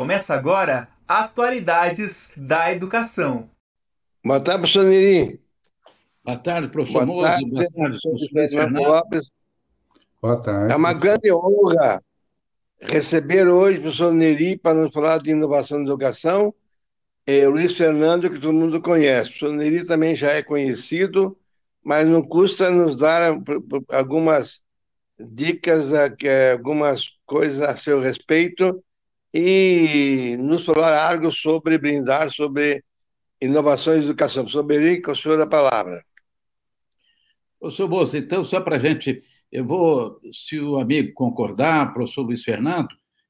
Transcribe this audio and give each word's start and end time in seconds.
Começa 0.00 0.32
agora 0.32 0.88
Atualidades 1.06 2.32
da 2.34 2.72
Educação. 2.72 3.50
Boa 4.24 4.40
tarde, 4.40 4.60
professor 4.60 4.84
Neri. 4.86 5.38
Boa 6.24 6.38
tarde, 6.38 6.68
professor 6.70 7.04
Boa 7.04 7.28
tarde, 7.28 7.50
Boa 7.50 7.70
tarde, 7.70 7.98
professor 8.00 8.48
Fernando. 8.48 8.88
Lopes. 8.88 9.30
Boa 10.22 10.42
tarde. 10.42 10.72
É 10.72 10.76
uma 10.76 10.94
grande 10.94 11.30
honra 11.30 12.02
receber 12.80 13.46
hoje 13.46 13.78
o 13.78 13.82
professor 13.82 14.14
Neri 14.14 14.56
para 14.56 14.72
nos 14.72 14.90
falar 14.90 15.18
de 15.18 15.32
inovação 15.32 15.76
na 15.76 15.84
educação. 15.84 16.54
É, 17.26 17.46
o 17.46 17.50
Luiz 17.50 17.76
Fernando, 17.76 18.30
que 18.30 18.40
todo 18.40 18.54
mundo 18.54 18.80
conhece. 18.80 19.28
O 19.28 19.32
professor 19.38 19.52
Neri 19.52 19.86
também 19.86 20.14
já 20.14 20.30
é 20.30 20.42
conhecido, 20.42 21.36
mas 21.84 22.08
não 22.08 22.22
custa 22.22 22.70
nos 22.70 22.96
dar 22.96 23.38
algumas 23.92 24.62
dicas, 25.18 25.92
algumas 25.92 27.04
coisas 27.26 27.60
a 27.60 27.76
seu 27.76 28.00
respeito 28.00 28.82
e 29.32 30.36
nos 30.38 30.64
falar 30.64 31.10
algo 31.10 31.32
sobre 31.32 31.78
brindar 31.78 32.30
sobre 32.30 32.82
inovações 33.40 34.00
de 34.00 34.06
educação. 34.06 34.42
Professor 34.42 34.62
Beri, 34.62 35.00
com 35.00 35.12
o 35.12 35.16
senhor 35.16 35.40
a 35.40 35.46
palavra. 35.46 36.04
Professor 37.58 37.88
Bolsa, 37.88 38.18
então, 38.18 38.42
só 38.42 38.60
para 38.60 38.76
a 38.76 38.78
gente, 38.78 39.20
eu 39.52 39.66
vou, 39.66 40.20
se 40.32 40.58
o 40.58 40.78
amigo 40.78 41.12
concordar, 41.14 41.92
professor 41.92 42.22
Luiz 42.22 42.42
Fernando, 42.42 42.88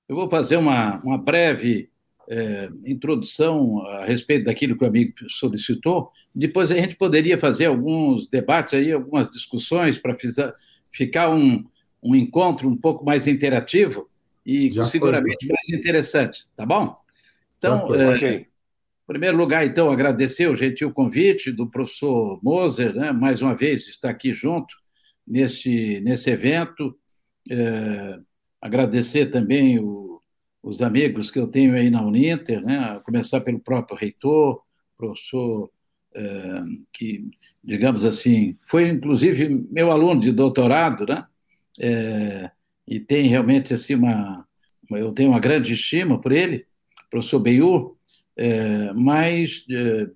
eu 0.09 0.17
vou 0.17 0.31
fazer 0.31 0.57
uma, 0.57 1.01
uma 1.03 1.19
breve 1.19 1.91
é, 2.29 2.69
introdução 2.87 3.85
a 3.87 4.05
respeito 4.05 4.45
daquilo 4.45 4.77
que 4.77 4.85
o 4.85 4.87
amigo 4.87 5.11
solicitou. 5.29 6.13
Depois 6.35 6.71
a 6.71 6.77
gente 6.77 6.97
poderia 6.97 7.37
fazer 7.37 7.67
alguns 7.67 8.29
debates 8.29 8.75
aí, 8.75 8.93
algumas 8.93 9.29
discussões 9.31 9.99
para 9.99 10.17
ficar 10.93 11.31
um, 11.31 11.65
um 12.03 12.15
encontro 12.15 12.69
um 12.69 12.77
pouco 12.77 13.05
mais 13.05 13.27
interativo 13.27 14.07
e 14.51 14.73
Já 14.73 14.87
seguramente 14.87 15.47
foi. 15.47 15.55
mais 15.55 15.69
interessante, 15.81 16.41
tá 16.57 16.67
bom? 16.67 16.93
Então, 17.57 17.95
é, 17.95 18.41
em 18.41 18.47
primeiro 19.07 19.37
lugar, 19.37 19.65
então, 19.65 19.91
agradecer 19.91 20.49
o 20.51 20.57
gentil 20.57 20.93
convite 20.93 21.53
do 21.53 21.69
professor 21.69 22.41
Moser, 22.43 22.93
né, 22.95 23.13
mais 23.13 23.43
uma 23.43 23.55
vez, 23.55 23.87
estar 23.87 24.11
aqui 24.11 24.35
junto 24.35 24.75
nesse, 25.27 26.01
nesse 26.01 26.31
evento. 26.31 26.99
É, 27.49 28.19
agradecer 28.61 29.27
também 29.27 29.79
o, 29.79 30.21
os 30.63 30.83
amigos 30.83 31.31
que 31.31 31.39
eu 31.39 31.47
tenho 31.47 31.77
aí 31.77 31.89
na 31.89 32.03
Uninter, 32.03 32.61
né, 32.61 32.79
a 32.79 32.99
começar 32.99 33.41
pelo 33.43 33.61
próprio 33.61 33.97
reitor, 33.97 34.63
professor 34.97 35.71
é, 36.13 36.63
que, 36.93 37.31
digamos 37.63 38.05
assim, 38.05 38.59
foi 38.63 38.89
inclusive 38.89 39.69
meu 39.71 39.93
aluno 39.93 40.21
de 40.21 40.33
doutorado, 40.33 41.07
né? 41.07 41.25
É, 41.79 42.51
e 42.91 42.99
tem 42.99 43.29
realmente 43.29 43.73
assim 43.73 43.95
uma, 43.95 44.45
eu 44.91 45.13
tenho 45.13 45.31
uma 45.31 45.39
grande 45.39 45.73
estima 45.73 46.21
por 46.21 46.33
ele, 46.33 46.67
professor 47.09 47.39
Beiur, 47.39 47.95
é, 48.37 48.93
mas 48.95 49.65
é, 49.71 50.07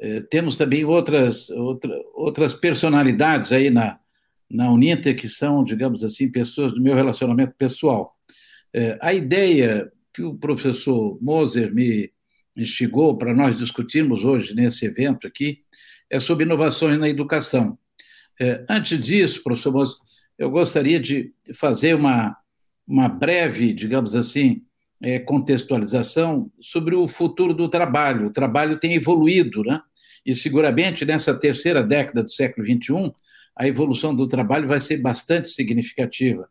é, 0.00 0.20
temos 0.22 0.56
também 0.56 0.84
outras, 0.84 1.48
outra, 1.50 1.94
outras 2.12 2.52
personalidades 2.52 3.52
aí 3.52 3.70
na, 3.70 4.00
na 4.50 4.70
Uninter 4.70 5.14
que 5.14 5.28
são, 5.28 5.62
digamos 5.62 6.02
assim, 6.02 6.30
pessoas 6.30 6.74
do 6.74 6.82
meu 6.82 6.96
relacionamento 6.96 7.54
pessoal. 7.56 8.12
É, 8.72 8.98
a 9.00 9.14
ideia 9.14 9.92
que 10.12 10.22
o 10.22 10.34
professor 10.34 11.16
Moser 11.22 11.72
me 11.72 12.12
instigou 12.56 13.16
para 13.16 13.32
nós 13.32 13.56
discutirmos 13.56 14.24
hoje 14.24 14.54
nesse 14.54 14.86
evento 14.86 15.26
aqui 15.26 15.56
é 16.10 16.18
sobre 16.18 16.44
inovações 16.44 16.98
na 16.98 17.08
educação. 17.08 17.78
É, 18.40 18.64
antes 18.68 18.98
disso, 18.98 19.42
professor 19.42 19.72
Moser, 19.72 19.96
eu 20.38 20.50
gostaria 20.50 20.98
de 20.98 21.32
fazer 21.54 21.94
uma, 21.94 22.36
uma 22.86 23.08
breve, 23.08 23.72
digamos 23.72 24.14
assim, 24.14 24.62
é, 25.02 25.18
contextualização 25.20 26.50
sobre 26.60 26.94
o 26.94 27.06
futuro 27.06 27.52
do 27.54 27.68
trabalho. 27.68 28.26
O 28.26 28.32
trabalho 28.32 28.78
tem 28.78 28.94
evoluído, 28.94 29.62
né? 29.62 29.80
E 30.24 30.34
seguramente 30.34 31.04
nessa 31.04 31.38
terceira 31.38 31.84
década 31.86 32.22
do 32.22 32.30
século 32.30 32.66
XXI, 32.66 33.12
a 33.56 33.68
evolução 33.68 34.14
do 34.14 34.26
trabalho 34.26 34.66
vai 34.66 34.80
ser 34.80 34.98
bastante 34.98 35.48
significativa. 35.48 36.48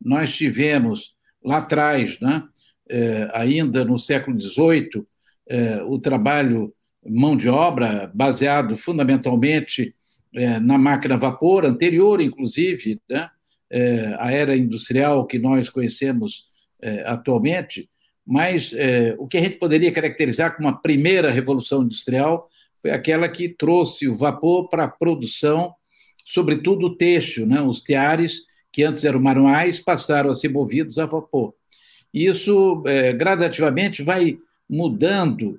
Nós 0.00 0.34
tivemos 0.34 1.14
lá 1.42 1.58
atrás, 1.58 2.18
né, 2.20 2.44
é, 2.88 3.28
ainda 3.32 3.84
no 3.84 3.98
século 3.98 4.40
XVIII, 4.40 5.04
é, 5.48 5.82
o 5.82 5.98
trabalho 5.98 6.72
mão 7.04 7.36
de 7.36 7.48
obra 7.48 8.10
baseado 8.14 8.76
fundamentalmente 8.76 9.94
é, 10.34 10.58
na 10.60 10.78
máquina 10.78 11.14
a 11.14 11.18
vapor, 11.18 11.64
anterior, 11.64 12.20
inclusive, 12.20 13.00
né, 13.08 13.28
é, 13.70 14.16
a 14.18 14.32
era 14.32 14.56
industrial 14.56 15.26
que 15.26 15.38
nós 15.38 15.68
conhecemos 15.68 16.46
é, 16.82 17.02
atualmente, 17.06 17.88
mas 18.26 18.72
é, 18.74 19.14
o 19.18 19.26
que 19.26 19.38
a 19.38 19.40
gente 19.40 19.56
poderia 19.56 19.90
caracterizar 19.90 20.54
como 20.54 20.68
uma 20.68 20.80
primeira 20.80 21.30
revolução 21.30 21.82
industrial 21.82 22.44
foi 22.80 22.90
aquela 22.90 23.28
que 23.28 23.48
trouxe 23.48 24.06
o 24.06 24.14
vapor 24.14 24.68
para 24.68 24.84
a 24.84 24.88
produção, 24.88 25.74
sobretudo 26.24 26.86
o 26.86 26.96
têxtil, 26.96 27.46
né, 27.46 27.60
os 27.60 27.80
teares, 27.80 28.42
que 28.72 28.84
antes 28.84 29.04
eram 29.04 29.20
manuais, 29.20 29.80
passaram 29.80 30.30
a 30.30 30.34
ser 30.34 30.50
movidos 30.50 30.98
a 30.98 31.06
vapor. 31.06 31.54
Isso, 32.12 32.82
é, 32.86 33.12
gradativamente, 33.12 34.02
vai 34.02 34.32
mudando 34.68 35.58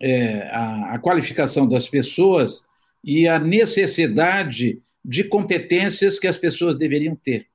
é, 0.00 0.48
a, 0.52 0.94
a 0.94 0.98
qualificação 0.98 1.66
das 1.66 1.88
pessoas 1.88 2.64
e 3.02 3.26
a 3.26 3.38
necessidade 3.38 4.80
de 5.04 5.24
competências 5.24 6.18
que 6.18 6.26
as 6.26 6.36
pessoas 6.36 6.76
deveriam 6.76 7.16
ter. 7.16 7.46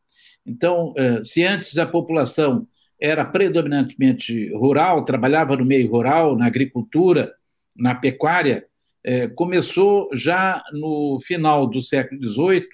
Então, 0.45 0.93
eh, 0.97 1.21
se 1.23 1.43
antes 1.43 1.77
a 1.77 1.85
população 1.85 2.67
era 2.99 3.25
predominantemente 3.25 4.51
rural, 4.53 5.03
trabalhava 5.03 5.55
no 5.55 5.65
meio 5.65 5.89
rural, 5.89 6.35
na 6.35 6.45
agricultura, 6.45 7.33
na 7.75 7.93
pecuária, 7.93 8.65
eh, 9.03 9.27
começou 9.27 10.09
já 10.13 10.61
no 10.73 11.19
final 11.19 11.67
do 11.67 11.81
século 11.81 12.23
XVIII 12.25 12.65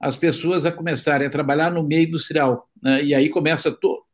as 0.00 0.16
pessoas 0.16 0.64
a 0.64 0.72
começarem 0.72 1.26
a 1.26 1.30
trabalhar 1.30 1.72
no 1.72 1.82
meio 1.82 2.08
industrial. 2.08 2.68
Né? 2.82 3.04
E 3.04 3.14
aí 3.14 3.28
começa 3.28 3.70
to 3.70 4.04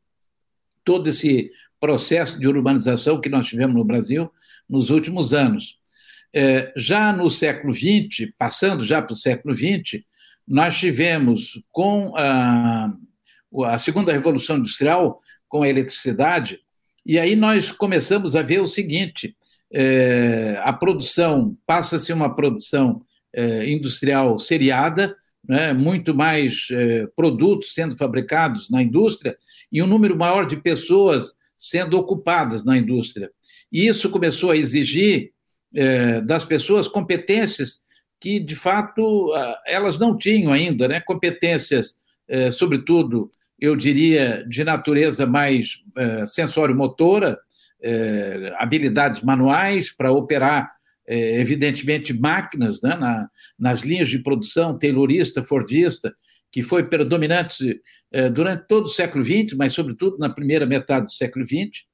todo 0.85 1.09
esse 1.09 1.51
processo 1.81 2.39
de 2.39 2.47
urbanização 2.47 3.21
que 3.21 3.29
nós 3.29 3.49
tivemos 3.49 3.77
no 3.77 3.85
Brasil 3.85 4.31
nos 4.69 4.91
últimos 4.91 5.35
anos. 5.35 5.77
É, 6.35 6.73
já 6.77 7.13
no 7.13 7.29
século 7.29 7.73
XX, 7.73 8.31
passando 8.39 8.83
já 8.85 9.03
para 9.03 9.13
o 9.13 9.17
século 9.17 9.55
XX, 9.55 10.05
nós 10.49 10.79
tivemos 10.79 11.53
com 11.71 12.13
a, 12.17 12.93
a 13.67 13.79
segunda 13.79 14.13
revolução 14.13 14.59
industrial, 14.59 15.21
com 15.49 15.63
a 15.63 15.69
eletricidade, 15.69 16.59
e 17.05 17.19
aí 17.19 17.35
nós 17.35 17.71
começamos 17.71 18.37
a 18.37 18.43
ver 18.43 18.61
o 18.61 18.67
seguinte: 18.67 19.37
é, 19.73 20.61
a 20.63 20.73
produção 20.73 21.57
passa 21.67 21.97
a 21.97 21.99
ser 21.99 22.13
uma 22.13 22.35
produção 22.35 23.01
é, 23.35 23.71
industrial 23.71 24.39
seriada, 24.39 25.17
né, 25.47 25.73
muito 25.73 26.15
mais 26.15 26.69
é, 26.71 27.07
produtos 27.17 27.75
sendo 27.75 27.97
fabricados 27.97 28.71
na 28.71 28.83
indústria 28.83 29.37
e 29.71 29.83
um 29.83 29.87
número 29.87 30.17
maior 30.17 30.47
de 30.47 30.57
pessoas 30.57 31.33
sendo 31.57 31.97
ocupadas 31.97 32.65
na 32.65 32.77
indústria. 32.77 33.31
E 33.73 33.87
isso 33.87 34.11
começou 34.11 34.51
a 34.51 34.57
exigir 34.57 35.33
é, 35.77 36.21
das 36.21 36.45
pessoas 36.45 36.89
competências 36.89 37.83
que, 38.21 38.39
de 38.39 38.55
fato, 38.55 39.33
elas 39.67 39.99
não 39.99 40.17
tinham 40.17 40.53
ainda, 40.53 40.87
né? 40.87 41.01
competências, 41.01 41.95
é, 42.29 42.51
sobretudo, 42.53 43.29
eu 43.59 43.75
diria, 43.75 44.45
de 44.49 44.63
natureza 44.63 45.27
mais 45.27 45.79
é, 45.99 46.27
sensório-motora, 46.27 47.39
é, 47.83 48.55
habilidades 48.59 49.23
manuais 49.23 49.91
para 49.91 50.13
operar, 50.13 50.67
é, 51.07 51.41
evidentemente, 51.41 52.13
máquinas 52.13 52.81
né? 52.81 52.95
Na, 52.97 53.29
nas 53.59 53.81
linhas 53.83 54.09
de 54.09 54.21
produção, 54.21 54.79
taylorista, 54.79 55.43
fordista, 55.43 56.15
que 56.53 56.63
foi 56.63 56.89
predominante 56.89 57.81
é, 58.13 58.29
durante 58.29 58.69
todo 58.69 58.85
o 58.85 58.89
século 58.89 59.25
XX, 59.25 59.57
mas, 59.57 59.73
sobretudo, 59.73 60.19
na 60.19 60.29
primeira 60.29 60.67
metade 60.67 61.07
do 61.07 61.13
século 61.13 61.45
XX, 61.45 61.85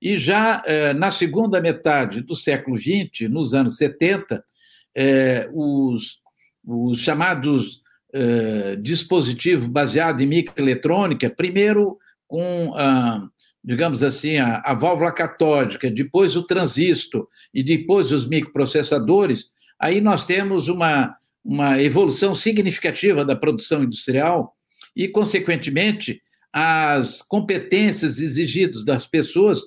e 0.00 0.16
já 0.16 0.62
eh, 0.66 0.94
na 0.94 1.10
segunda 1.10 1.60
metade 1.60 2.22
do 2.22 2.34
século 2.34 2.78
XX, 2.78 3.28
nos 3.28 3.52
anos 3.52 3.76
70, 3.76 4.42
eh, 4.94 5.48
os, 5.52 6.20
os, 6.66 6.98
chamados 6.98 7.80
eh, 8.12 8.76
dispositivos 8.76 9.66
baseados 9.66 10.22
em 10.22 10.26
microeletrônica, 10.26 11.28
primeiro 11.28 11.98
com, 12.26 12.72
a, 12.74 13.28
digamos 13.62 14.02
assim, 14.02 14.38
a, 14.38 14.62
a 14.64 14.72
válvula 14.72 15.12
catódica, 15.12 15.90
depois 15.90 16.34
o 16.34 16.46
transistor 16.46 17.28
e 17.52 17.62
depois 17.62 18.10
os 18.10 18.26
microprocessadores, 18.26 19.46
aí 19.78 20.00
nós 20.00 20.24
temos 20.24 20.68
uma, 20.68 21.14
uma 21.44 21.80
evolução 21.82 22.34
significativa 22.34 23.24
da 23.24 23.36
produção 23.36 23.82
industrial 23.82 24.56
e, 24.96 25.08
consequentemente, 25.08 26.20
as 26.52 27.22
competências 27.22 28.18
exigidas 28.18 28.84
das 28.84 29.06
pessoas 29.06 29.60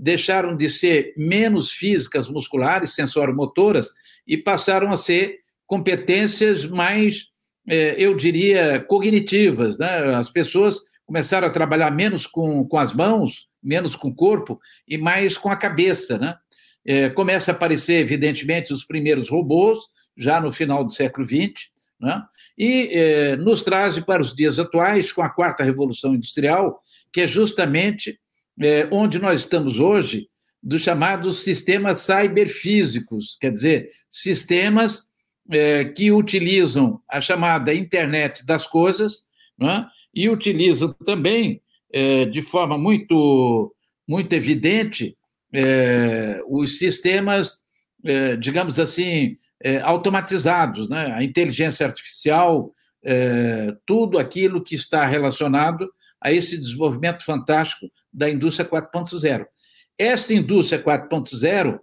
deixaram 0.00 0.56
de 0.56 0.68
ser 0.70 1.12
menos 1.14 1.72
físicas, 1.72 2.28
musculares, 2.28 2.94
sensoromotoras 2.94 3.90
e 4.26 4.36
passaram 4.36 4.90
a 4.90 4.96
ser 4.96 5.40
competências 5.66 6.66
mais, 6.66 7.26
é, 7.68 7.94
eu 7.98 8.16
diria, 8.16 8.80
cognitivas. 8.80 9.76
Né? 9.76 10.14
As 10.14 10.30
pessoas 10.30 10.80
começaram 11.04 11.46
a 11.46 11.50
trabalhar 11.50 11.90
menos 11.90 12.26
com, 12.26 12.66
com 12.66 12.78
as 12.78 12.94
mãos, 12.94 13.46
menos 13.62 13.94
com 13.94 14.08
o 14.08 14.14
corpo 14.14 14.58
e 14.88 14.96
mais 14.96 15.36
com 15.36 15.50
a 15.50 15.56
cabeça, 15.56 16.18
né? 16.18 16.34
É, 16.82 17.10
começa 17.10 17.50
a 17.50 17.54
aparecer, 17.54 17.96
evidentemente, 17.96 18.72
os 18.72 18.84
primeiros 18.84 19.28
robôs, 19.28 19.80
já 20.16 20.40
no 20.40 20.50
final 20.50 20.82
do 20.82 20.90
século 20.90 21.26
XX, 21.26 21.68
né? 22.00 22.22
e 22.56 22.88
é, 22.90 23.36
nos 23.36 23.62
traz 23.62 23.98
para 23.98 24.22
os 24.22 24.34
dias 24.34 24.58
atuais, 24.58 25.12
com 25.12 25.20
a 25.20 25.28
quarta 25.28 25.62
revolução 25.62 26.14
industrial, 26.14 26.80
que 27.12 27.20
é 27.20 27.26
justamente 27.26 28.18
é, 28.60 28.86
onde 28.90 29.18
nós 29.18 29.40
estamos 29.40 29.78
hoje, 29.78 30.28
dos 30.62 30.82
chamados 30.82 31.42
sistemas 31.42 31.98
cyberfísicos, 31.98 33.36
quer 33.40 33.52
dizer, 33.52 33.88
sistemas 34.10 35.10
é, 35.50 35.84
que 35.84 36.12
utilizam 36.12 37.00
a 37.08 37.20
chamada 37.20 37.74
internet 37.74 38.44
das 38.44 38.66
coisas 38.66 39.22
né? 39.58 39.86
e 40.14 40.28
utilizam 40.28 40.92
também, 41.04 41.62
é, 41.92 42.26
de 42.26 42.42
forma 42.42 42.76
muito, 42.76 43.74
muito 44.06 44.32
evidente, 44.34 45.16
é, 45.52 46.40
os 46.46 46.78
sistemas, 46.78 47.58
é, 48.04 48.36
digamos 48.36 48.78
assim, 48.78 49.34
é, 49.62 49.80
automatizados, 49.80 50.88
né? 50.88 51.12
a 51.14 51.22
inteligência 51.22 51.86
artificial, 51.86 52.72
tudo 53.86 54.18
aquilo 54.18 54.62
que 54.62 54.74
está 54.74 55.06
relacionado 55.06 55.90
a 56.20 56.30
esse 56.30 56.58
desenvolvimento 56.58 57.24
fantástico 57.24 57.90
da 58.12 58.28
indústria 58.28 58.68
4.0. 58.68 59.46
Essa 59.98 60.34
indústria 60.34 60.82
4.0, 60.82 61.78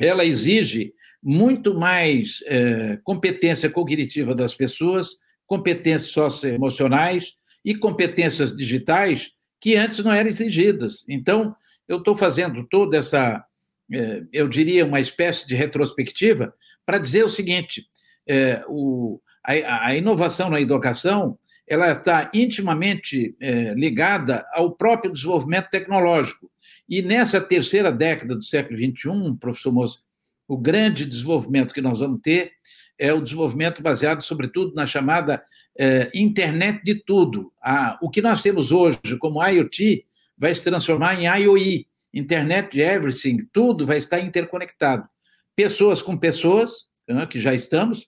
ela 0.00 0.24
exige 0.24 0.92
muito 1.22 1.74
mais 1.74 2.42
é, 2.46 2.98
competência 3.04 3.70
cognitiva 3.70 4.34
das 4.34 4.54
pessoas, 4.54 5.16
competências 5.46 6.10
socioemocionais 6.10 7.34
e 7.64 7.74
competências 7.74 8.54
digitais 8.54 9.32
que 9.60 9.76
antes 9.76 10.00
não 10.00 10.12
eram 10.12 10.28
exigidas. 10.28 11.04
Então, 11.08 11.54
eu 11.86 11.98
estou 11.98 12.16
fazendo 12.16 12.66
toda 12.68 12.96
essa, 12.96 13.44
é, 13.92 14.22
eu 14.32 14.48
diria, 14.48 14.84
uma 14.84 14.98
espécie 15.00 15.46
de 15.46 15.54
retrospectiva 15.54 16.52
para 16.84 16.98
dizer 16.98 17.24
o 17.24 17.28
seguinte: 17.28 17.86
é, 18.26 18.64
o, 18.68 19.20
a, 19.44 19.88
a, 19.88 19.96
inovação 19.96 20.50
na 20.50 20.60
educação 20.60 21.38
ela 21.72 21.90
está 21.92 22.30
intimamente 22.34 23.34
é, 23.40 23.72
ligada 23.72 24.44
ao 24.52 24.72
próprio 24.72 25.10
desenvolvimento 25.10 25.70
tecnológico. 25.70 26.50
E 26.86 27.00
nessa 27.00 27.40
terceira 27.40 27.90
década 27.90 28.34
do 28.34 28.42
século 28.42 28.76
XXI, 28.76 29.36
professor 29.40 29.72
Moça, 29.72 29.98
o 30.46 30.58
grande 30.58 31.06
desenvolvimento 31.06 31.72
que 31.72 31.80
nós 31.80 32.00
vamos 32.00 32.20
ter 32.20 32.52
é 32.98 33.10
o 33.10 33.22
desenvolvimento 33.22 33.82
baseado, 33.82 34.22
sobretudo, 34.22 34.74
na 34.74 34.86
chamada 34.86 35.42
é, 35.78 36.10
internet 36.14 36.82
de 36.84 37.02
tudo. 37.02 37.50
Ah, 37.62 37.98
o 38.02 38.10
que 38.10 38.20
nós 38.20 38.42
temos 38.42 38.70
hoje 38.70 38.98
como 39.18 39.42
IoT 39.42 40.04
vai 40.36 40.54
se 40.54 40.62
transformar 40.62 41.14
em 41.18 41.26
IoE, 41.40 41.86
Internet 42.12 42.72
de 42.72 42.82
Everything, 42.82 43.38
tudo 43.50 43.86
vai 43.86 43.96
estar 43.96 44.20
interconectado. 44.20 45.08
Pessoas 45.56 46.02
com 46.02 46.18
pessoas, 46.18 46.86
né, 47.08 47.26
que 47.26 47.40
já 47.40 47.54
estamos, 47.54 48.06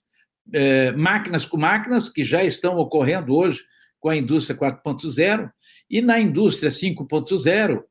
é, 0.53 0.93
máquinas 0.93 1.47
com 1.47 1.57
máquinas, 1.57 2.09
que 2.09 2.25
já 2.25 2.45
estão 2.45 2.77
ocorrendo 2.79 3.35
hoje 3.35 3.63
com 3.99 4.09
a 4.09 4.17
indústria 4.17 4.59
4.0, 4.59 5.51
e 5.89 6.03
na 6.03 6.21
indústria 6.21 6.71
5.0, 6.71 7.83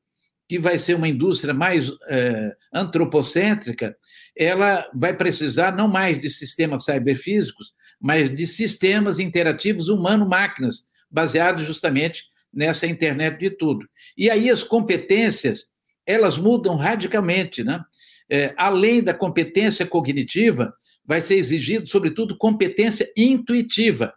que 0.47 0.59
vai 0.59 0.77
ser 0.77 0.95
uma 0.95 1.07
indústria 1.07 1.53
mais 1.53 1.89
é, 2.07 2.55
antropocêntrica, 2.71 3.95
ela 4.37 4.87
vai 4.93 5.13
precisar 5.15 5.75
não 5.75 5.87
mais 5.87 6.19
de 6.19 6.29
sistemas 6.29 6.85
cyberfísicos, 6.85 7.73
mas 7.99 8.29
de 8.29 8.45
sistemas 8.45 9.19
interativos 9.19 9.87
humano-máquinas, 9.87 10.83
baseados 11.09 11.65
justamente 11.65 12.25
nessa 12.53 12.85
internet 12.85 13.39
de 13.39 13.49
tudo. 13.49 13.87
E 14.17 14.29
aí 14.29 14.49
as 14.49 14.61
competências, 14.61 15.71
elas 16.05 16.37
mudam 16.37 16.75
radicalmente, 16.75 17.63
né? 17.63 17.83
É, 18.29 18.53
além 18.57 19.01
da 19.01 19.13
competência 19.13 19.85
cognitiva, 19.85 20.73
vai 21.05 21.21
ser 21.21 21.35
exigido, 21.35 21.87
sobretudo, 21.87 22.37
competência 22.37 23.11
intuitiva. 23.15 24.13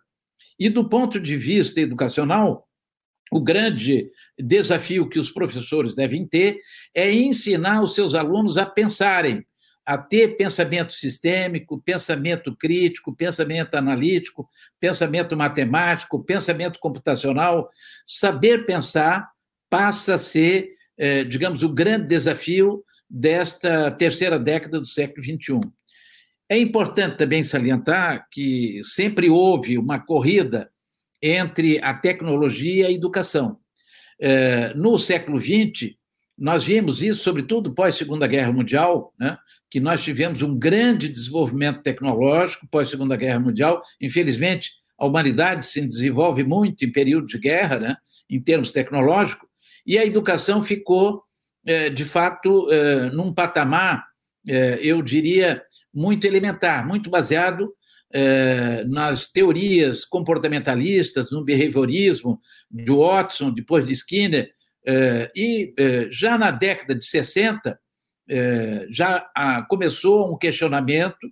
E 0.58 0.68
do 0.68 0.88
ponto 0.88 1.20
de 1.20 1.36
vista 1.36 1.80
educacional, 1.80 2.66
o 3.30 3.40
grande 3.40 4.10
desafio 4.38 5.08
que 5.08 5.18
os 5.18 5.30
professores 5.30 5.94
devem 5.94 6.26
ter 6.26 6.58
é 6.94 7.12
ensinar 7.12 7.82
os 7.82 7.94
seus 7.94 8.14
alunos 8.14 8.56
a 8.56 8.64
pensarem, 8.64 9.44
a 9.84 9.98
ter 9.98 10.36
pensamento 10.36 10.92
sistêmico, 10.92 11.80
pensamento 11.80 12.56
crítico, 12.56 13.14
pensamento 13.14 13.74
analítico, 13.74 14.48
pensamento 14.80 15.36
matemático, 15.36 16.24
pensamento 16.24 16.78
computacional. 16.78 17.68
Saber 18.06 18.64
pensar 18.64 19.28
passa 19.68 20.14
a 20.14 20.18
ser, 20.18 20.70
eh, 20.96 21.24
digamos, 21.24 21.62
o 21.62 21.68
grande 21.68 22.06
desafio 22.06 22.84
desta 23.08 23.90
terceira 23.90 24.38
década 24.38 24.80
do 24.80 24.86
século 24.86 25.22
XXI. 25.22 25.60
É 26.48 26.58
importante 26.58 27.16
também 27.16 27.42
salientar 27.42 28.26
que 28.30 28.80
sempre 28.84 29.28
houve 29.28 29.76
uma 29.78 29.98
corrida 29.98 30.70
entre 31.20 31.80
a 31.82 31.92
tecnologia 31.92 32.84
e 32.84 32.86
a 32.86 32.92
educação. 32.92 33.58
É, 34.20 34.72
no 34.74 34.98
século 34.98 35.40
XX, 35.40 35.94
nós 36.38 36.66
vimos 36.66 37.02
isso, 37.02 37.22
sobretudo 37.22 37.74
pós-Segunda 37.74 38.26
Guerra 38.26 38.52
Mundial, 38.52 39.12
né, 39.18 39.38
que 39.70 39.80
nós 39.80 40.04
tivemos 40.04 40.42
um 40.42 40.56
grande 40.56 41.08
desenvolvimento 41.08 41.82
tecnológico 41.82 42.68
pós-Segunda 42.68 43.16
Guerra 43.16 43.40
Mundial. 43.40 43.80
Infelizmente, 44.00 44.72
a 44.98 45.06
humanidade 45.06 45.64
se 45.64 45.80
desenvolve 45.80 46.44
muito 46.44 46.84
em 46.84 46.92
período 46.92 47.26
de 47.26 47.38
guerra, 47.38 47.78
né, 47.78 47.96
em 48.28 48.40
termos 48.40 48.70
tecnológicos, 48.70 49.48
e 49.86 49.98
a 49.98 50.04
educação 50.04 50.62
ficou, 50.62 51.22
é, 51.64 51.88
de 51.88 52.04
fato, 52.04 52.70
é, 52.70 53.10
num 53.10 53.32
patamar, 53.32 54.04
eu 54.46 55.02
diria, 55.02 55.62
muito 55.92 56.26
elementar, 56.26 56.86
muito 56.86 57.10
baseado 57.10 57.72
é, 58.12 58.84
nas 58.84 59.30
teorias 59.30 60.04
comportamentalistas, 60.04 61.30
no 61.30 61.44
behaviorismo 61.44 62.40
de 62.70 62.90
Watson, 62.90 63.50
depois 63.50 63.84
de 63.86 63.92
Skinner, 63.92 64.50
é, 64.86 65.30
e 65.34 65.74
é, 65.78 66.08
já 66.10 66.38
na 66.38 66.50
década 66.50 66.94
de 66.94 67.04
60 67.04 67.78
já 68.90 69.20
começou 69.68 70.34
um 70.34 70.36
questionamento 70.36 71.30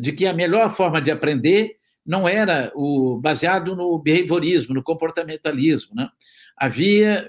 de 0.00 0.12
que 0.12 0.26
a 0.26 0.32
melhor 0.32 0.70
forma 0.70 0.98
de 0.98 1.10
aprender 1.10 1.74
não 2.06 2.26
era 2.26 2.72
o 2.74 3.20
baseado 3.20 3.76
no 3.76 3.98
behaviorismo, 3.98 4.74
no 4.74 4.82
comportamentalismo. 4.82 5.94
Né? 5.94 6.08
Havia, 6.56 7.28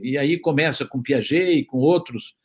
e 0.00 0.16
aí 0.16 0.38
começa 0.38 0.86
com 0.86 1.02
Piaget 1.02 1.50
e 1.50 1.64
com 1.64 1.78
outros, 1.78 2.36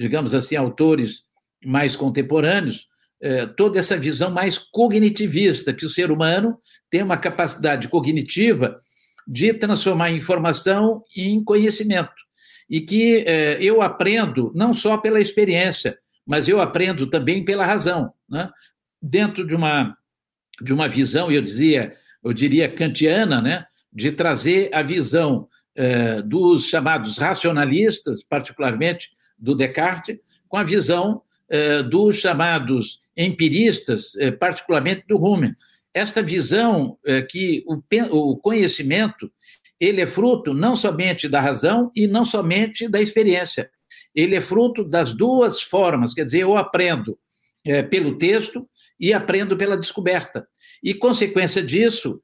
digamos 0.00 0.32
assim, 0.32 0.56
autores 0.56 1.24
mais 1.62 1.94
contemporâneos, 1.94 2.88
é, 3.20 3.44
toda 3.44 3.78
essa 3.78 3.98
visão 3.98 4.30
mais 4.30 4.56
cognitivista, 4.56 5.74
que 5.74 5.84
o 5.84 5.90
ser 5.90 6.10
humano 6.10 6.58
tem 6.88 7.02
uma 7.02 7.18
capacidade 7.18 7.86
cognitiva 7.86 8.78
de 9.28 9.52
transformar 9.52 10.10
informação 10.10 11.04
em 11.14 11.44
conhecimento. 11.44 12.14
E 12.68 12.80
que 12.80 13.24
é, 13.26 13.58
eu 13.62 13.82
aprendo 13.82 14.50
não 14.54 14.72
só 14.72 14.96
pela 14.96 15.20
experiência, 15.20 15.98
mas 16.26 16.48
eu 16.48 16.62
aprendo 16.62 17.06
também 17.06 17.44
pela 17.44 17.66
razão. 17.66 18.10
Né? 18.26 18.48
Dentro 19.02 19.46
de 19.46 19.54
uma, 19.54 19.94
de 20.62 20.72
uma 20.72 20.88
visão, 20.88 21.30
eu 21.30 21.42
dizia, 21.42 21.92
eu 22.24 22.32
diria 22.32 22.72
kantiana, 22.72 23.42
né? 23.42 23.66
de 23.92 24.10
trazer 24.12 24.70
a 24.72 24.80
visão 24.82 25.46
é, 25.76 26.22
dos 26.22 26.68
chamados 26.68 27.18
racionalistas, 27.18 28.24
particularmente 28.24 29.10
do 29.40 29.54
Descartes, 29.54 30.18
com 30.48 30.56
a 30.56 30.62
visão 30.62 31.22
eh, 31.52 31.82
dos 31.82 32.18
chamados 32.18 33.00
empiristas, 33.16 34.14
eh, 34.16 34.30
particularmente 34.30 35.02
do 35.08 35.16
Rumen. 35.16 35.52
Esta 35.92 36.22
visão 36.22 36.96
eh, 37.04 37.22
que 37.22 37.64
o 37.66 38.36
conhecimento 38.36 39.28
ele 39.80 40.00
é 40.00 40.06
fruto 40.06 40.54
não 40.54 40.76
somente 40.76 41.28
da 41.28 41.40
razão 41.40 41.90
e 41.96 42.06
não 42.06 42.24
somente 42.24 42.86
da 42.86 43.00
experiência. 43.00 43.68
Ele 44.14 44.36
é 44.36 44.40
fruto 44.40 44.84
das 44.84 45.12
duas 45.12 45.60
formas, 45.60 46.14
quer 46.14 46.24
dizer, 46.24 46.42
eu 46.42 46.56
aprendo 46.56 47.18
pelo 47.90 48.16
texto 48.16 48.68
e 48.98 49.12
aprendo 49.12 49.56
pela 49.56 49.76
descoberta. 49.76 50.46
E, 50.82 50.94
consequência 50.94 51.62
disso, 51.62 52.20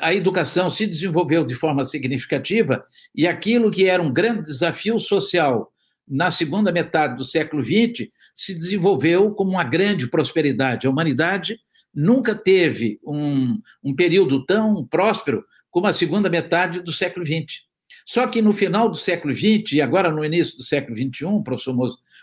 a 0.00 0.14
educação 0.14 0.70
se 0.70 0.86
desenvolveu 0.86 1.44
de 1.44 1.54
forma 1.54 1.84
significativa 1.84 2.82
e 3.14 3.26
aquilo 3.26 3.70
que 3.70 3.86
era 3.86 4.02
um 4.02 4.12
grande 4.12 4.42
desafio 4.42 4.98
social 4.98 5.72
na 6.10 6.30
segunda 6.30 6.72
metade 6.72 7.16
do 7.16 7.24
século 7.24 7.62
XX, 7.62 8.08
se 8.34 8.54
desenvolveu 8.54 9.32
como 9.32 9.50
uma 9.50 9.64
grande 9.64 10.08
prosperidade. 10.08 10.86
A 10.86 10.90
humanidade 10.90 11.58
nunca 11.94 12.34
teve 12.34 13.00
um, 13.04 13.60
um 13.82 13.94
período 13.94 14.44
tão 14.44 14.84
próspero 14.84 15.44
como 15.70 15.86
a 15.86 15.92
segunda 15.92 16.30
metade 16.30 16.80
do 16.80 16.92
século 16.92 17.24
XX. 17.24 17.66
Só 18.06 18.26
que 18.26 18.40
no 18.40 18.52
final 18.52 18.88
do 18.88 18.96
século 18.96 19.34
XX, 19.34 19.72
e 19.72 19.82
agora 19.82 20.10
no 20.10 20.24
início 20.24 20.56
do 20.56 20.62
século 20.62 20.96
XXI, 20.96 21.42
professor 21.44 21.76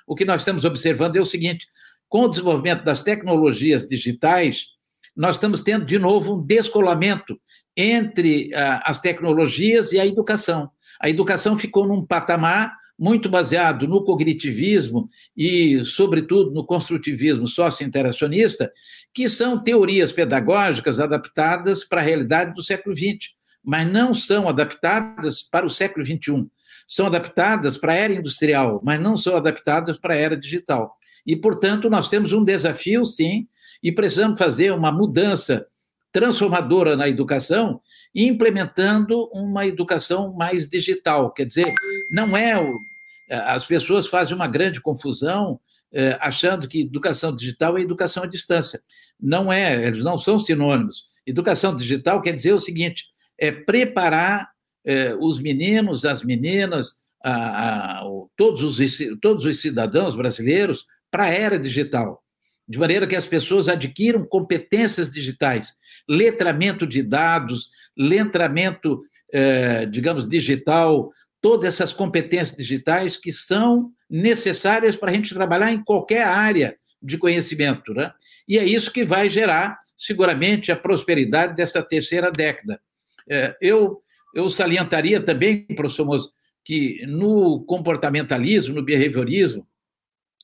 o 0.07 0.15
que 0.15 0.25
nós 0.25 0.41
estamos 0.41 0.65
observando 0.65 1.15
é 1.15 1.21
o 1.21 1.25
seguinte: 1.25 1.67
com 2.07 2.21
o 2.21 2.27
desenvolvimento 2.27 2.83
das 2.83 3.03
tecnologias 3.03 3.87
digitais, 3.87 4.67
nós 5.15 5.35
estamos 5.35 5.61
tendo, 5.61 5.85
de 5.85 5.97
novo, 5.97 6.35
um 6.35 6.41
descolamento 6.45 7.39
entre 7.75 8.47
uh, 8.47 8.81
as 8.83 8.99
tecnologias 8.99 9.91
e 9.91 9.99
a 9.99 10.05
educação. 10.05 10.69
A 11.01 11.09
educação 11.09 11.57
ficou 11.57 11.87
num 11.87 12.05
patamar 12.05 12.73
muito 12.97 13.29
baseado 13.29 13.87
no 13.87 14.03
cognitivismo 14.03 15.07
e, 15.35 15.83
sobretudo, 15.83 16.51
no 16.51 16.65
construtivismo 16.65 17.47
socio-interacionista, 17.47 18.71
que 19.13 19.27
são 19.27 19.61
teorias 19.61 20.11
pedagógicas 20.11 20.99
adaptadas 20.99 21.83
para 21.83 22.01
a 22.01 22.03
realidade 22.03 22.53
do 22.53 22.61
século 22.61 22.95
XX, 22.95 23.33
mas 23.63 23.91
não 23.91 24.13
são 24.13 24.47
adaptadas 24.47 25.43
para 25.43 25.65
o 25.65 25.69
século 25.69 26.05
XXI. 26.05 26.47
São 26.87 27.07
adaptadas 27.07 27.77
para 27.77 27.93
a 27.93 27.95
era 27.95 28.13
industrial, 28.13 28.79
mas 28.83 29.01
não 29.01 29.17
são 29.17 29.35
adaptadas 29.35 29.97
para 29.97 30.13
a 30.13 30.17
era 30.17 30.37
digital. 30.37 30.95
E, 31.25 31.35
portanto, 31.35 31.89
nós 31.89 32.09
temos 32.09 32.31
um 32.31 32.43
desafio, 32.43 33.05
sim, 33.05 33.47
e 33.81 33.91
precisamos 33.91 34.37
fazer 34.37 34.71
uma 34.71 34.91
mudança 34.91 35.65
transformadora 36.15 36.95
na 36.95 37.09
educação, 37.09 37.81
implementando 38.15 39.29
uma 39.33 39.65
educação 39.65 40.33
mais 40.33 40.65
digital. 40.65 41.33
Quer 41.33 41.45
dizer, 41.45 41.73
não 42.09 42.37
é. 42.37 42.57
O, 42.57 42.79
as 43.29 43.65
pessoas 43.65 44.07
fazem 44.07 44.33
uma 44.33 44.47
grande 44.47 44.79
confusão 44.79 45.59
é, 45.93 46.17
achando 46.21 46.69
que 46.69 46.83
educação 46.83 47.35
digital 47.35 47.77
é 47.77 47.81
educação 47.81 48.23
à 48.23 48.27
distância. 48.27 48.81
Não 49.19 49.51
é, 49.51 49.85
eles 49.85 50.05
não 50.05 50.17
são 50.17 50.39
sinônimos. 50.39 51.03
Educação 51.27 51.75
digital 51.75 52.21
quer 52.21 52.31
dizer 52.31 52.53
o 52.53 52.59
seguinte: 52.59 53.07
é 53.37 53.51
preparar 53.51 54.51
é, 54.85 55.13
os 55.19 55.37
meninos, 55.37 56.05
as 56.05 56.23
meninas, 56.23 56.93
a, 57.21 57.99
a, 57.99 58.03
todos, 58.37 58.79
os, 58.79 58.97
todos 59.21 59.43
os 59.43 59.59
cidadãos 59.59 60.15
brasileiros 60.15 60.85
para 61.11 61.25
a 61.25 61.33
era 61.33 61.59
digital 61.59 62.23
de 62.67 62.79
maneira 62.79 63.05
que 63.05 63.15
as 63.15 63.27
pessoas 63.27 63.69
adquiram 63.69 64.25
competências 64.25 65.11
digitais, 65.11 65.73
letramento 66.07 66.85
de 66.85 67.01
dados, 67.01 67.69
letramento, 67.97 69.01
eh, 69.33 69.85
digamos, 69.85 70.27
digital, 70.27 71.11
todas 71.41 71.75
essas 71.75 71.93
competências 71.93 72.55
digitais 72.55 73.17
que 73.17 73.31
são 73.31 73.91
necessárias 74.09 74.95
para 74.95 75.11
a 75.11 75.13
gente 75.13 75.33
trabalhar 75.33 75.71
em 75.71 75.83
qualquer 75.83 76.25
área 76.25 76.77
de 77.01 77.17
conhecimento. 77.17 77.93
Né? 77.93 78.11
E 78.47 78.57
é 78.57 78.63
isso 78.63 78.91
que 78.91 79.03
vai 79.03 79.29
gerar, 79.29 79.79
seguramente, 79.95 80.71
a 80.71 80.75
prosperidade 80.75 81.55
dessa 81.55 81.81
terceira 81.81 82.31
década. 82.31 82.79
Eh, 83.29 83.55
eu, 83.61 84.01
eu 84.33 84.49
salientaria 84.49 85.19
também, 85.19 85.65
professor 85.75 86.05
Moço, 86.05 86.33
que 86.63 87.05
no 87.07 87.63
comportamentalismo, 87.65 88.73
no 88.73 88.83
behaviorismo, 88.83 89.67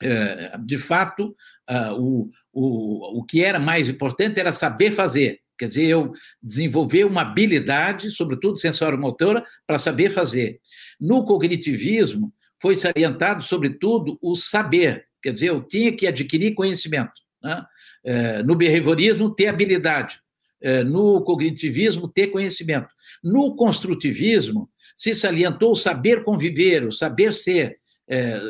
eh, 0.01 0.57
de 0.65 0.77
fato, 0.79 1.35
uh, 1.69 1.93
o, 1.93 2.31
o, 2.51 3.19
o 3.19 3.23
que 3.23 3.43
era 3.43 3.59
mais 3.59 3.87
importante 3.87 4.39
era 4.39 4.51
saber 4.51 4.91
fazer. 4.91 5.40
Quer 5.61 5.67
dizer, 5.67 5.85
eu 5.89 6.11
desenvolver 6.41 7.03
uma 7.03 7.21
habilidade, 7.21 8.09
sobretudo 8.09 8.57
sensório-motora, 8.57 9.45
para 9.67 9.77
saber 9.77 10.09
fazer. 10.09 10.59
No 10.99 11.23
cognitivismo, 11.23 12.33
foi 12.59 12.75
salientado, 12.75 13.43
sobretudo, 13.43 14.17
o 14.23 14.35
saber. 14.35 15.05
Quer 15.21 15.33
dizer, 15.33 15.49
eu 15.49 15.61
tinha 15.61 15.95
que 15.95 16.07
adquirir 16.07 16.55
conhecimento. 16.55 17.11
Né? 17.43 17.63
É, 18.03 18.41
no 18.41 18.55
behaviorismo, 18.55 19.29
ter 19.29 19.49
habilidade. 19.49 20.19
É, 20.59 20.83
no 20.83 21.21
cognitivismo, 21.21 22.11
ter 22.11 22.29
conhecimento. 22.29 22.89
No 23.23 23.55
construtivismo, 23.55 24.67
se 24.95 25.13
salientou 25.13 25.73
o 25.73 25.75
saber 25.75 26.23
conviver, 26.23 26.87
o 26.87 26.91
saber 26.91 27.35
ser. 27.35 27.77
É, 28.09 28.41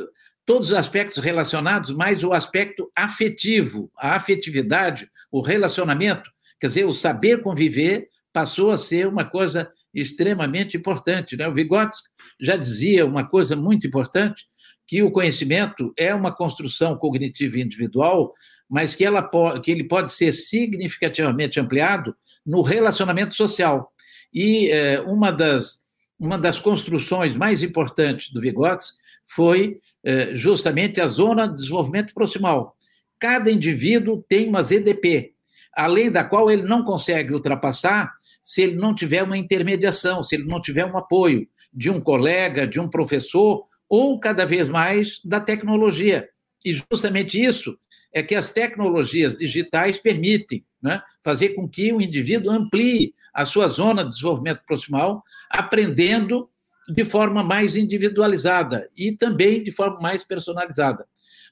todos 0.46 0.70
os 0.70 0.77
aspectos 0.77 1.22
relacionados, 1.22 1.91
mais 1.91 2.24
o 2.24 2.32
aspecto 2.32 2.89
afetivo, 2.96 3.91
a 3.98 4.15
afetividade, 4.15 5.10
o 5.30 5.41
relacionamento, 5.41 6.32
quer 6.62 6.68
dizer, 6.68 6.86
o 6.86 6.94
saber 6.94 7.41
conviver 7.41 8.08
passou 8.32 8.72
a 8.72 8.77
ser 8.77 9.08
uma 9.08 9.25
coisa 9.25 9.70
extremamente 9.94 10.77
importante. 10.77 11.36
Né? 11.36 11.48
O 11.48 11.53
Vygotsky 11.53 12.08
já 12.39 12.56
dizia 12.56 13.06
uma 13.06 13.27
coisa 13.27 13.56
muito 13.56 13.86
importante, 13.86 14.46
que 14.88 15.01
o 15.01 15.12
conhecimento 15.12 15.94
é 15.98 16.13
uma 16.13 16.34
construção 16.34 16.98
cognitiva 16.98 17.60
individual, 17.60 18.32
mas 18.70 18.94
que, 18.94 19.03
ela 19.03 19.30
que 19.62 19.72
ele 19.72 19.86
pode 19.86 20.12
ser 20.13 20.32
significativamente 20.32 21.60
ampliado 21.60 22.15
no 22.46 22.62
relacionamento 22.62 23.34
social. 23.34 23.91
E 24.34 24.70
é, 24.70 25.01
uma, 25.01 25.32
das, 25.32 25.80
uma 26.20 26.38
das 26.38 26.60
construções 26.60 27.36
mais 27.36 27.63
importantes 27.63 28.32
do 28.32 28.39
Vygotsky 28.39 29.01
foi 29.34 29.80
eh, 30.03 30.36
justamente 30.36 31.00
a 31.00 31.08
Zona 31.08 31.48
de 31.48 31.56
Desenvolvimento 31.56 32.13
Proximal. 32.13 32.75
Cada 33.18 33.50
indivíduo 33.50 34.24
tem 34.27 34.50
uma 34.50 34.62
ZDP, 34.62 35.31
além 35.75 36.12
da 36.12 36.24
qual 36.24 36.50
ele 36.50 36.63
não 36.63 36.84
consegue 36.84 37.34
ultrapassar 37.34 38.13
se 38.44 38.62
ele 38.62 38.75
não 38.75 38.94
tiver 38.94 39.24
uma 39.24 39.38
intermediação, 39.38 40.24
se 40.24 40.36
ele 40.36 40.48
não 40.48 40.62
tiver 40.62 40.86
um 40.86 40.98
apoio 40.98 41.48
de 41.74 41.90
um 41.90 42.01
colega, 42.01 42.68
de 42.68 42.80
um 42.80 42.90
professor, 42.90 43.63
ou 43.88 44.20
cada 44.20 44.46
vez 44.46 44.68
mais 44.68 45.22
da 45.24 45.40
tecnologia. 45.40 46.28
E 46.63 46.74
justamente 46.74 47.42
isso 47.42 47.78
é 48.13 48.22
que 48.22 48.36
as 48.36 48.51
tecnologias 48.51 49.38
digitais 49.38 49.98
permitem 49.98 50.66
né, 50.82 51.01
fazer 51.24 51.50
com 51.50 51.68
que 51.68 51.94
o 51.94 52.01
indivíduo 52.01 52.51
amplie 52.51 53.13
a 53.34 53.46
sua 53.46 53.68
zona 53.68 54.04
de 54.04 54.12
desenvolvimento 54.12 54.62
proximal, 54.66 55.24
aprendendo 55.50 56.50
de 56.90 57.06
forma 57.06 57.44
mais 57.44 57.75
individualizada 57.75 58.90
e 58.98 59.12
também 59.12 59.63
de 59.63 59.72
forma 59.72 60.00
mais 60.01 60.24
personalizada. 60.24 61.06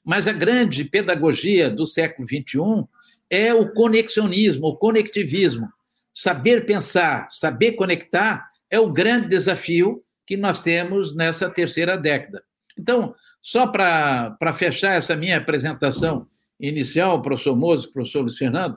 Mas 0.04 0.26
a 0.26 0.32
grande 0.32 0.84
pedagogia 0.84 1.70
do 1.70 1.86
século 1.86 2.26
XXI 2.26 2.86
é 3.30 3.54
o 3.54 3.72
conexionismo, 3.72 4.66
o 4.66 4.76
conectivismo. 4.76 5.68
Saber 6.12 6.66
pensar, 6.66 7.30
saber 7.30 7.72
conectar 7.72 8.50
é 8.68 8.78
o 8.80 8.92
grande 8.92 9.28
desafio 9.28 10.02
que 10.26 10.36
nós 10.36 10.60
temos 10.60 11.14
nessa 11.14 11.48
terceira 11.48 11.96
década. 11.96 12.42
Então, 12.78 13.14
só 13.40 13.66
para 13.66 14.52
fechar 14.52 14.96
essa 14.96 15.14
minha 15.14 15.36
apresentação 15.36 16.26
inicial, 16.58 17.22
professor 17.22 17.56
Mozo, 17.56 17.92
professor 17.92 18.22
Luiz 18.22 18.36
Fernando, 18.36 18.76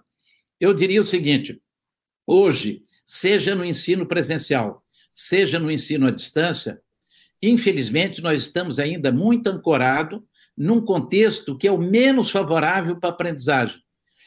eu 0.59 0.73
diria 0.73 1.01
o 1.01 1.05
seguinte: 1.05 1.61
hoje, 2.25 2.81
seja 3.05 3.55
no 3.55 3.65
ensino 3.65 4.05
presencial, 4.05 4.83
seja 5.11 5.59
no 5.59 5.71
ensino 5.71 6.07
à 6.07 6.11
distância, 6.11 6.81
infelizmente 7.41 8.21
nós 8.21 8.43
estamos 8.43 8.79
ainda 8.79 9.11
muito 9.11 9.47
ancorados 9.47 10.21
num 10.55 10.83
contexto 10.83 11.57
que 11.57 11.67
é 11.67 11.71
o 11.71 11.77
menos 11.77 12.31
favorável 12.31 12.95
para 12.99 13.09
a 13.09 13.13
aprendizagem. 13.13 13.81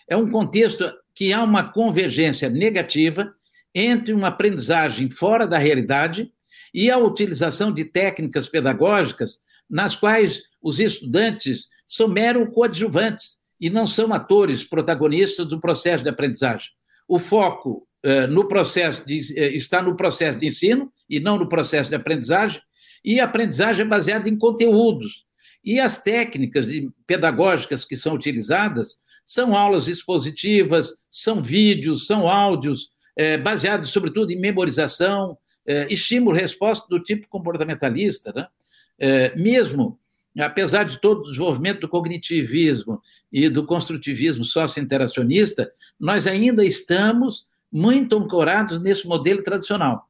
É 0.09 0.17
um 0.17 0.31
contexto 0.31 0.85
que 1.15 1.33
há 1.33 1.43
uma 1.43 1.73
convergência 1.73 2.49
negativa 2.49 3.35
entre 3.75 4.13
uma 4.13 4.29
aprendizagem 4.29 5.11
fora 5.11 5.47
da 5.47 5.59
realidade 5.59 6.31
e 6.73 6.91
a 6.91 6.99
utilização 6.99 7.73
de 7.73 7.85
técnicas 7.85 8.47
pedagógicas 8.47 9.39
nas 9.69 9.95
quais 9.95 10.43
os 10.63 10.79
estudantes 10.79 11.67
são 11.87 12.09
mero 12.09 12.51
coadjuvantes 12.51 13.37
e 13.61 13.71
não 13.71 13.87
são 13.87 14.13
atores 14.13 14.65
protagonistas 14.65 15.47
do 15.47 15.61
processo 15.61 16.03
de 16.03 16.09
aprendizagem. 16.09 16.71
O 17.09 17.19
foco 17.19 17.87
eh, 18.03 18.27
no 18.27 18.47
processo 18.47 19.05
de, 19.07 19.19
eh, 19.37 19.57
está 19.57 19.83
no 19.83 19.97
processo 19.97 20.39
de 20.39 20.47
ensino 20.47 20.93
e 21.09 21.19
não 21.19 21.39
no 21.39 21.49
processo 21.49 21.89
de 21.89 21.97
aprendizagem, 21.97 22.61
e 23.05 23.19
a 23.19 23.25
aprendizagem 23.25 23.85
é 23.85 23.89
baseada 23.89 24.29
em 24.29 24.37
conteúdos. 24.37 25.25
E 25.65 25.81
as 25.81 26.03
técnicas 26.03 26.67
pedagógicas 27.07 27.85
que 27.85 27.97
são 27.97 28.15
utilizadas 28.15 28.97
são 29.27 29.57
aulas 29.57 29.89
expositivas, 29.89 30.95
são 31.11 31.43
vídeos, 31.43 32.07
são 32.07 32.29
áudios, 32.29 32.91
é, 33.17 33.37
baseados, 33.37 33.91
sobretudo, 33.91 34.31
em 34.31 34.41
memorização, 34.41 35.37
é, 35.67 35.93
estímulo-resposta 35.93 36.87
do 36.89 37.03
tipo 37.03 37.27
comportamentalista. 37.29 38.33
Né? 38.33 38.47
É, 38.99 39.37
mesmo, 39.37 39.99
apesar 40.39 40.85
de 40.85 41.01
todo 41.01 41.23
o 41.23 41.31
desenvolvimento 41.31 41.81
do 41.81 41.89
cognitivismo 41.89 43.03
e 43.33 43.49
do 43.49 43.67
construtivismo 43.67 44.45
socio-interacionista, 44.45 45.73
nós 45.99 46.29
ainda 46.29 46.65
estamos 46.65 47.47
muito 47.73 48.17
ancorados 48.17 48.81
nesse 48.81 49.09
modelo 49.09 49.43
tradicional. 49.43 50.07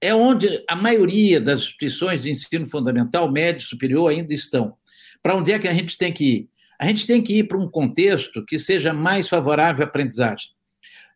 É 0.00 0.14
onde 0.14 0.62
a 0.68 0.76
maioria 0.76 1.40
das 1.40 1.60
instituições 1.60 2.22
de 2.22 2.30
ensino 2.30 2.66
fundamental, 2.66 3.30
médio 3.32 3.66
superior 3.66 4.08
ainda 4.08 4.32
estão. 4.32 4.76
Para 5.20 5.34
onde 5.34 5.50
é 5.50 5.58
que 5.58 5.66
a 5.66 5.72
gente 5.72 5.98
tem 5.98 6.12
que 6.12 6.24
ir? 6.24 6.48
A 6.78 6.86
gente 6.86 7.06
tem 7.06 7.22
que 7.22 7.38
ir 7.38 7.44
para 7.44 7.58
um 7.58 7.68
contexto 7.68 8.44
que 8.44 8.58
seja 8.58 8.92
mais 8.92 9.28
favorável 9.28 9.84
à 9.84 9.88
aprendizagem. 9.88 10.50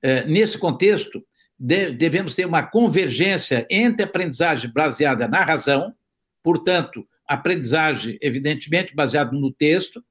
É, 0.02 0.24
nesse 0.24 0.56
contexto, 0.58 1.22
devemos 1.58 2.34
ter 2.34 2.46
uma 2.46 2.62
convergência 2.62 3.66
entre 3.70 4.04
aprendizagem 4.04 4.72
baseada 4.72 5.28
na 5.28 5.44
razão, 5.44 5.94
portanto, 6.42 7.06
aprendizagem, 7.28 8.18
evidentemente, 8.22 8.96
baseada 8.96 9.32
no 9.32 9.52
texto, 9.52 10.02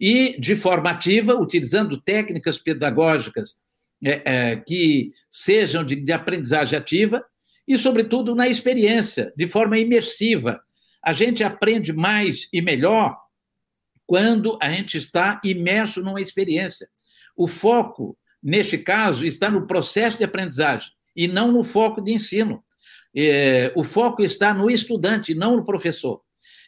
e 0.00 0.38
de 0.40 0.56
forma 0.56 0.90
ativa, 0.90 1.34
utilizando 1.34 2.00
técnicas 2.00 2.58
pedagógicas 2.58 3.60
é, 4.04 4.22
é, 4.24 4.56
que 4.56 5.10
sejam 5.30 5.84
de, 5.84 5.96
de 5.96 6.12
aprendizagem 6.12 6.78
ativa 6.78 7.24
e, 7.66 7.78
sobretudo, 7.78 8.34
na 8.34 8.48
experiência, 8.48 9.30
de 9.36 9.46
forma 9.46 9.78
imersiva. 9.78 10.60
A 11.02 11.12
gente 11.12 11.44
aprende 11.44 11.92
mais 11.92 12.48
e 12.52 12.60
melhor 12.60 13.16
quando 14.06 14.58
a 14.62 14.70
gente 14.70 14.96
está 14.96 15.40
imerso 15.44 16.00
numa 16.00 16.20
experiência. 16.20 16.88
O 17.36 17.46
foco 17.46 18.16
neste 18.46 18.78
caso, 18.78 19.26
está 19.26 19.50
no 19.50 19.66
processo 19.66 20.18
de 20.18 20.24
aprendizagem 20.24 20.92
e 21.16 21.26
não 21.26 21.50
no 21.50 21.64
foco 21.64 22.00
de 22.00 22.12
ensino. 22.12 22.62
É, 23.12 23.72
o 23.74 23.82
foco 23.82 24.22
está 24.22 24.54
no 24.54 24.70
estudante, 24.70 25.34
não 25.34 25.56
no 25.56 25.64
professor. 25.64 26.20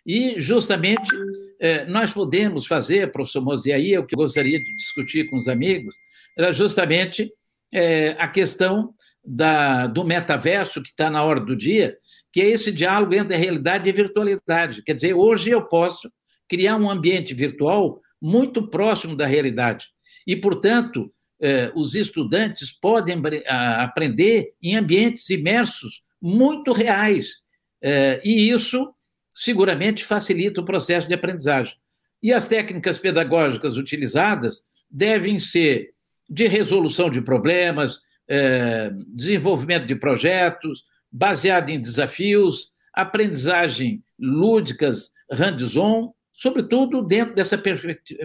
E, 0.04 0.40
justamente, 0.40 1.14
é, 1.60 1.84
nós 1.86 2.10
podemos 2.10 2.66
fazer, 2.66 3.12
professor 3.12 3.42
Mozi, 3.42 3.72
aí 3.72 3.94
é 3.94 4.00
o 4.00 4.04
que 4.04 4.16
eu 4.16 4.18
gostaria 4.18 4.58
de 4.58 4.74
discutir 4.74 5.30
com 5.30 5.38
os 5.38 5.46
amigos, 5.46 5.94
era 6.36 6.52
justamente 6.52 7.28
é, 7.72 8.16
a 8.18 8.26
questão 8.26 8.92
da, 9.24 9.86
do 9.86 10.02
metaverso, 10.02 10.82
que 10.82 10.88
está 10.88 11.08
na 11.08 11.22
hora 11.22 11.38
do 11.38 11.54
dia, 11.54 11.96
que 12.32 12.40
é 12.40 12.48
esse 12.48 12.72
diálogo 12.72 13.14
entre 13.14 13.36
a 13.36 13.38
realidade 13.38 13.88
e 13.88 13.92
a 13.92 13.94
virtualidade. 13.94 14.82
Quer 14.82 14.94
dizer, 14.94 15.14
hoje 15.14 15.50
eu 15.50 15.62
posso 15.62 16.10
criar 16.48 16.76
um 16.76 16.90
ambiente 16.90 17.34
virtual 17.34 18.00
muito 18.20 18.68
próximo 18.68 19.14
da 19.14 19.26
realidade. 19.26 19.86
E, 20.26 20.34
portanto, 20.36 21.12
eh, 21.40 21.70
os 21.74 21.94
estudantes 21.94 22.72
podem 22.72 23.16
aprender 23.46 24.52
em 24.62 24.76
ambientes 24.76 25.28
imersos 25.30 26.00
muito 26.20 26.72
reais. 26.72 27.36
Eh, 27.80 28.20
e 28.24 28.50
isso 28.50 28.92
seguramente 29.30 30.04
facilita 30.04 30.60
o 30.60 30.64
processo 30.64 31.06
de 31.06 31.14
aprendizagem. 31.14 31.76
E 32.22 32.32
as 32.32 32.48
técnicas 32.48 32.98
pedagógicas 32.98 33.76
utilizadas 33.76 34.62
devem 34.90 35.38
ser 35.38 35.90
de 36.28 36.46
resolução 36.48 37.08
de 37.08 37.20
problemas, 37.20 38.00
eh, 38.28 38.90
desenvolvimento 39.06 39.86
de 39.86 39.94
projetos, 39.94 40.82
baseado 41.10 41.70
em 41.70 41.80
desafios, 41.80 42.72
aprendizagem 42.92 44.02
lúdicas, 44.18 45.10
hands-on, 45.30 46.12
sobretudo 46.38 47.02
dentro 47.02 47.34
dessa 47.34 47.58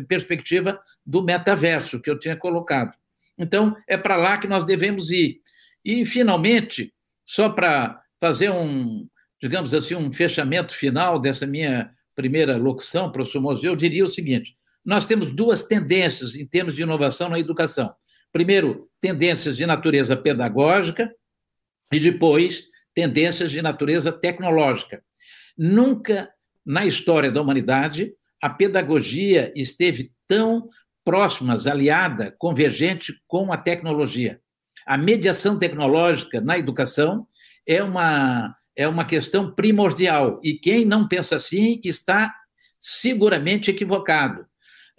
perspectiva 0.07 0.79
do 1.03 1.23
metaverso 1.23 1.99
que 1.99 2.07
eu 2.07 2.19
tinha 2.19 2.37
colocado. 2.37 2.95
Então, 3.35 3.75
é 3.87 3.97
para 3.97 4.15
lá 4.15 4.37
que 4.37 4.47
nós 4.47 4.63
devemos 4.63 5.09
ir. 5.09 5.41
E, 5.83 6.05
finalmente, 6.05 6.93
só 7.25 7.49
para 7.49 7.99
fazer 8.19 8.51
um, 8.51 9.07
digamos 9.41 9.73
assim, 9.73 9.95
um 9.95 10.13
fechamento 10.13 10.75
final 10.75 11.17
dessa 11.17 11.47
minha 11.47 11.89
primeira 12.15 12.55
locução, 12.55 13.11
professor 13.11 13.41
Moseu, 13.41 13.71
eu 13.71 13.75
diria 13.75 14.05
o 14.05 14.09
seguinte: 14.09 14.55
nós 14.85 15.07
temos 15.07 15.31
duas 15.31 15.63
tendências 15.63 16.35
em 16.35 16.45
termos 16.45 16.75
de 16.75 16.83
inovação 16.83 17.29
na 17.29 17.39
educação. 17.39 17.89
Primeiro, 18.31 18.87
tendências 19.01 19.57
de 19.57 19.65
natureza 19.65 20.15
pedagógica 20.15 21.11
e 21.91 21.99
depois 21.99 22.65
tendências 22.93 23.49
de 23.49 23.59
natureza 23.59 24.11
tecnológica. 24.11 25.03
Nunca 25.57 26.31
na 26.65 26.85
história 26.85 27.31
da 27.31 27.41
humanidade 27.41 28.13
a 28.41 28.49
pedagogia 28.49 29.51
esteve 29.55 30.11
tão 30.27 30.67
próximas, 31.03 31.67
aliada, 31.67 32.33
convergente 32.37 33.13
com 33.27 33.51
a 33.51 33.57
tecnologia. 33.57 34.39
A 34.85 34.97
mediação 34.97 35.57
tecnológica 35.57 36.41
na 36.41 36.57
educação 36.57 37.27
é 37.65 37.81
uma, 37.81 38.55
é 38.75 38.87
uma 38.87 39.05
questão 39.05 39.53
primordial, 39.53 40.39
e 40.43 40.53
quem 40.53 40.85
não 40.85 41.07
pensa 41.07 41.37
assim 41.37 41.79
está 41.83 42.33
seguramente 42.79 43.69
equivocado. 43.69 44.45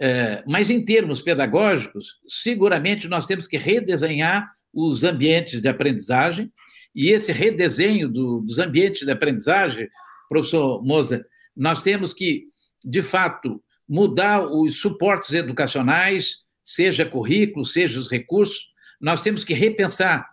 É, 0.01 0.43
mas, 0.47 0.71
em 0.71 0.85
termos 0.85 1.23
pedagógicos, 1.23 2.15
seguramente 2.27 3.09
nós 3.09 3.27
temos 3.27 3.47
que 3.47 3.59
redesenhar 3.59 4.51
os 4.73 5.05
ambientes 5.05 5.61
de 5.61 5.69
aprendizagem, 5.69 6.51
e 6.95 7.11
esse 7.11 7.31
redesenho 7.31 8.09
do, 8.09 8.41
dos 8.41 8.59
ambientes 8.59 9.05
de 9.05 9.11
aprendizagem, 9.11 9.89
professor 10.29 10.83
Moza, 10.83 11.25
nós 11.57 11.83
temos 11.83 12.13
que, 12.13 12.47
de 12.85 13.03
fato, 13.03 13.63
mudar 13.89 14.47
os 14.47 14.81
suportes 14.81 15.33
educacionais, 15.33 16.39
seja 16.65 17.05
currículo, 17.05 17.65
seja 17.65 17.99
os 17.99 18.11
recursos. 18.11 18.69
Nós 19.01 19.21
temos 19.21 19.45
que 19.45 19.55
repensar 19.55 20.27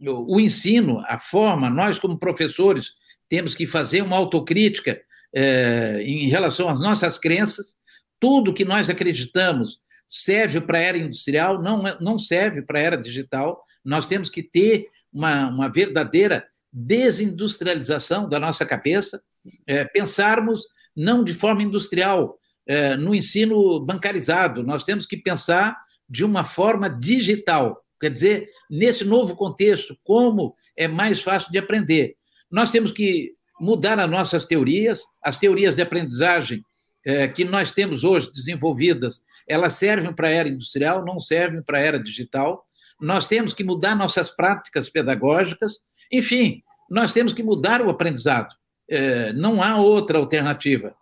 o 0.00 0.38
ensino, 0.38 1.02
a 1.06 1.18
forma, 1.18 1.70
nós, 1.70 1.98
como 1.98 2.18
professores, 2.18 2.92
temos 3.28 3.54
que 3.54 3.66
fazer 3.66 4.02
uma 4.02 4.16
autocrítica 4.16 5.00
é, 5.34 6.02
em 6.02 6.28
relação 6.28 6.68
às 6.68 6.78
nossas 6.78 7.18
crenças. 7.18 7.74
Tudo 8.20 8.52
que 8.52 8.64
nós 8.64 8.90
acreditamos 8.90 9.78
serve 10.08 10.60
para 10.60 10.78
a 10.78 10.82
era 10.82 10.98
industrial, 10.98 11.60
não, 11.62 11.86
é, 11.86 11.96
não 12.00 12.18
serve 12.18 12.62
para 12.62 12.78
a 12.78 12.82
era 12.82 12.96
digital. 12.96 13.62
Nós 13.84 14.06
temos 14.06 14.28
que 14.28 14.42
ter 14.42 14.86
uma, 15.12 15.48
uma 15.48 15.68
verdadeira 15.68 16.46
desindustrialização 16.78 18.28
da 18.28 18.38
nossa 18.38 18.66
cabeça, 18.66 19.22
é, 19.66 19.84
pensarmos 19.84 20.66
não 20.94 21.24
de 21.24 21.32
forma 21.32 21.62
industrial, 21.62 22.38
é, 22.66 22.96
no 22.96 23.14
ensino 23.14 23.80
bancarizado. 23.80 24.62
Nós 24.62 24.84
temos 24.84 25.06
que 25.06 25.16
pensar 25.16 25.74
de 26.06 26.22
uma 26.22 26.44
forma 26.44 26.90
digital. 26.90 27.78
Quer 27.98 28.10
dizer, 28.10 28.50
nesse 28.70 29.04
novo 29.04 29.34
contexto, 29.34 29.96
como 30.04 30.54
é 30.76 30.86
mais 30.86 31.22
fácil 31.22 31.50
de 31.50 31.58
aprender. 31.58 32.14
Nós 32.50 32.70
temos 32.70 32.92
que 32.92 33.32
mudar 33.58 33.98
as 33.98 34.10
nossas 34.10 34.44
teorias, 34.44 35.02
as 35.22 35.38
teorias 35.38 35.76
de 35.76 35.82
aprendizagem 35.82 36.62
é, 37.06 37.26
que 37.26 37.44
nós 37.44 37.72
temos 37.72 38.04
hoje 38.04 38.30
desenvolvidas, 38.32 39.24
elas 39.48 39.74
servem 39.74 40.12
para 40.12 40.28
a 40.28 40.32
era 40.32 40.48
industrial, 40.48 41.04
não 41.04 41.20
servem 41.20 41.62
para 41.62 41.78
a 41.78 41.80
era 41.80 41.98
digital. 41.98 42.66
Nós 43.00 43.28
temos 43.28 43.54
que 43.54 43.64
mudar 43.64 43.94
nossas 43.94 44.28
práticas 44.28 44.90
pedagógicas. 44.90 45.78
Enfim, 46.12 46.62
nós 46.90 47.12
temos 47.12 47.32
que 47.32 47.42
mudar 47.42 47.80
o 47.80 47.90
aprendizado. 47.90 48.54
É, 48.88 49.32
não 49.32 49.62
há 49.62 49.76
outra 49.76 50.18
alternativa. 50.18 50.94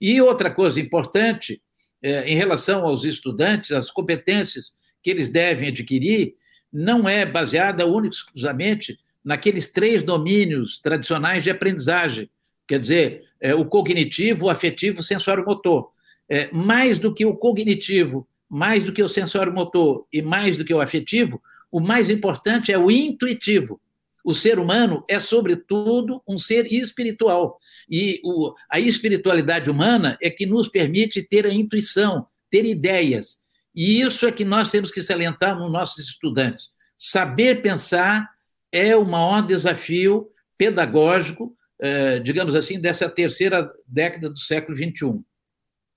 E 0.00 0.20
outra 0.20 0.50
coisa 0.50 0.80
importante, 0.80 1.60
é, 2.02 2.30
em 2.30 2.36
relação 2.36 2.84
aos 2.84 3.04
estudantes, 3.04 3.70
as 3.72 3.90
competências 3.90 4.72
que 5.02 5.10
eles 5.10 5.28
devem 5.28 5.68
adquirir, 5.68 6.34
não 6.72 7.08
é 7.08 7.26
baseada 7.26 7.86
única 7.86 8.14
e 8.14 8.18
exclusivamente 8.18 8.98
naqueles 9.24 9.70
três 9.70 10.02
domínios 10.02 10.78
tradicionais 10.80 11.42
de 11.42 11.50
aprendizagem, 11.50 12.30
quer 12.66 12.78
dizer, 12.78 13.24
é, 13.40 13.54
o 13.54 13.64
cognitivo, 13.64 14.46
o 14.46 14.50
afetivo, 14.50 15.00
o 15.00 15.04
sensório-motor. 15.04 15.90
É, 16.28 16.48
mais 16.52 16.98
do 16.98 17.12
que 17.12 17.26
o 17.26 17.34
cognitivo, 17.34 18.26
mais 18.48 18.84
do 18.84 18.92
que 18.92 19.02
o 19.02 19.08
sensório-motor 19.08 20.06
e 20.12 20.22
mais 20.22 20.56
do 20.56 20.64
que 20.64 20.72
o 20.72 20.80
afetivo, 20.80 21.42
o 21.70 21.80
mais 21.80 22.08
importante 22.10 22.72
é 22.72 22.78
o 22.78 22.90
intuitivo, 22.90 23.80
o 24.24 24.34
ser 24.34 24.58
humano 24.58 25.02
é, 25.08 25.18
sobretudo, 25.18 26.22
um 26.28 26.38
ser 26.38 26.66
espiritual. 26.66 27.58
E 27.88 28.20
o, 28.24 28.54
a 28.70 28.78
espiritualidade 28.78 29.70
humana 29.70 30.18
é 30.22 30.30
que 30.30 30.46
nos 30.46 30.68
permite 30.68 31.22
ter 31.22 31.46
a 31.46 31.52
intuição, 31.52 32.26
ter 32.50 32.64
ideias. 32.64 33.38
E 33.74 34.00
isso 34.00 34.26
é 34.26 34.32
que 34.32 34.44
nós 34.44 34.70
temos 34.70 34.90
que 34.90 35.02
salientar 35.02 35.58
nos 35.58 35.70
nossos 35.70 36.06
estudantes. 36.06 36.68
Saber 36.98 37.62
pensar 37.62 38.28
é 38.72 38.94
o 38.94 39.06
maior 39.06 39.42
desafio 39.42 40.28
pedagógico, 40.58 41.56
eh, 41.80 42.18
digamos 42.18 42.54
assim, 42.54 42.78
dessa 42.78 43.08
terceira 43.08 43.64
década 43.86 44.28
do 44.28 44.38
século 44.38 44.76
XXI. 44.76 45.24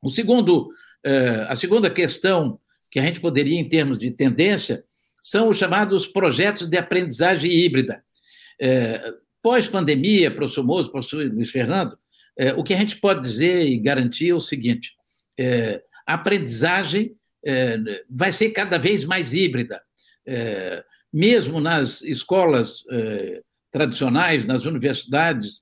O 0.02 0.10
segundo, 0.10 0.70
eh, 1.04 1.46
a 1.50 1.56
segunda 1.56 1.90
questão 1.90 2.60
que 2.92 3.00
a 3.00 3.04
gente 3.04 3.20
poderia, 3.20 3.60
em 3.60 3.68
termos 3.68 3.98
de 3.98 4.12
tendência, 4.12 4.84
são 5.22 5.50
os 5.50 5.58
chamados 5.58 6.06
projetos 6.06 6.68
de 6.68 6.78
aprendizagem 6.78 7.52
híbrida. 7.52 8.04
É, 8.64 9.14
Pós-pandemia, 9.42 10.32
professor 10.32 10.64
Mozo, 10.64 10.90
professor 10.90 11.26
Luiz 11.26 11.52
Fernando, 11.52 11.98
é, 12.38 12.54
o 12.54 12.64
que 12.64 12.74
a 12.74 12.78
gente 12.78 12.96
pode 12.96 13.22
dizer 13.22 13.66
e 13.66 13.78
garantir 13.78 14.30
é 14.30 14.34
o 14.34 14.40
seguinte: 14.40 14.94
é, 15.38 15.84
a 16.08 16.14
aprendizagem 16.14 17.14
é, 17.46 17.78
vai 18.10 18.32
ser 18.32 18.52
cada 18.52 18.78
vez 18.78 19.04
mais 19.04 19.34
híbrida. 19.34 19.82
É, 20.26 20.82
mesmo 21.12 21.60
nas 21.60 22.02
escolas 22.02 22.84
é, 22.90 23.42
tradicionais, 23.70 24.46
nas 24.46 24.64
universidades 24.66 25.62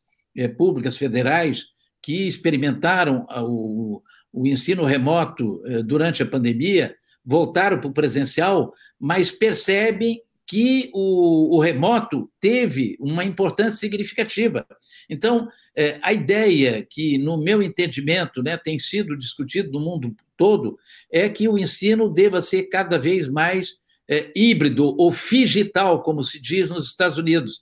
públicas 0.57 0.95
federais, 0.95 1.65
que 2.01 2.25
experimentaram 2.25 3.25
o, 3.29 4.01
o 4.31 4.47
ensino 4.47 4.85
remoto 4.85 5.61
durante 5.85 6.23
a 6.23 6.25
pandemia, 6.25 6.95
voltaram 7.25 7.77
para 7.81 7.89
o 7.89 7.93
presencial, 7.93 8.73
mas 8.97 9.29
percebem 9.29 10.21
que 10.51 10.91
o, 10.93 11.55
o, 11.55 11.61
remoto 11.61 12.29
teve 12.37 12.97
uma 12.99 13.23
importância 13.23 13.79
significativa. 13.79 14.67
Então, 15.09 15.47
é, 15.73 15.97
a 16.01 16.11
ideia 16.11 16.85
que, 16.85 17.17
no 17.17 17.41
meu 17.41 17.63
entendimento, 17.63 18.43
né, 18.43 18.57
tem 18.57 18.77
sido 18.77 19.17
discutido 19.17 19.71
no 19.71 19.79
mundo 19.79 20.13
todo 20.35 20.77
é 21.09 21.29
que 21.29 21.47
o 21.47 21.57
ensino 21.57 22.09
deva 22.09 22.41
ser 22.41 22.63
cada 22.63 22.99
vez 22.99 23.29
mais 23.29 23.77
é, 24.09 24.29
híbrido 24.35 24.93
ou 24.97 25.09
digital, 25.09 26.03
como 26.03 26.21
se 26.21 26.37
diz 26.37 26.67
nos 26.67 26.87
Estados 26.87 27.17
Unidos. 27.17 27.61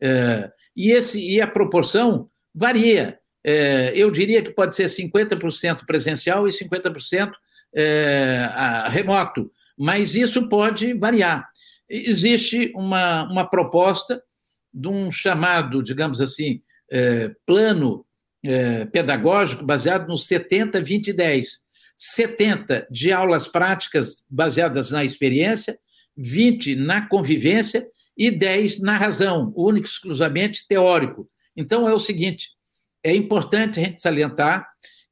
É, 0.00 0.50
e, 0.74 0.92
esse, 0.92 1.20
e 1.20 1.42
a 1.42 1.46
proporção 1.46 2.30
varia. 2.54 3.18
É, 3.44 3.92
eu 3.94 4.10
diria 4.10 4.40
que 4.40 4.50
pode 4.50 4.74
ser 4.74 4.86
50% 4.86 5.84
presencial 5.84 6.48
e 6.48 6.52
50% 6.52 7.32
é, 7.74 8.48
remoto, 8.88 9.52
mas 9.76 10.14
isso 10.14 10.48
pode 10.48 10.94
variar 10.94 11.46
existe 11.90 12.72
uma, 12.74 13.24
uma 13.30 13.48
proposta 13.48 14.22
de 14.72 14.88
um 14.88 15.10
chamado, 15.10 15.82
digamos 15.82 16.20
assim, 16.20 16.62
é, 16.90 17.30
plano 17.44 18.06
é, 18.44 18.84
pedagógico 18.86 19.64
baseado 19.64 20.08
no 20.08 20.16
70, 20.16 20.80
20 20.80 21.12
10. 21.12 21.68
70 21.96 22.86
de 22.90 23.12
aulas 23.12 23.46
práticas 23.46 24.24
baseadas 24.30 24.90
na 24.90 25.04
experiência, 25.04 25.78
20 26.16 26.76
na 26.76 27.06
convivência 27.06 27.86
e 28.16 28.30
10 28.30 28.80
na 28.80 28.96
razão, 28.96 29.52
único 29.54 29.86
exclusivamente 29.86 30.66
teórico. 30.66 31.28
Então 31.54 31.86
é 31.86 31.92
o 31.92 31.98
seguinte: 31.98 32.48
é 33.04 33.14
importante 33.14 33.78
a 33.78 33.82
gente 33.82 34.00
salientar 34.00 34.66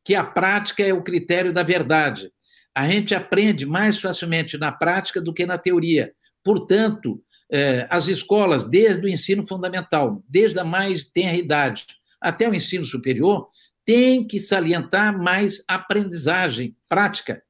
que 0.05 0.14
a 0.14 0.25
prática 0.25 0.83
é 0.83 0.93
o 0.93 1.03
critério 1.03 1.53
da 1.53 1.62
verdade. 1.62 2.33
A 2.75 2.88
gente 2.88 3.14
aprende 3.14 3.67
mais 3.67 4.01
facilmente 4.01 4.57
na 4.57 4.73
prática 4.73 5.21
do 5.21 5.35
que 5.35 5.45
na 5.45 5.59
teoria. 5.59 6.12
Portanto, 6.49 7.23
eh, 7.53 7.87
as 7.91 8.09
escolas, 8.09 8.65
desde 8.65 9.05
o 9.05 9.09
ensino 9.09 9.47
fundamental, 9.47 10.25
desde 10.27 10.59
a 10.59 10.65
mais 10.65 11.05
tenra 11.05 11.37
idade 11.37 11.85
até 12.19 12.49
o 12.49 12.55
ensino 12.55 12.87
superior, 12.87 13.45
têm 13.85 14.27
que 14.27 14.41
salientar 14.41 15.23
mais 15.23 15.63
aprendizagem 15.69 16.75
prática. 16.89 17.43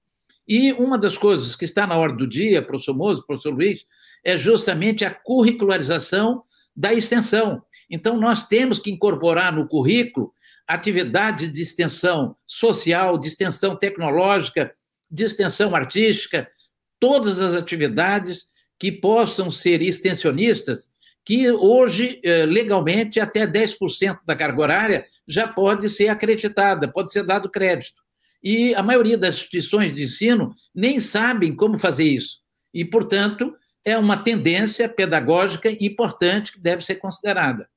E 0.49 0.73
uma 0.73 0.99
das 0.99 1.17
coisas 1.17 1.55
que 1.55 1.65
está 1.65 1.87
na 1.87 1.97
ordem 1.97 2.17
do 2.17 2.27
dia, 2.27 2.61
professor 2.61 2.93
Mozo, 2.93 3.25
professor 3.25 3.55
Luiz, 3.55 3.87
é 4.25 4.37
justamente 4.37 5.05
a 5.05 5.15
curricularização 5.15 6.43
da 6.75 6.93
extensão. 6.93 7.63
Então, 7.89 8.19
nós 8.19 8.49
temos 8.49 8.81
que 8.81 8.91
incorporar 8.91 9.55
no 9.55 9.69
currículo 9.69 10.33
atividades 10.67 11.53
de 11.53 11.63
extensão 11.63 12.35
social, 12.45 13.17
de 13.17 13.29
extensão 13.29 13.77
tecnológica, 13.77 14.75
de 15.09 15.23
extensão 15.23 15.77
artística, 15.77 16.51
todas 16.99 17.41
as 17.41 17.55
atividades 17.55 18.58
que 18.79 18.93
possam 18.93 19.51
ser 19.51 19.83
extensionistas, 19.83 20.89
que 21.25 21.51
hoje, 21.51 22.21
eh, 22.25 22.47
legalmente, 22.47 23.21
até 23.21 23.47
10% 23.47 24.21
da 24.25 24.37
carga 24.37 24.63
horária 24.63 25.07
já 25.27 25.47
pode 25.47 25.89
ser 25.89 26.09
acreditada, 26.09 26.91
pode 26.91 27.13
ser 27.13 27.23
dado 27.23 27.51
crédito. 27.51 28.03
E 28.43 28.75
a 28.75 28.83
maioria 28.83 29.19
das 29.19 29.35
instituições 29.35 29.93
de 29.93 30.05
ensino 30.05 30.55
nem 30.75 31.01
sabem 31.01 31.55
como 31.55 31.77
fazer 31.77 32.05
isso. 32.05 32.39
E, 32.73 32.85
portanto, 32.85 33.55
é 33.85 33.99
uma 33.99 34.17
tendência 34.17 34.89
pedagógica 34.89 35.71
importante 35.81 36.53
que 36.53 36.61
deve 36.61 36.85
ser 36.85 36.97
considerada. 36.97 37.69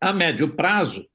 A 0.00 0.12
médio 0.12 0.48
prazo, 0.48 1.06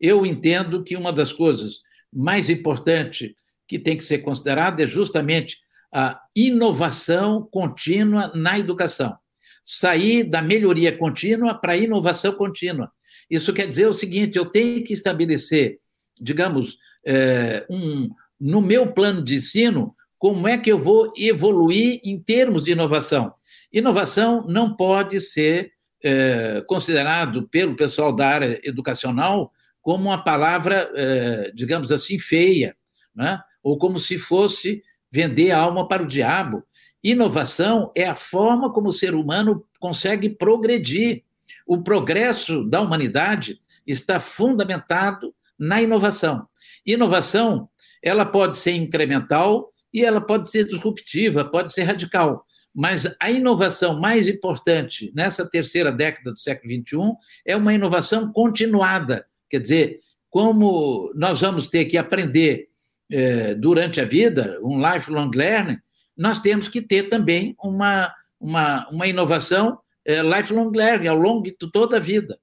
eu 0.00 0.26
entendo 0.26 0.82
que 0.82 0.96
uma 0.96 1.12
das 1.12 1.32
coisas 1.32 1.82
mais 2.12 2.50
importantes 2.50 3.32
que 3.68 3.78
tem 3.78 3.96
que 3.96 4.04
ser 4.04 4.18
considerada 4.18 4.82
é 4.82 4.86
justamente 4.86 5.58
a 5.92 6.20
inovação 6.34 7.46
contínua 7.50 8.32
na 8.34 8.58
educação. 8.58 9.16
Sair 9.64 10.24
da 10.24 10.42
melhoria 10.42 10.96
contínua 10.96 11.54
para 11.54 11.74
a 11.74 11.76
inovação 11.76 12.32
contínua. 12.32 12.88
Isso 13.30 13.52
quer 13.52 13.66
dizer 13.68 13.88
o 13.88 13.92
seguinte: 13.92 14.36
eu 14.36 14.46
tenho 14.46 14.82
que 14.82 14.92
estabelecer, 14.92 15.76
digamos, 16.20 16.76
é, 17.06 17.64
um, 17.70 18.08
no 18.40 18.60
meu 18.60 18.92
plano 18.92 19.22
de 19.22 19.36
ensino, 19.36 19.94
como 20.18 20.48
é 20.48 20.58
que 20.58 20.70
eu 20.70 20.78
vou 20.78 21.12
evoluir 21.16 22.00
em 22.04 22.18
termos 22.20 22.64
de 22.64 22.72
inovação. 22.72 23.32
Inovação 23.72 24.46
não 24.46 24.74
pode 24.74 25.20
ser 25.20 25.70
é, 26.02 26.62
considerado 26.66 27.48
pelo 27.48 27.76
pessoal 27.76 28.12
da 28.12 28.26
área 28.26 28.60
educacional 28.64 29.52
como 29.82 30.04
uma 30.04 30.22
palavra, 30.22 30.88
eh, 30.94 31.50
digamos 31.54 31.90
assim, 31.90 32.18
feia, 32.18 32.74
né? 33.14 33.40
ou 33.62 33.76
como 33.76 33.98
se 33.98 34.16
fosse 34.16 34.82
vender 35.12 35.50
a 35.50 35.58
alma 35.58 35.86
para 35.86 36.02
o 36.02 36.08
diabo. 36.08 36.64
Inovação 37.04 37.92
é 37.94 38.06
a 38.06 38.14
forma 38.14 38.72
como 38.72 38.88
o 38.88 38.92
ser 38.92 39.14
humano 39.14 39.64
consegue 39.78 40.30
progredir. 40.30 41.22
O 41.66 41.82
progresso 41.82 42.64
da 42.64 42.80
humanidade 42.80 43.60
está 43.86 44.18
fundamentado 44.18 45.34
na 45.58 45.82
inovação. 45.82 46.46
Inovação, 46.86 47.68
ela 48.02 48.24
pode 48.24 48.56
ser 48.56 48.72
incremental 48.72 49.70
e 49.92 50.02
ela 50.04 50.20
pode 50.20 50.50
ser 50.50 50.64
disruptiva, 50.64 51.44
pode 51.44 51.72
ser 51.72 51.82
radical. 51.82 52.46
Mas 52.74 53.14
a 53.20 53.30
inovação 53.30 54.00
mais 54.00 54.26
importante 54.26 55.12
nessa 55.14 55.48
terceira 55.48 55.92
década 55.92 56.32
do 56.32 56.38
século 56.38 56.72
XXI 56.72 57.12
é 57.46 57.54
uma 57.54 57.74
inovação 57.74 58.32
continuada, 58.32 59.26
Quer 59.52 59.60
dizer, 59.60 60.00
como 60.30 61.12
nós 61.14 61.42
vamos 61.42 61.68
ter 61.68 61.84
que 61.84 61.98
aprender 61.98 62.68
é, 63.12 63.54
durante 63.54 64.00
a 64.00 64.04
vida, 64.04 64.58
um 64.62 64.80
lifelong 64.80 65.30
learning, 65.34 65.78
nós 66.16 66.40
temos 66.40 66.66
que 66.66 66.80
ter 66.80 67.10
também 67.10 67.54
uma, 67.62 68.12
uma, 68.40 68.88
uma 68.90 69.06
inovação 69.06 69.78
é, 70.04 70.22
lifelong 70.22 70.70
learning, 70.74 71.08
ao 71.08 71.16
longo 71.16 71.42
de 71.42 71.52
toda 71.72 71.98
a 71.98 72.00
vida. 72.00 72.38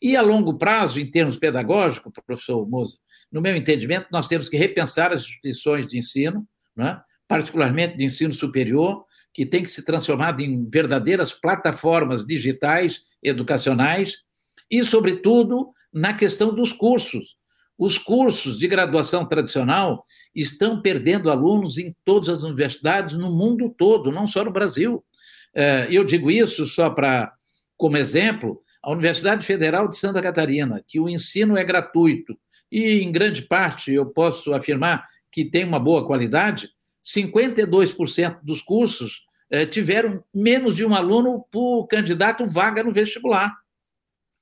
E 0.00 0.16
a 0.16 0.22
longo 0.22 0.56
prazo, 0.56 1.00
em 1.00 1.10
termos 1.10 1.36
pedagógicos, 1.36 2.12
professor 2.24 2.66
Moza, 2.68 2.96
no 3.30 3.40
meu 3.40 3.56
entendimento, 3.56 4.06
nós 4.12 4.28
temos 4.28 4.48
que 4.48 4.56
repensar 4.56 5.12
as 5.12 5.22
instituições 5.22 5.88
de 5.88 5.98
ensino, 5.98 6.46
né? 6.76 7.00
particularmente 7.26 7.96
de 7.96 8.04
ensino 8.04 8.32
superior, 8.32 9.04
que 9.32 9.44
tem 9.44 9.64
que 9.64 9.68
se 9.68 9.84
transformar 9.84 10.38
em 10.38 10.68
verdadeiras 10.70 11.32
plataformas 11.32 12.24
digitais 12.24 13.02
educacionais 13.20 14.18
e, 14.70 14.84
sobretudo, 14.84 15.72
na 15.92 16.14
questão 16.14 16.54
dos 16.54 16.72
cursos. 16.72 17.36
Os 17.78 17.98
cursos 17.98 18.58
de 18.58 18.68
graduação 18.68 19.26
tradicional 19.26 20.04
estão 20.34 20.80
perdendo 20.80 21.30
alunos 21.30 21.76
em 21.76 21.92
todas 22.04 22.28
as 22.28 22.42
universidades 22.42 23.16
no 23.16 23.32
mundo 23.32 23.74
todo, 23.76 24.12
não 24.12 24.26
só 24.26 24.44
no 24.44 24.52
Brasil. 24.52 25.04
É, 25.54 25.88
eu 25.90 26.04
digo 26.04 26.30
isso 26.30 26.66
só 26.66 26.90
para, 26.90 27.32
como 27.76 27.96
exemplo, 27.96 28.62
a 28.82 28.92
Universidade 28.92 29.44
Federal 29.44 29.88
de 29.88 29.96
Santa 29.96 30.20
Catarina, 30.20 30.84
que 30.86 31.00
o 31.00 31.08
ensino 31.08 31.56
é 31.56 31.64
gratuito 31.64 32.38
e, 32.70 33.00
em 33.02 33.10
grande 33.10 33.42
parte, 33.42 33.92
eu 33.92 34.10
posso 34.10 34.52
afirmar 34.52 35.06
que 35.30 35.44
tem 35.44 35.64
uma 35.64 35.80
boa 35.80 36.06
qualidade, 36.06 36.68
52% 37.04 38.40
dos 38.42 38.62
cursos 38.62 39.22
é, 39.50 39.66
tiveram 39.66 40.22
menos 40.34 40.74
de 40.74 40.84
um 40.84 40.94
aluno 40.94 41.44
por 41.50 41.86
candidato 41.86 42.46
vaga 42.46 42.82
no 42.82 42.92
vestibular. 42.92 43.54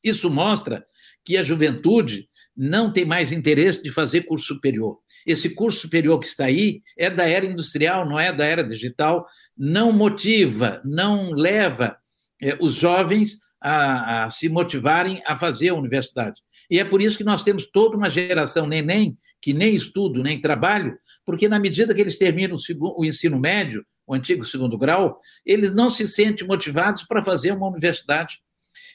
Isso 0.02 0.30
mostra 0.30 0.84
que 1.24 1.36
a 1.36 1.42
juventude 1.42 2.28
não 2.56 2.92
tem 2.92 3.04
mais 3.04 3.32
interesse 3.32 3.82
de 3.82 3.90
fazer 3.90 4.22
curso 4.22 4.46
superior. 4.46 4.98
Esse 5.26 5.50
curso 5.50 5.80
superior 5.80 6.20
que 6.20 6.26
está 6.26 6.44
aí 6.44 6.80
é 6.96 7.08
da 7.08 7.26
era 7.26 7.46
industrial, 7.46 8.08
não 8.08 8.18
é 8.18 8.32
da 8.32 8.44
era 8.44 8.62
digital, 8.62 9.26
não 9.58 9.92
motiva, 9.92 10.80
não 10.84 11.30
leva 11.30 11.96
é, 12.40 12.56
os 12.60 12.74
jovens 12.74 13.38
a, 13.60 14.24
a, 14.24 14.30
se 14.30 14.48
motivarem 14.48 15.22
a 15.26 15.36
fazer 15.36 15.70
a 15.70 15.74
universidade. 15.74 16.42
E 16.70 16.78
é 16.78 16.84
por 16.84 17.00
isso 17.00 17.16
que 17.16 17.24
nós 17.24 17.44
temos 17.44 17.66
toda 17.66 17.96
uma 17.96 18.10
geração 18.10 18.66
neném 18.66 19.16
que 19.40 19.52
nem 19.52 19.74
estudo, 19.74 20.22
nem 20.22 20.40
trabalho, 20.40 20.96
porque 21.24 21.48
na 21.48 21.58
medida 21.58 21.94
que 21.94 22.00
eles 22.00 22.16
terminam 22.16 22.54
o, 22.54 22.58
segundo, 22.58 22.94
o 22.96 23.04
ensino 23.04 23.38
médio, 23.38 23.84
o 24.06 24.14
antigo 24.14 24.44
segundo 24.44 24.78
grau, 24.78 25.18
eles 25.44 25.74
não 25.74 25.90
se 25.90 26.06
sentem 26.06 26.46
motivados 26.46 27.02
para 27.02 27.22
fazer 27.22 27.52
uma 27.52 27.68
universidade. 27.68 28.40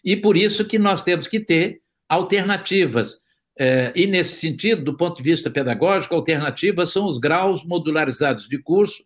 E 0.03 0.15
por 0.15 0.37
isso 0.37 0.65
que 0.65 0.79
nós 0.79 1.03
temos 1.03 1.27
que 1.27 1.39
ter 1.39 1.81
alternativas. 2.07 3.17
É, 3.59 3.91
e, 3.95 4.05
nesse 4.05 4.39
sentido, 4.39 4.83
do 4.83 4.95
ponto 4.95 5.17
de 5.17 5.23
vista 5.23 5.49
pedagógico, 5.49 6.13
alternativas 6.13 6.91
são 6.91 7.05
os 7.07 7.17
graus 7.17 7.63
modularizados 7.65 8.47
de 8.47 8.57
curso, 8.57 9.03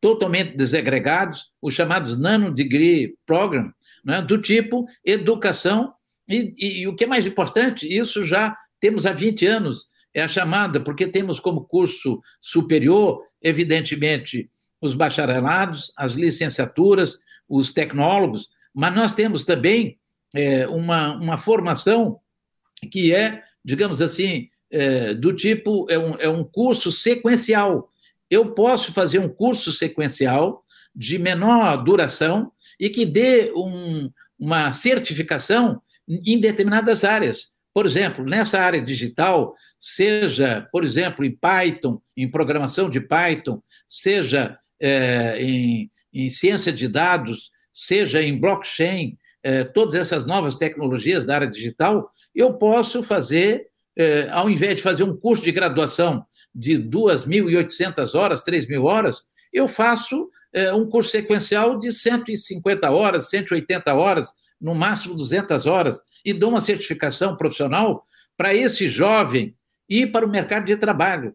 totalmente 0.00 0.56
desagregados, 0.56 1.50
os 1.60 1.74
chamados 1.74 2.18
Nano 2.18 2.52
Degree 2.52 3.14
Program, 3.26 3.72
né, 4.04 4.22
do 4.22 4.38
tipo 4.38 4.86
educação. 5.04 5.92
E, 6.26 6.54
e, 6.56 6.80
e 6.80 6.88
o 6.88 6.96
que 6.96 7.04
é 7.04 7.06
mais 7.06 7.26
importante, 7.26 7.86
isso 7.86 8.24
já 8.24 8.56
temos 8.80 9.04
há 9.04 9.12
20 9.12 9.46
anos, 9.46 9.88
é 10.14 10.22
a 10.22 10.28
chamada, 10.28 10.80
porque 10.80 11.06
temos 11.06 11.38
como 11.38 11.64
curso 11.64 12.20
superior, 12.40 13.22
evidentemente, 13.42 14.50
os 14.80 14.94
bacharelados, 14.94 15.92
as 15.96 16.14
licenciaturas, 16.14 17.18
os 17.48 17.72
tecnólogos, 17.72 18.48
mas 18.74 18.94
nós 18.94 19.14
temos 19.14 19.44
também 19.44 19.98
é, 20.34 20.66
uma, 20.68 21.14
uma 21.16 21.36
formação 21.36 22.18
que 22.90 23.12
é, 23.14 23.42
digamos 23.64 24.00
assim, 24.00 24.48
é, 24.70 25.14
do 25.14 25.34
tipo, 25.34 25.86
é 25.90 25.98
um, 25.98 26.14
é 26.18 26.28
um 26.28 26.44
curso 26.44 26.92
sequencial. 26.92 27.90
Eu 28.30 28.54
posso 28.54 28.92
fazer 28.92 29.18
um 29.18 29.28
curso 29.28 29.72
sequencial 29.72 30.64
de 30.94 31.18
menor 31.18 31.76
duração 31.82 32.52
e 32.78 32.88
que 32.88 33.04
dê 33.04 33.52
um, 33.54 34.10
uma 34.38 34.72
certificação 34.72 35.80
em 36.08 36.38
determinadas 36.38 37.04
áreas. 37.04 37.50
Por 37.72 37.86
exemplo, 37.86 38.24
nessa 38.24 38.58
área 38.58 38.80
digital, 38.80 39.54
seja, 39.78 40.66
por 40.72 40.84
exemplo, 40.84 41.24
em 41.24 41.30
Python, 41.30 42.00
em 42.16 42.28
programação 42.28 42.90
de 42.90 43.00
Python, 43.00 43.62
seja 43.88 44.56
é, 44.80 45.36
em, 45.40 45.90
em 46.12 46.30
ciência 46.30 46.72
de 46.72 46.88
dados, 46.88 47.50
seja 47.72 48.22
em 48.22 48.38
blockchain, 48.38 49.16
é, 49.42 49.64
todas 49.64 49.94
essas 49.94 50.24
novas 50.24 50.56
tecnologias 50.56 51.24
da 51.24 51.34
área 51.34 51.46
digital, 51.46 52.10
eu 52.34 52.54
posso 52.54 53.02
fazer, 53.02 53.62
é, 53.96 54.28
ao 54.30 54.50
invés 54.50 54.76
de 54.76 54.82
fazer 54.82 55.02
um 55.02 55.16
curso 55.16 55.42
de 55.42 55.52
graduação 55.52 56.24
de 56.54 56.76
2.800 56.78 58.14
horas, 58.14 58.44
3.000 58.44 58.82
horas, 58.82 59.24
eu 59.52 59.66
faço 59.66 60.28
é, 60.52 60.72
um 60.72 60.88
curso 60.88 61.10
sequencial 61.10 61.78
de 61.78 61.92
150 61.92 62.90
horas, 62.90 63.28
180 63.28 63.94
horas, 63.94 64.32
no 64.60 64.74
máximo 64.74 65.14
200 65.14 65.66
horas, 65.66 66.02
e 66.24 66.32
dou 66.32 66.50
uma 66.50 66.60
certificação 66.60 67.36
profissional 67.36 68.02
para 68.36 68.54
esse 68.54 68.88
jovem 68.88 69.54
ir 69.88 70.12
para 70.12 70.26
o 70.26 70.30
mercado 70.30 70.66
de 70.66 70.76
trabalho. 70.76 71.34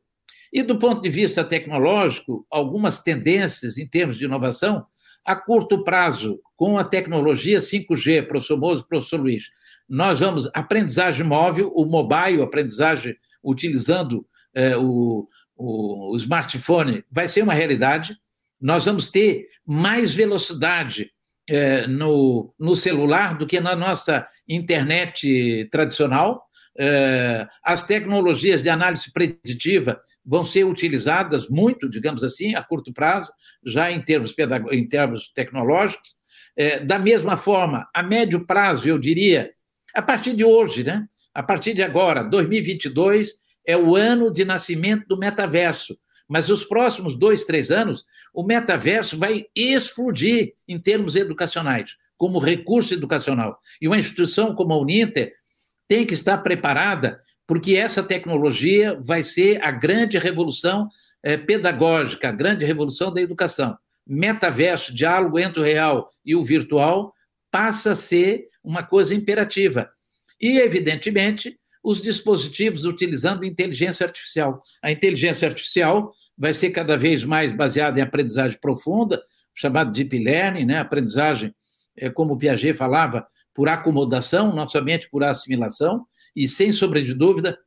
E 0.53 0.63
do 0.63 0.77
ponto 0.77 1.01
de 1.01 1.09
vista 1.09 1.43
tecnológico, 1.43 2.45
algumas 2.49 3.01
tendências 3.01 3.77
em 3.77 3.87
termos 3.87 4.17
de 4.17 4.25
inovação, 4.25 4.85
A 5.25 5.35
curto 5.35 5.83
prazo, 5.83 6.39
com 6.55 6.77
a 6.77 6.83
tecnologia 6.83 7.57
5G, 7.57 8.27
professor 8.27 8.57
Mozo, 8.57 8.88
professor 8.88 9.19
Luiz, 9.19 9.49
nós 9.89 10.19
vamos, 10.19 10.49
aprendizagem 10.53 11.25
móvel, 11.25 11.71
o 11.75 11.85
mobile, 11.85 12.41
aprendizagem 12.41 13.15
utilizando 13.43 14.25
é, 14.53 14.77
o, 14.77 15.27
o, 15.55 16.13
o 16.13 16.15
smartphone, 16.15 17.03
vai 17.11 17.27
ser 17.27 17.43
uma 17.43 17.53
realidade. 17.53 18.15
Nós 18.61 18.85
vamos 18.85 19.07
ter 19.07 19.47
mais 19.65 20.13
velocidade 20.13 21.11
é, 21.49 21.85
no, 21.88 22.53
no 22.59 22.75
celular 22.75 23.38
do 23.38 23.45
que 23.45 23.59
na 23.59 23.75
nossa 23.75 24.25
internet 24.47 25.67
tradicional. 25.71 26.44
É, 26.77 27.47
as 27.63 27.83
tecnologias 27.88 28.61
de 28.61 28.69
análise 28.69 29.11
preditiva 29.11 29.99
vão 30.25 30.43
ser 30.43 30.65
utilizadas 30.65 31.47
muito, 31.47 31.89
digamos 31.89 32.23
assim, 32.23 32.55
a 32.55 32.63
curto 32.63 32.93
prazo, 32.93 33.31
já 33.65 33.91
em 33.91 34.01
termos, 34.01 34.33
em 34.71 34.88
termos 34.88 35.31
tecnológicos. 35.33 36.15
É, 36.57 36.79
da 36.79 36.99
mesma 36.99 37.38
forma, 37.38 37.88
a 37.93 38.03
médio 38.03 38.45
prazo, 38.45 38.88
eu 38.88 38.97
diria, 38.97 39.51
a 39.93 40.01
partir 40.01 40.35
de 40.35 40.43
hoje, 40.43 40.83
né? 40.83 41.05
a 41.33 41.43
partir 41.43 41.73
de 41.73 41.83
agora, 41.83 42.23
2022, 42.23 43.33
é 43.67 43.75
o 43.75 43.95
ano 43.95 44.31
de 44.31 44.45
nascimento 44.45 45.05
do 45.07 45.17
metaverso. 45.17 45.97
Mas 46.27 46.49
os 46.49 46.63
próximos 46.63 47.17
dois, 47.17 47.43
três 47.43 47.71
anos, 47.71 48.05
o 48.33 48.43
metaverso 48.43 49.17
vai 49.17 49.45
explodir 49.55 50.53
em 50.67 50.79
termos 50.79 51.15
educacionais, 51.15 51.97
como 52.17 52.39
recurso 52.39 52.93
educacional. 52.93 53.59
E 53.81 53.88
uma 53.88 53.97
instituição 53.97 54.55
como 54.55 54.73
a 54.73 54.79
Uninter 54.79 55.33
tem 55.87 56.05
que 56.05 56.13
estar 56.13 56.37
preparada, 56.39 57.19
porque 57.47 57.75
essa 57.75 58.01
tecnologia 58.01 58.97
vai 59.01 59.23
ser 59.23 59.61
a 59.63 59.71
grande 59.71 60.17
revolução 60.17 60.89
é, 61.23 61.37
pedagógica, 61.37 62.29
a 62.29 62.31
grande 62.31 62.65
revolução 62.65 63.13
da 63.13 63.21
educação. 63.21 63.77
Metaverso, 64.05 64.93
diálogo 64.93 65.39
entre 65.39 65.59
o 65.59 65.63
real 65.63 66.09
e 66.23 66.35
o 66.35 66.43
virtual, 66.43 67.13
passa 67.51 67.91
a 67.91 67.95
ser 67.95 68.47
uma 68.63 68.83
coisa 68.83 69.13
imperativa. 69.13 69.87
E, 70.39 70.59
evidentemente, 70.59 71.57
os 71.83 72.01
dispositivos 72.01 72.83
utilizando 72.83 73.45
inteligência 73.45 74.05
artificial. 74.05 74.59
A 74.81 74.91
inteligência 74.91 75.47
artificial 75.47 76.11
vai 76.37 76.53
ser 76.53 76.71
cada 76.71 76.97
vez 76.97 77.23
mais 77.23 77.51
baseada 77.51 77.99
em 77.99 78.01
aprendizagem 78.01 78.59
profunda, 78.59 79.21
chamado 79.53 79.91
deep 79.91 80.17
learning, 80.17 80.65
né? 80.65 80.79
aprendizagem, 80.79 81.53
é, 81.97 82.09
como 82.09 82.33
o 82.33 82.37
Piaget 82.37 82.75
falava, 82.75 83.25
por 83.55 83.69
acomodação, 83.69 84.53
não 84.53 84.67
somente 84.67 85.09
por 85.09 85.23
assimilação, 85.23 86.05
e 86.35 86.47
sem 86.47 86.71
sombra 86.71 87.01
de 87.01 87.13
dúvida, 87.13 87.57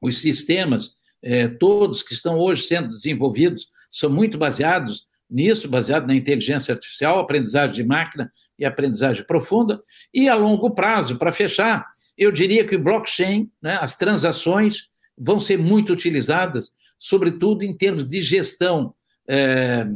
os 0.00 0.22
sistemas, 0.22 0.92
é, 1.20 1.48
todos 1.48 2.02
que 2.02 2.14
estão 2.14 2.38
hoje 2.38 2.62
sendo 2.62 2.88
desenvolvidos, 2.88 3.66
são 3.90 4.08
muito 4.08 4.38
baseados 4.38 5.04
nisso, 5.28 5.68
baseado 5.68 6.06
na 6.06 6.14
inteligência 6.14 6.72
artificial, 6.72 7.18
aprendizagem 7.18 7.74
de 7.74 7.84
máquina 7.84 8.30
e 8.56 8.64
aprendizagem 8.64 9.26
profunda, 9.26 9.82
e 10.14 10.28
a 10.28 10.36
longo 10.36 10.70
prazo, 10.70 11.18
para 11.18 11.32
fechar, 11.32 11.84
eu 12.16 12.30
diria 12.30 12.64
que 12.64 12.76
o 12.76 12.82
blockchain, 12.82 13.50
né, 13.60 13.76
as 13.80 13.96
transações, 13.96 14.84
vão 15.18 15.40
ser 15.40 15.58
muito 15.58 15.92
utilizadas, 15.92 16.70
sobretudo 16.98 17.64
em 17.64 17.76
termos 17.76 18.06
de 18.06 18.22
gestão, 18.22 18.94
é, 19.28 19.86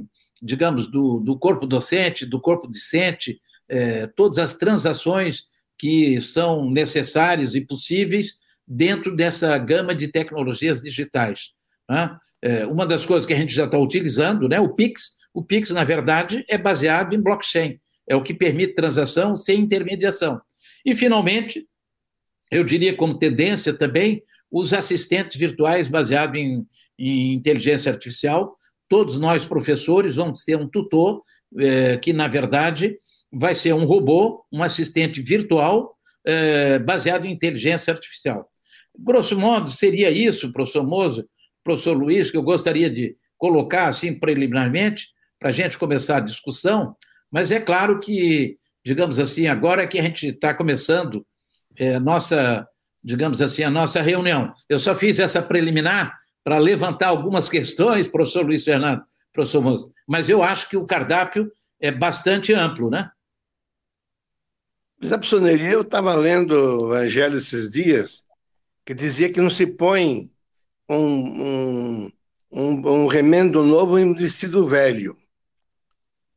digamos, 0.43 0.91
do, 0.91 1.21
do, 1.21 1.39
corpo 1.39 1.67
docente, 1.67 2.27
do 2.27 2.41
corpo 2.41 2.69
discente, 2.69 3.41
é, 3.71 4.07
todas 4.09 4.39
as 4.39 4.55
transações 4.55 5.45
que 5.79 6.21
são 6.21 6.71
necessárias 6.71 7.55
e 7.55 7.67
possíveis 7.67 8.35
dentro 8.67 9.15
dessa 9.15 9.57
gama 9.57 9.95
de 9.95 10.09
tecnologias 10.09 10.83
digitais. 10.83 11.53
Né? 11.89 12.17
É, 12.43 12.67
uma 12.67 12.87
das 12.87 13.07
coisas 13.07 13.25
que 13.25 13.33
a 13.33 13.37
gente 13.37 13.55
já 13.55 13.65
está 13.65 13.79
utilizando, 13.79 14.49
né, 14.49 14.61
o 14.61 14.75
PIX, 14.75 15.13
o 15.33 15.43
PIX, 15.43 15.71
na 15.71 15.85
verdade, 15.85 16.45
é 16.49 16.59
baseado 16.59 17.15
em 17.15 17.21
blockchain, 17.21 17.81
é 18.09 18.17
o 18.17 18.23
que 18.23 18.35
permite 18.35 18.75
transação 18.75 19.37
sem 19.37 19.61
intermediação. 19.61 20.41
E, 20.85 20.95
finalmente, 20.95 21.67
eu 22.51 22.65
diria 22.65 22.97
como 22.97 23.19
tendência 23.19 23.73
também 23.73 24.23
os 24.51 24.73
assistentes 24.73 25.37
virtuais 25.37 25.87
baseados 25.87 26.39
em, 26.39 26.67
em 26.99 27.33
inteligência 27.35 27.93
artificial. 27.93 28.57
Todos 28.89 29.19
nós, 29.19 29.45
professores, 29.45 30.17
vamos 30.17 30.45
ter 30.45 30.57
um 30.57 30.69
tutor 30.69 31.23
é, 31.57 31.97
que, 31.99 32.13
na 32.13 32.27
verdade, 32.27 32.97
vai 33.33 33.55
ser 33.55 33.73
um 33.73 33.85
robô, 33.85 34.45
um 34.53 34.63
assistente 34.63 35.23
virtual 35.23 35.89
é, 36.25 36.79
baseado 36.79 37.25
em 37.25 37.33
inteligência 37.33 37.93
artificial. 37.93 38.49
Grosso 38.99 39.39
modo, 39.39 39.71
seria 39.71 40.11
isso, 40.11 40.53
professor 40.53 40.87
Mozo, 40.87 41.27
professor 41.63 41.97
Luiz, 41.97 42.31
que 42.31 42.37
eu 42.37 42.43
gostaria 42.43 42.91
de 42.91 43.17
colocar 43.39 43.87
assim 43.87 44.19
preliminarmente, 44.19 45.09
para 45.39 45.49
a 45.49 45.53
gente 45.53 45.79
começar 45.79 46.19
a 46.19 46.21
discussão, 46.21 46.95
mas 47.33 47.51
é 47.51 47.59
claro 47.59 47.99
que, 47.99 48.59
digamos 48.85 49.19
assim, 49.19 49.47
agora 49.47 49.87
que 49.87 49.99
a 49.99 50.03
gente 50.03 50.27
está 50.27 50.53
começando 50.53 51.25
é, 51.77 51.99
nossa, 51.99 52.67
digamos 53.03 53.41
assim, 53.41 53.63
a 53.63 53.71
nossa 53.71 54.03
reunião. 54.03 54.53
Eu 54.69 54.79
só 54.79 54.95
fiz 54.95 55.19
essa 55.19 55.41
preliminar 55.41 56.19
para 56.45 56.59
levantar 56.59 57.09
algumas 57.09 57.49
questões, 57.49 58.09
professor 58.09 58.45
Luiz 58.45 58.65
Fernando, 58.65 59.03
professor 59.33 59.63
Moça, 59.63 59.91
mas 60.07 60.29
eu 60.29 60.43
acho 60.43 60.69
que 60.69 60.77
o 60.77 60.87
cardápio 60.87 61.51
é 61.81 61.91
bastante 61.91 62.53
amplo, 62.53 62.91
né? 62.91 63.11
Psoneria, 65.01 65.71
eu 65.71 65.81
estava 65.83 66.15
lendo 66.15 66.53
o 66.53 66.95
Evangelho 66.95 67.39
esses 67.39 67.73
dias, 67.73 68.23
que 68.85 68.95
dizia 68.95 69.33
que 69.33 69.41
não 69.41 69.51
se 69.51 69.67
põe 69.67 70.31
um, 70.89 72.07
um, 72.07 72.13
um, 72.51 72.89
um 72.89 73.07
remendo 73.07 73.63
novo 73.63 73.99
em 73.99 74.05
um 74.05 74.15
vestido 74.15 74.67
velho. 74.67 75.17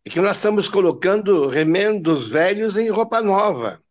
E 0.06 0.10
que 0.10 0.20
nós 0.20 0.38
estamos 0.38 0.68
colocando 0.68 1.48
remendos 1.48 2.30
velhos 2.30 2.78
em 2.78 2.90
roupa 2.90 3.22
nova 3.22 3.84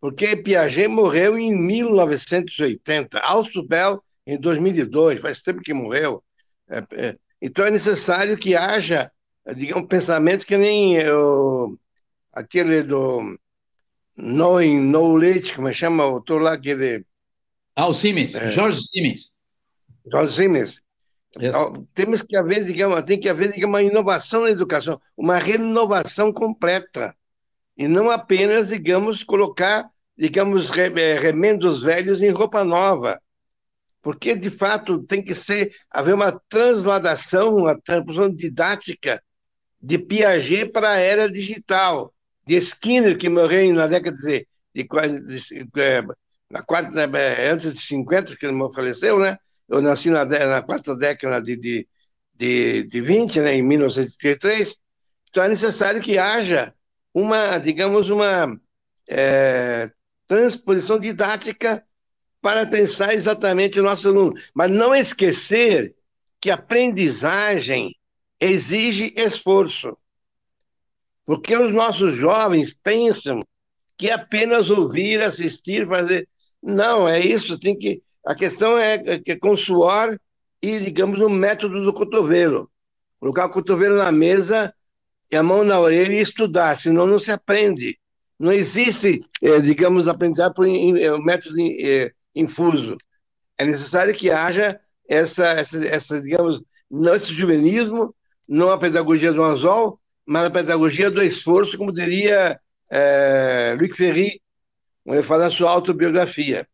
porque 0.00 0.36
Piaget 0.36 0.88
morreu 0.88 1.36
em 1.36 1.52
1980, 1.52 3.18
Alsubel 3.18 4.02
em 4.26 4.38
2002, 4.38 5.20
faz 5.20 5.42
tempo 5.42 5.62
que 5.62 5.74
morreu. 5.74 6.22
É, 6.68 6.78
é, 6.92 7.16
então 7.40 7.64
é 7.64 7.72
necessário 7.72 8.36
que 8.36 8.54
haja, 8.54 9.10
digamos, 9.56 9.82
um 9.82 9.86
pensamento 9.86 10.46
que 10.46 10.56
nem 10.56 10.98
o, 11.10 11.76
aquele 12.32 12.84
do 12.84 13.36
Knowing 14.16 14.80
Knowledge, 14.90 15.54
como 15.54 15.68
é 15.68 15.72
chama 15.72 16.06
o 16.06 16.14
autor 16.14 16.42
lá, 16.42 16.52
aquele... 16.52 17.04
Ah, 17.74 17.86
o 17.86 17.94
Siemens, 17.94 18.34
é, 18.34 18.50
Jorge 18.50 18.80
Siemens. 18.82 19.32
Jorge 20.10 20.32
Siemens. 20.32 20.80
Yes. 21.40 21.54
Temos 21.92 22.22
que 22.22 22.34
haver, 22.34 22.64
digamos, 22.64 23.02
tem 23.02 23.20
que 23.20 23.28
haver 23.28 23.52
digamos, 23.52 23.74
uma 23.74 23.82
inovação 23.82 24.42
na 24.42 24.50
educação, 24.50 24.98
uma 25.16 25.36
renovação 25.36 26.32
completa 26.32 27.14
e 27.76 27.86
não 27.86 28.10
apenas, 28.10 28.68
digamos, 28.68 29.22
colocar, 29.22 29.90
digamos, 30.16 30.70
eh, 30.76 31.18
remendos 31.18 31.82
velhos 31.82 32.22
em 32.22 32.30
roupa 32.30 32.64
nova, 32.64 33.20
porque 34.00 34.34
de 34.34 34.48
fato 34.48 35.02
tem 35.02 35.22
que 35.22 35.34
ser 35.34 35.74
haver 35.90 36.14
uma 36.14 36.32
transladação, 36.48 37.54
uma 37.54 37.78
transposição 37.78 38.34
didática 38.34 39.22
de 39.82 39.98
Piaget 39.98 40.72
para 40.72 40.92
a 40.92 40.98
era 40.98 41.30
digital, 41.30 42.14
de 42.46 42.56
Skinner 42.56 43.18
que 43.18 43.28
morreu 43.28 43.74
na 43.74 43.86
década 43.86 44.16
de, 44.16 44.46
de, 44.74 44.84
de, 44.84 45.68
eh, 45.76 46.02
na 46.50 46.62
quarta, 46.62 47.00
eh, 47.00 47.50
antes 47.50 47.74
de 47.74 47.80
50 47.80 48.36
que 48.36 48.46
ele 48.46 48.56
faleceu, 48.74 49.18
né? 49.18 49.38
Eu 49.68 49.82
nasci 49.82 50.10
na, 50.10 50.24
na 50.24 50.62
quarta 50.62 50.94
década 50.96 51.42
de, 51.42 51.56
de, 51.56 51.88
de, 52.34 52.84
de 52.84 53.00
20, 53.00 53.40
né, 53.40 53.54
em 53.56 53.62
1933. 53.62 54.76
Então 55.28 55.42
é 55.42 55.48
necessário 55.48 56.00
que 56.00 56.18
haja 56.18 56.72
uma, 57.12 57.58
digamos, 57.58 58.10
uma 58.10 58.58
é, 59.08 59.90
transposição 60.26 60.98
didática 61.00 61.84
para 62.40 62.66
pensar 62.66 63.12
exatamente 63.12 63.80
o 63.80 63.82
nosso 63.82 64.08
aluno. 64.08 64.34
Mas 64.54 64.70
não 64.70 64.94
esquecer 64.94 65.96
que 66.40 66.50
aprendizagem 66.50 67.92
exige 68.40 69.12
esforço. 69.16 69.96
Porque 71.26 71.56
os 71.56 71.74
nossos 71.74 72.14
jovens 72.14 72.72
pensam 72.72 73.40
que 73.98 74.08
apenas 74.10 74.70
ouvir, 74.70 75.20
assistir, 75.20 75.86
fazer. 75.86 76.28
Não, 76.62 77.08
é 77.08 77.18
isso, 77.20 77.58
tem 77.58 77.76
que. 77.76 78.00
A 78.24 78.34
questão 78.34 78.78
é 78.78 79.18
que 79.18 79.32
é 79.32 79.36
com 79.36 79.56
suor 79.56 80.18
e, 80.62 80.78
digamos, 80.80 81.20
o 81.20 81.28
método 81.28 81.82
do 81.82 81.92
cotovelo. 81.92 82.70
Colocar 83.20 83.46
o 83.46 83.50
cotovelo 83.50 83.96
na 83.96 84.12
mesa 84.12 84.72
e 85.30 85.36
a 85.36 85.42
mão 85.42 85.64
na 85.64 85.80
orelha 85.80 86.12
e 86.12 86.20
estudar, 86.20 86.76
senão 86.76 87.06
não 87.06 87.18
se 87.18 87.32
aprende. 87.32 87.98
Não 88.38 88.52
existe, 88.52 89.24
é, 89.42 89.60
digamos, 89.60 90.08
aprendizado 90.08 90.54
por 90.54 90.66
in, 90.68 90.98
é, 90.98 91.16
método 91.18 91.56
é, 91.60 92.12
infuso. 92.34 92.96
É 93.58 93.64
necessário 93.64 94.14
que 94.14 94.30
haja 94.30 94.78
essa, 95.08 95.46
essa, 95.46 95.86
essa, 95.86 96.20
digamos, 96.20 96.62
não 96.90 97.14
esse 97.14 97.32
juvenismo, 97.32 98.14
não 98.48 98.70
a 98.70 98.78
pedagogia 98.78 99.32
do 99.32 99.42
anzol, 99.42 99.98
mas 100.26 100.46
a 100.46 100.50
pedagogia 100.50 101.10
do 101.10 101.22
esforço, 101.22 101.78
como 101.78 101.92
diria 101.92 102.58
é, 102.90 103.76
Luc 103.80 103.96
Ferry, 103.96 104.40
quando 105.04 105.18
ele 105.18 105.26
fala 105.26 105.44
na 105.44 105.50
sua 105.50 105.70
autobiografia. 105.70 106.66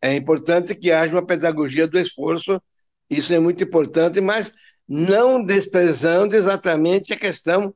É 0.00 0.14
importante 0.14 0.74
que 0.74 0.90
haja 0.90 1.14
uma 1.14 1.24
pedagogia 1.24 1.86
do 1.86 1.98
esforço, 1.98 2.60
isso 3.08 3.32
é 3.32 3.38
muito 3.38 3.62
importante, 3.62 4.20
mas 4.20 4.52
não 4.86 5.42
desprezando 5.42 6.36
exatamente 6.36 7.12
a 7.12 7.18
questão 7.18 7.72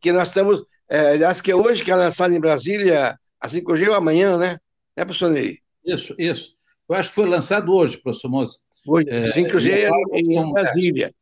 que 0.00 0.12
nós 0.12 0.28
estamos, 0.28 0.62
é, 0.88 1.12
aliás, 1.12 1.40
que 1.40 1.50
é 1.50 1.56
hoje 1.56 1.82
que 1.82 1.90
é 1.90 1.96
lançado 1.96 2.32
em 2.34 2.40
Brasília, 2.40 3.18
a 3.40 3.48
5G 3.48 3.88
ou 3.88 3.94
amanhã, 3.94 4.36
né? 4.36 4.58
É, 4.94 5.04
professor 5.04 5.30
Ney? 5.30 5.58
Isso, 5.84 6.14
isso. 6.18 6.54
Eu 6.88 6.94
acho 6.96 7.08
que 7.08 7.14
foi 7.14 7.26
lançado 7.26 7.74
hoje, 7.74 7.96
professor 7.96 8.28
Moça. 8.28 8.58
Hoje, 8.86 9.08
é, 9.08 9.26
5G 9.26 9.70
é, 9.70 9.90
em, 10.18 10.38
em 10.38 10.52
Brasília. 10.52 11.14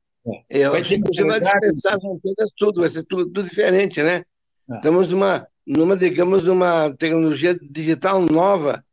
É, 0.48 0.60
é, 0.60 0.68
vai 0.68 0.82
5G 0.82 1.26
vai 1.26 1.40
dispensar 1.40 1.94
as 1.94 2.04
antenas 2.04 2.50
tudo, 2.56 2.80
vai 2.80 2.90
ser 2.90 3.02
tudo, 3.04 3.26
tudo 3.26 3.48
diferente, 3.48 4.02
né? 4.02 4.24
É. 4.70 4.74
Estamos 4.74 5.10
numa, 5.10 5.46
numa, 5.66 5.96
digamos, 5.96 6.44
numa 6.44 6.90
tecnologia 6.94 7.58
digital 7.60 8.20
nova, 8.20 8.84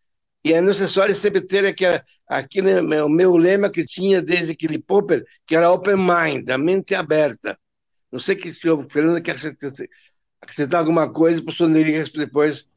e 0.44 0.54
é 0.54 0.62
necessário 0.62 1.16
sempre 1.16 1.42
ter 1.42 1.66
aquele, 1.66 2.02
aquele 2.28 3.02
o 3.02 3.10
meu 3.10 3.36
lema 3.36 3.70
que 3.70 3.84
tinha 3.84 4.22
desde 4.22 4.52
aquele 4.52 4.78
Popper, 4.78 5.24
que 5.46 5.56
era 5.56 5.72
open 5.72 5.96
mind, 5.98 6.50
a 6.50 6.58
mente 6.58 6.94
aberta. 6.94 7.58
Não 8.12 8.20
sei 8.20 8.36
que 8.36 8.50
o 8.70 8.90
Fernando 8.90 9.22
quer 9.22 9.36
acrescentar 10.42 10.80
alguma 10.80 11.10
coisa, 11.10 11.40
o 11.40 11.44
professor 11.44 11.68
Neri 11.68 12.04
depois 12.12 12.68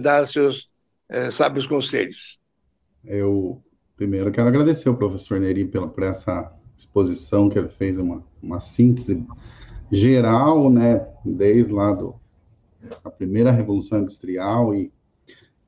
dar 0.00 0.26
seus 0.26 0.68
é, 1.08 1.30
sábios 1.30 1.66
conselhos. 1.66 2.38
Eu 3.04 3.62
primeiro 3.96 4.30
quero 4.30 4.48
agradecer 4.48 4.88
ao 4.88 4.96
professor 4.96 5.40
Neri 5.40 5.64
pela, 5.64 5.88
por 5.88 6.04
essa 6.04 6.52
exposição 6.78 7.48
que 7.48 7.58
ele 7.58 7.68
fez, 7.68 7.98
uma, 7.98 8.24
uma 8.42 8.60
síntese 8.60 9.26
geral, 9.90 10.70
né, 10.70 11.06
desde 11.24 11.72
lá 11.72 11.92
do, 11.92 12.14
a 13.04 13.10
primeira 13.10 13.50
revolução 13.50 14.00
industrial 14.00 14.74
e 14.74 14.92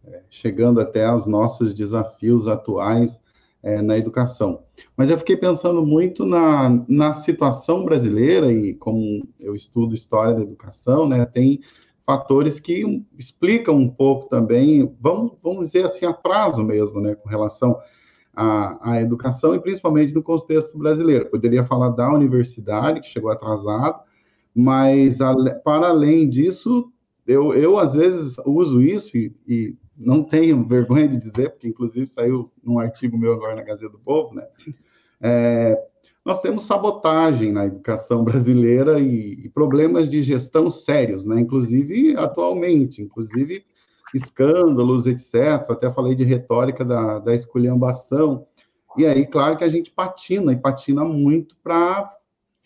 é, 0.07 0.23
chegando 0.31 0.81
até 0.81 1.13
os 1.13 1.27
nossos 1.27 1.75
desafios 1.75 2.47
atuais 2.47 3.21
é, 3.63 3.83
na 3.83 3.99
educação. 3.99 4.63
Mas 4.97 5.11
eu 5.11 5.19
fiquei 5.19 5.37
pensando 5.37 5.85
muito 5.85 6.25
na, 6.25 6.85
na 6.89 7.13
situação 7.13 7.85
brasileira 7.85 8.51
e 8.51 8.75
como 8.75 9.27
eu 9.39 9.55
estudo 9.55 9.95
história 9.95 10.35
da 10.35 10.43
educação, 10.43 11.09
né, 11.09 11.27
tem 11.27 11.61
fatores 12.07 12.59
que 12.59 13.05
explicam 13.19 13.77
um 13.77 13.89
pouco 13.89 14.29
também, 14.29 14.97
vamos, 15.01 15.33
vamos 15.43 15.67
dizer 15.67 15.85
assim, 15.85 16.07
atraso 16.07 16.63
mesmo, 16.63 17.01
né, 17.01 17.15
com 17.15 17.29
relação 17.29 17.79
à, 18.35 18.93
à 18.93 19.01
educação 19.01 19.55
e 19.55 19.61
principalmente 19.61 20.15
no 20.15 20.23
contexto 20.23 20.79
brasileiro. 20.79 21.27
Poderia 21.27 21.65
falar 21.65 21.91
da 21.91 22.13
universidade, 22.13 23.01
que 23.01 23.09
chegou 23.09 23.31
atrasado, 23.31 24.01
mas 24.55 25.21
a, 25.21 25.35
para 25.65 25.89
além 25.89 26.29
disso, 26.29 26.93
eu, 27.27 27.55
eu 27.55 27.79
às 27.79 27.93
vezes 27.93 28.37
uso 28.45 28.83
isso 28.83 29.17
e, 29.17 29.33
e 29.47 29.77
não 29.97 30.23
tenho 30.23 30.65
vergonha 30.67 31.09
de 31.09 31.19
dizer, 31.19 31.51
porque 31.51 31.69
inclusive 31.69 32.07
saiu 32.07 32.51
num 32.63 32.79
artigo 32.79 33.19
meu 33.19 33.35
agora 33.35 33.55
na 33.55 33.63
Gazeta 33.63 33.93
do 33.93 33.99
Povo, 33.99 34.35
né? 34.35 34.47
É, 35.21 35.79
nós 36.25 36.41
temos 36.41 36.67
sabotagem 36.67 37.53
na 37.53 37.67
educação 37.67 38.25
brasileira 38.25 39.01
e, 39.01 39.45
e, 39.45 39.49
problemas 39.49 40.11
de 40.11 40.23
gestão 40.23 40.71
sérios, 40.71 41.27
né? 41.27 41.41
Inclusive 41.41 42.17
atualmente, 42.17 43.03
inclusive 43.03 43.65
escândalos, 44.15 45.07
etc. 45.07 45.35
Até 45.69 45.91
falei 45.91 46.15
de 46.15 46.25
retórica 46.25 46.85
da, 46.85 47.19
da 47.19 47.35
esculhambação. 47.35 48.47
E 48.97 49.07
aí, 49.07 49.27
claro 49.27 49.57
que 49.57 49.65
a 49.65 49.69
gente 49.69 49.91
patina, 49.91 50.53
e 50.53 50.57
patina 50.57 51.05
muito 51.05 51.57
para 51.63 52.13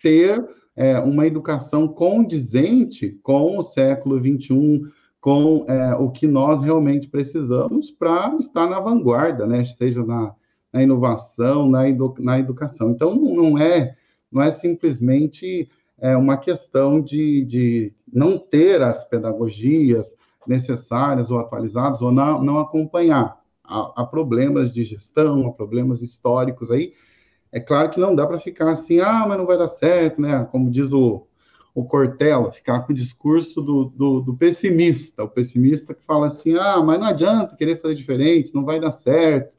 ter 0.03 0.45
é, 0.77 0.99
uma 0.99 1.27
educação 1.27 1.87
condizente 1.87 3.19
com 3.23 3.59
o 3.59 3.63
século 3.63 4.19
XXI, 4.19 4.83
com 5.21 5.65
é, 5.69 5.95
o 5.95 6.11
que 6.11 6.27
nós 6.27 6.61
realmente 6.61 7.09
precisamos 7.09 7.91
para 7.91 8.37
estar 8.39 8.69
na 8.69 8.81
vanguarda, 8.81 9.47
né? 9.47 9.65
Seja 9.65 10.05
na, 10.05 10.35
na 10.73 10.83
inovação, 10.83 11.69
na, 11.69 11.89
edu, 11.89 12.15
na 12.19 12.39
educação. 12.39 12.91
Então, 12.91 13.15
não 13.15 13.57
é, 13.57 13.97
não 14.31 14.43
é 14.43 14.51
simplesmente 14.51 15.69
é, 15.99 16.17
uma 16.17 16.37
questão 16.37 17.01
de, 17.01 17.45
de 17.45 17.93
não 18.13 18.39
ter 18.39 18.83
as 18.83 19.05
pedagogias 19.09 20.15
necessárias 20.47 21.31
ou 21.31 21.39
atualizadas 21.39 22.01
ou 22.03 22.13
não, 22.13 22.43
não 22.43 22.59
acompanhar. 22.59 23.39
Há, 23.63 23.93
há 23.97 24.07
problemas 24.07 24.73
de 24.73 24.85
gestão, 24.85 25.47
há 25.47 25.53
problemas 25.53 26.03
históricos 26.03 26.71
aí. 26.71 26.93
É 27.51 27.61
claro 27.61 27.91
que 27.91 28.01
não 28.01 28.15
dá 28.15 28.27
para 28.27 28.41
ficar 28.41 28.73
assim, 28.73 29.01
ah, 29.01 29.25
mas 29.29 29.39
não 29.39 29.47
vai 29.47 29.57
dar 29.57 29.69
certo, 29.69 30.21
né? 30.21 30.45
Como 30.51 30.71
diz 30.71 30.93
o, 30.93 31.27
o 31.75 31.85
Cortella, 31.85 32.53
ficar 32.53 32.81
com 32.81 32.93
o 32.93 32.97
discurso 32.97 33.63
do, 33.63 33.85
do, 33.87 34.21
do, 34.21 34.37
pessimista, 34.37 35.25
o 35.25 35.29
pessimista 35.29 35.93
que 35.93 36.05
fala 36.05 36.29
assim, 36.29 36.55
ah, 36.57 36.83
mas 36.83 37.01
não 37.01 37.07
adianta 37.07 37.57
querer 37.57 37.81
fazer 37.81 37.95
diferente, 37.95 38.55
não 38.55 38.65
vai 38.65 38.81
dar 38.81 38.93
certo, 38.93 39.57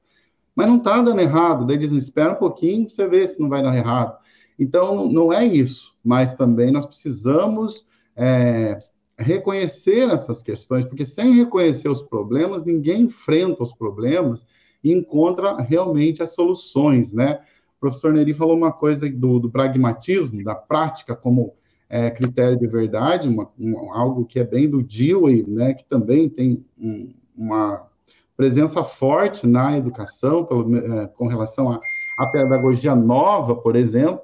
mas 0.56 0.67
não 0.67 0.78
está 0.78 1.02
dando 1.02 1.19
errado, 1.19 1.65
daí 1.65 1.78
dizem, 1.78 1.98
espera 1.98 2.32
um 2.32 2.38
pouquinho, 2.38 2.89
você 2.89 3.08
vê 3.08 3.28
se 3.28 3.39
não 3.39 3.50
vai 3.50 3.62
dar 3.62 3.76
errado. 3.76 4.17
Então, 4.58 5.10
não 5.10 5.34
é 5.34 5.45
isso, 5.45 5.93
mas 6.04 6.36
também 6.36 6.71
nós 6.71 6.86
precisamos 6.86 7.88
é, 8.15 8.78
reconhecer 9.17 10.10
essas 10.10 10.41
questões, 10.41 10.86
porque 10.86 11.06
sem 11.06 11.34
reconhecer 11.34 11.89
os 11.89 12.01
problemas, 12.01 12.65
ninguém 12.65 13.04
enfrenta 13.04 13.63
os 13.63 13.73
problemas 13.73 14.45
e 14.84 14.93
encontra 14.93 15.58
realmente 15.58 16.21
as 16.21 16.32
soluções, 16.34 17.13
né? 17.13 17.39
O 17.78 17.80
professor 17.80 18.13
Neri 18.13 18.34
falou 18.34 18.56
uma 18.56 18.71
coisa 18.71 19.10
do, 19.10 19.39
do 19.39 19.49
pragmatismo, 19.49 20.43
da 20.43 20.56
prática 20.56 21.15
como 21.15 21.54
é, 21.89 22.10
critério 22.10 22.58
de 22.58 22.67
verdade, 22.67 23.28
uma, 23.28 23.49
um, 23.60 23.93
algo 23.93 24.25
que 24.25 24.39
é 24.39 24.43
bem 24.43 24.69
do 24.69 24.82
Dewey, 24.82 25.45
né, 25.47 25.73
que 25.73 25.86
também 25.86 26.28
tem 26.28 26.65
um, 26.78 27.13
uma 27.36 27.88
presença 28.36 28.84
forte 28.84 29.47
na 29.47 29.78
educação, 29.78 30.43
pelo, 30.43 30.75
é, 30.75 31.08
com 31.08 31.28
relação 31.28 31.80
à 32.17 32.28
pedagogia 32.28 32.95
nova, 32.95 33.56
por 33.56 33.75
exemplo. 33.75 34.21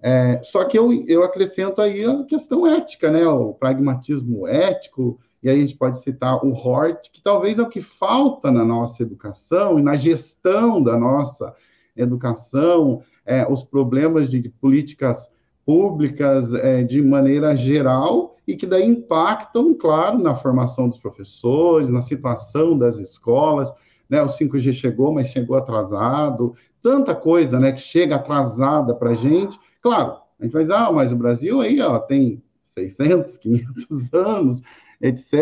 É, 0.00 0.40
só 0.42 0.64
que 0.64 0.78
eu, 0.78 0.92
eu 1.06 1.22
acrescento 1.22 1.80
aí 1.80 2.04
a 2.04 2.24
questão 2.24 2.66
ética, 2.66 3.10
né, 3.10 3.26
o 3.26 3.54
pragmatismo 3.54 4.46
ético, 4.46 5.18
e 5.42 5.48
aí 5.48 5.58
a 5.58 5.60
gente 5.60 5.76
pode 5.76 6.00
citar 6.00 6.44
o 6.44 6.52
Hort, 6.52 7.10
que 7.12 7.22
talvez 7.22 7.58
é 7.58 7.62
o 7.62 7.68
que 7.68 7.80
falta 7.80 8.50
na 8.50 8.64
nossa 8.64 9.02
educação 9.02 9.78
e 9.78 9.82
na 9.82 9.96
gestão 9.96 10.82
da 10.82 10.98
nossa 10.98 11.54
educação, 11.96 13.02
é, 13.24 13.46
os 13.50 13.64
problemas 13.64 14.28
de 14.28 14.48
políticas 14.48 15.32
públicas 15.64 16.54
é, 16.54 16.82
de 16.84 17.02
maneira 17.02 17.56
geral 17.56 18.36
e 18.46 18.54
que 18.54 18.66
daí 18.66 18.86
impactam, 18.86 19.74
claro, 19.74 20.18
na 20.18 20.36
formação 20.36 20.88
dos 20.88 20.98
professores, 20.98 21.90
na 21.90 22.02
situação 22.02 22.78
das 22.78 22.98
escolas, 22.98 23.72
né? 24.08 24.22
O 24.22 24.26
5G 24.26 24.72
chegou, 24.72 25.12
mas 25.12 25.28
chegou 25.28 25.56
atrasado, 25.56 26.54
tanta 26.80 27.14
coisa, 27.14 27.58
né, 27.58 27.72
que 27.72 27.82
chega 27.82 28.14
atrasada 28.14 28.94
para 28.94 29.10
a 29.10 29.14
gente. 29.14 29.58
Claro, 29.86 30.18
a 30.40 30.42
gente 30.42 30.52
vai 30.52 30.62
dizer, 30.62 30.74
ah, 30.74 30.90
mas 30.90 31.12
o 31.12 31.16
Brasil 31.16 31.60
aí, 31.60 31.80
ó, 31.80 32.00
tem 32.00 32.42
600, 32.60 33.38
500 33.38 34.12
anos, 34.18 34.60
etc., 35.00 35.32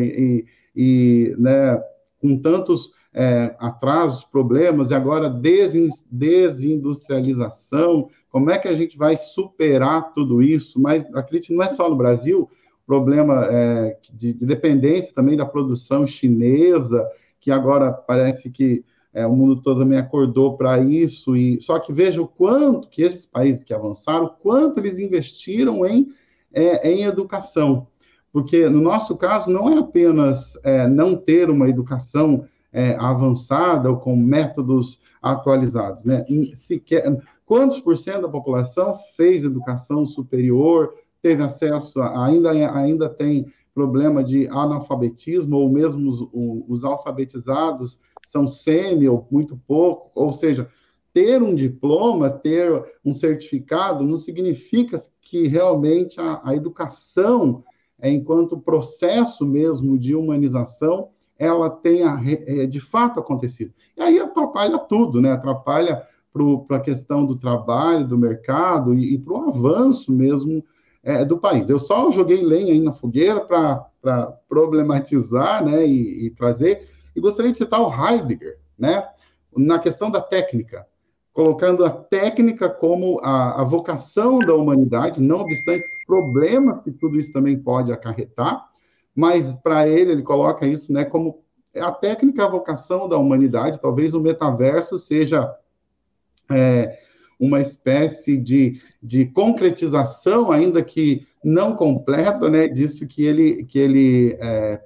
e, 0.00 0.46
e 0.76 1.34
né, 1.36 1.82
com 2.20 2.38
tantos 2.38 2.92
é, 3.12 3.56
atrasos, 3.58 4.22
problemas, 4.22 4.92
e 4.92 4.94
agora 4.94 5.28
desindustrialização, 5.28 8.08
como 8.30 8.52
é 8.52 8.58
que 8.60 8.68
a 8.68 8.74
gente 8.74 8.96
vai 8.96 9.16
superar 9.16 10.12
tudo 10.12 10.40
isso? 10.40 10.80
Mas 10.80 11.12
acredite, 11.12 11.52
não 11.52 11.64
é 11.64 11.68
só 11.68 11.90
no 11.90 11.96
Brasil, 11.96 12.48
problema 12.86 13.48
é, 13.50 13.98
de, 14.14 14.32
de, 14.32 14.46
dependência 14.46 15.12
também 15.12 15.36
da 15.36 15.44
produção 15.44 16.06
chinesa, 16.06 17.04
que 17.40 17.50
agora 17.50 17.92
parece 17.92 18.48
que 18.48 18.84
é, 19.12 19.26
o 19.26 19.34
mundo 19.34 19.60
todo 19.62 19.80
também 19.80 19.98
acordou 19.98 20.56
para 20.56 20.78
isso, 20.80 21.36
e 21.36 21.60
só 21.60 21.78
que 21.78 21.92
veja 21.92 22.20
o 22.20 22.28
quanto 22.28 22.88
que 22.88 23.02
esses 23.02 23.26
países 23.26 23.64
que 23.64 23.72
avançaram, 23.72 24.34
quanto 24.40 24.78
eles 24.78 24.98
investiram 24.98 25.86
em, 25.86 26.08
é, 26.52 26.90
em 26.90 27.04
educação. 27.04 27.86
Porque 28.32 28.68
no 28.68 28.80
nosso 28.80 29.16
caso 29.16 29.50
não 29.50 29.70
é 29.70 29.78
apenas 29.78 30.58
é, 30.62 30.86
não 30.86 31.16
ter 31.16 31.48
uma 31.48 31.68
educação 31.68 32.44
é, 32.72 32.94
avançada 32.96 33.90
ou 33.90 33.96
com 33.96 34.14
métodos 34.14 35.00
atualizados, 35.20 36.04
né? 36.04 36.24
Sequer, 36.54 37.18
quantos 37.44 37.80
por 37.80 37.96
cento 37.96 38.22
da 38.22 38.28
população 38.28 38.96
fez 39.16 39.42
educação 39.42 40.04
superior, 40.04 40.94
teve 41.22 41.42
acesso, 41.42 42.00
a, 42.00 42.26
ainda, 42.26 42.50
ainda 42.50 43.08
tem 43.08 43.46
problema 43.74 44.22
de 44.22 44.46
analfabetismo, 44.48 45.56
ou 45.56 45.68
mesmo 45.68 46.10
os, 46.10 46.28
os 46.68 46.84
alfabetizados 46.84 47.98
são 48.28 48.46
semi 48.46 49.08
ou 49.08 49.26
muito 49.30 49.56
pouco, 49.66 50.10
ou 50.14 50.32
seja, 50.32 50.68
ter 51.12 51.42
um 51.42 51.54
diploma, 51.54 52.30
ter 52.30 52.84
um 53.04 53.12
certificado, 53.12 54.04
não 54.04 54.18
significa 54.18 54.96
que 55.20 55.48
realmente 55.48 56.20
a, 56.20 56.40
a 56.44 56.54
educação, 56.54 57.64
é, 58.00 58.10
enquanto 58.10 58.60
processo 58.60 59.44
mesmo 59.46 59.98
de 59.98 60.14
humanização, 60.14 61.08
ela 61.38 61.70
tenha 61.70 62.20
é, 62.24 62.66
de 62.66 62.80
fato 62.80 63.20
acontecido. 63.20 63.72
E 63.96 64.02
aí 64.02 64.18
atrapalha 64.18 64.78
tudo, 64.78 65.20
né? 65.20 65.32
Atrapalha 65.32 66.02
para 66.66 66.76
a 66.76 66.80
questão 66.80 67.24
do 67.24 67.36
trabalho, 67.36 68.06
do 68.06 68.18
mercado 68.18 68.94
e, 68.94 69.14
e 69.14 69.18
para 69.18 69.32
o 69.32 69.48
avanço 69.48 70.12
mesmo 70.12 70.64
é, 71.02 71.24
do 71.24 71.38
país. 71.38 71.70
Eu 71.70 71.78
só 71.78 72.10
joguei 72.10 72.42
lenha 72.42 72.72
aí 72.72 72.80
na 72.80 72.92
fogueira 72.92 73.40
para 73.40 74.26
problematizar 74.48 75.64
né, 75.64 75.86
e, 75.86 76.26
e, 76.26 76.30
trazer, 76.30 76.86
e 77.18 77.20
gostaria 77.20 77.52
de 77.52 77.58
citar 77.58 77.80
o 77.82 77.92
Heidegger, 77.92 78.58
né, 78.78 79.06
na 79.54 79.78
questão 79.78 80.10
da 80.10 80.20
técnica. 80.20 80.86
colocando 81.32 81.84
a 81.84 81.90
técnica 81.90 82.68
como 82.68 83.20
a, 83.22 83.60
a 83.60 83.64
vocação 83.64 84.40
da 84.40 84.54
humanidade, 84.54 85.20
não 85.20 85.40
obstante 85.40 85.84
problemas 86.04 86.82
que 86.82 86.90
tudo 86.90 87.16
isso 87.16 87.32
também 87.32 87.56
pode 87.56 87.92
acarretar, 87.92 88.68
mas 89.14 89.54
para 89.54 89.86
ele, 89.86 90.12
ele 90.12 90.22
coloca 90.22 90.66
isso 90.66 90.92
né, 90.92 91.04
como 91.04 91.44
a 91.76 91.92
técnica, 91.92 92.44
a 92.44 92.48
vocação 92.48 93.08
da 93.08 93.16
humanidade, 93.16 93.80
talvez 93.80 94.14
o 94.14 94.20
metaverso 94.20 94.98
seja 94.98 95.54
é, 96.50 96.98
uma 97.38 97.60
espécie 97.60 98.36
de, 98.36 98.80
de 99.00 99.26
concretização, 99.26 100.50
ainda 100.50 100.82
que 100.82 101.24
não 101.44 101.76
completa, 101.76 102.50
né, 102.50 102.66
disso 102.66 103.06
que 103.06 103.24
ele, 103.24 103.64
que 103.64 103.78
ele 103.78 104.36
é, 104.40 104.82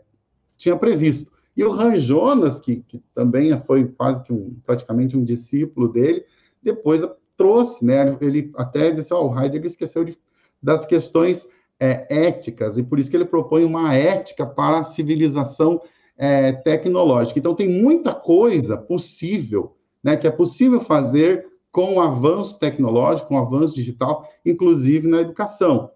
tinha 0.59 0.77
previsto. 0.77 1.32
E 1.57 1.65
o 1.65 1.73
Han 1.73 1.97
Jonas, 1.97 2.59
que, 2.59 2.77
que 2.89 3.03
também 3.15 3.59
foi 3.61 3.87
quase 3.87 4.23
que 4.23 4.33
um, 4.33 4.57
praticamente 4.65 5.17
um 5.17 5.25
discípulo 5.25 5.89
dele, 5.89 6.25
depois 6.63 7.03
trouxe, 7.37 7.85
né? 7.85 8.17
Ele 8.21 8.51
até 8.57 8.91
disse, 8.91 9.13
ó, 9.13 9.23
oh, 9.23 9.31
o 9.31 9.39
Heidegger 9.39 9.67
esqueceu 9.67 10.05
de, 10.05 10.17
das 10.63 10.87
questões 10.87 11.47
é, 11.79 12.07
éticas, 12.09 12.79
e 12.79 12.83
por 12.83 12.99
isso 12.99 13.11
que 13.11 13.17
ele 13.17 13.25
propõe 13.25 13.65
uma 13.65 13.95
ética 13.95 14.47
para 14.47 14.79
a 14.79 14.85
civilização 14.85 15.81
é, 16.17 16.53
tecnológica. 16.53 17.39
Então, 17.39 17.55
tem 17.55 17.69
muita 17.69 18.15
coisa 18.15 18.77
possível, 18.77 19.77
né, 20.03 20.17
que 20.17 20.27
é 20.27 20.31
possível 20.31 20.81
fazer 20.81 21.47
com 21.73 21.95
o 21.95 22.01
avanço 22.01 22.59
tecnológico, 22.61 23.29
com 23.29 23.35
o 23.35 23.39
avanço 23.39 23.75
digital, 23.75 24.29
inclusive 24.45 25.09
na 25.09 25.21
educação. 25.21 25.91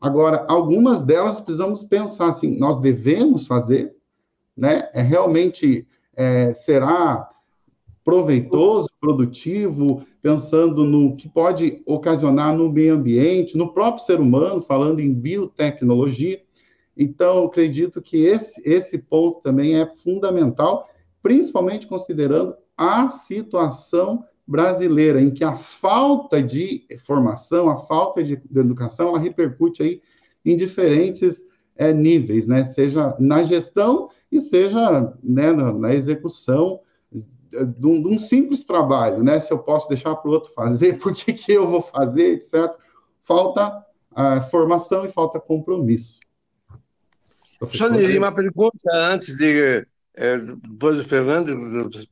Agora, 0.00 0.44
algumas 0.48 1.02
delas 1.02 1.40
precisamos 1.40 1.84
pensar 1.84 2.30
assim, 2.30 2.58
nós 2.58 2.80
devemos 2.80 3.46
fazer, 3.46 3.94
né? 4.58 4.88
É 4.92 5.00
realmente 5.00 5.86
é, 6.16 6.52
será 6.52 7.30
proveitoso, 8.04 8.88
produtivo, 9.00 10.02
pensando 10.20 10.82
no 10.82 11.14
que 11.14 11.28
pode 11.28 11.82
ocasionar 11.86 12.56
no 12.56 12.72
meio 12.72 12.94
ambiente, 12.94 13.56
no 13.56 13.72
próprio 13.72 14.04
ser 14.04 14.18
humano, 14.18 14.62
falando 14.62 15.00
em 15.00 15.12
biotecnologia. 15.12 16.42
Então, 16.96 17.44
acredito 17.44 18.02
que 18.02 18.24
esse, 18.24 18.60
esse 18.64 18.98
ponto 18.98 19.40
também 19.42 19.78
é 19.78 19.86
fundamental, 20.02 20.88
principalmente 21.22 21.86
considerando 21.86 22.56
a 22.76 23.10
situação 23.10 24.24
brasileira, 24.46 25.20
em 25.20 25.30
que 25.30 25.44
a 25.44 25.54
falta 25.54 26.42
de 26.42 26.86
formação, 27.04 27.68
a 27.68 27.76
falta 27.76 28.24
de, 28.24 28.36
de 28.36 28.58
educação, 28.58 29.08
ela 29.08 29.18
repercute 29.18 29.82
aí 29.82 30.00
em 30.44 30.56
diferentes 30.56 31.46
é, 31.76 31.92
níveis, 31.92 32.48
né? 32.48 32.64
Seja 32.64 33.14
na 33.20 33.42
gestão 33.42 34.08
e 34.30 34.40
seja 34.40 35.14
né, 35.22 35.52
na, 35.52 35.72
na 35.72 35.94
execução 35.94 36.80
de 37.50 37.86
um, 37.86 38.02
de 38.02 38.08
um, 38.08 38.18
simples 38.18 38.64
trabalho, 38.64 39.22
né? 39.22 39.40
Se 39.40 39.50
eu 39.52 39.58
posso 39.58 39.88
deixar 39.88 40.14
para 40.16 40.30
o 40.30 40.34
outro 40.34 40.52
fazer, 40.52 40.98
por 41.00 41.14
que, 41.14 41.32
que 41.32 41.52
eu 41.52 41.66
vou 41.66 41.82
fazer, 41.82 42.34
etc. 42.34 42.70
Falta 43.24 43.84
formação 44.50 45.06
e 45.06 45.10
falta 45.10 45.38
compromisso. 45.38 46.18
Só 47.68 47.88
uma 47.88 48.32
pergunta 48.32 48.90
antes 48.92 49.36
de 49.36 49.86
é, 50.16 50.38
depois 50.38 50.96
do 50.96 51.04
Fernando, 51.04 51.56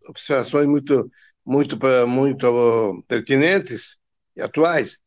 observações 0.08 0.66
muito, 0.66 1.10
muito, 1.44 1.76
muito 2.06 3.04
pertinentes 3.08 3.96
e 4.36 4.40
atuais. 4.40 4.98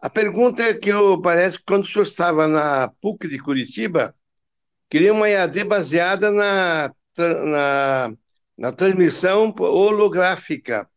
A 0.00 0.10
pergunta 0.10 0.62
é 0.62 0.74
que 0.74 0.88
eu 0.88 1.20
parece 1.20 1.58
que 1.58 1.64
quando 1.64 1.84
o 1.84 1.86
senhor 1.86 2.04
estava 2.04 2.48
na 2.48 2.88
PUC 3.00 3.28
de 3.28 3.38
Curitiba, 3.38 4.14
queria 4.88 5.12
uma 5.12 5.28
EAD 5.28 5.64
baseada 5.64 6.30
na, 6.30 6.92
na 7.16 8.16
na 8.58 8.72
transmissão 8.72 9.54
holográfica. 9.56 10.88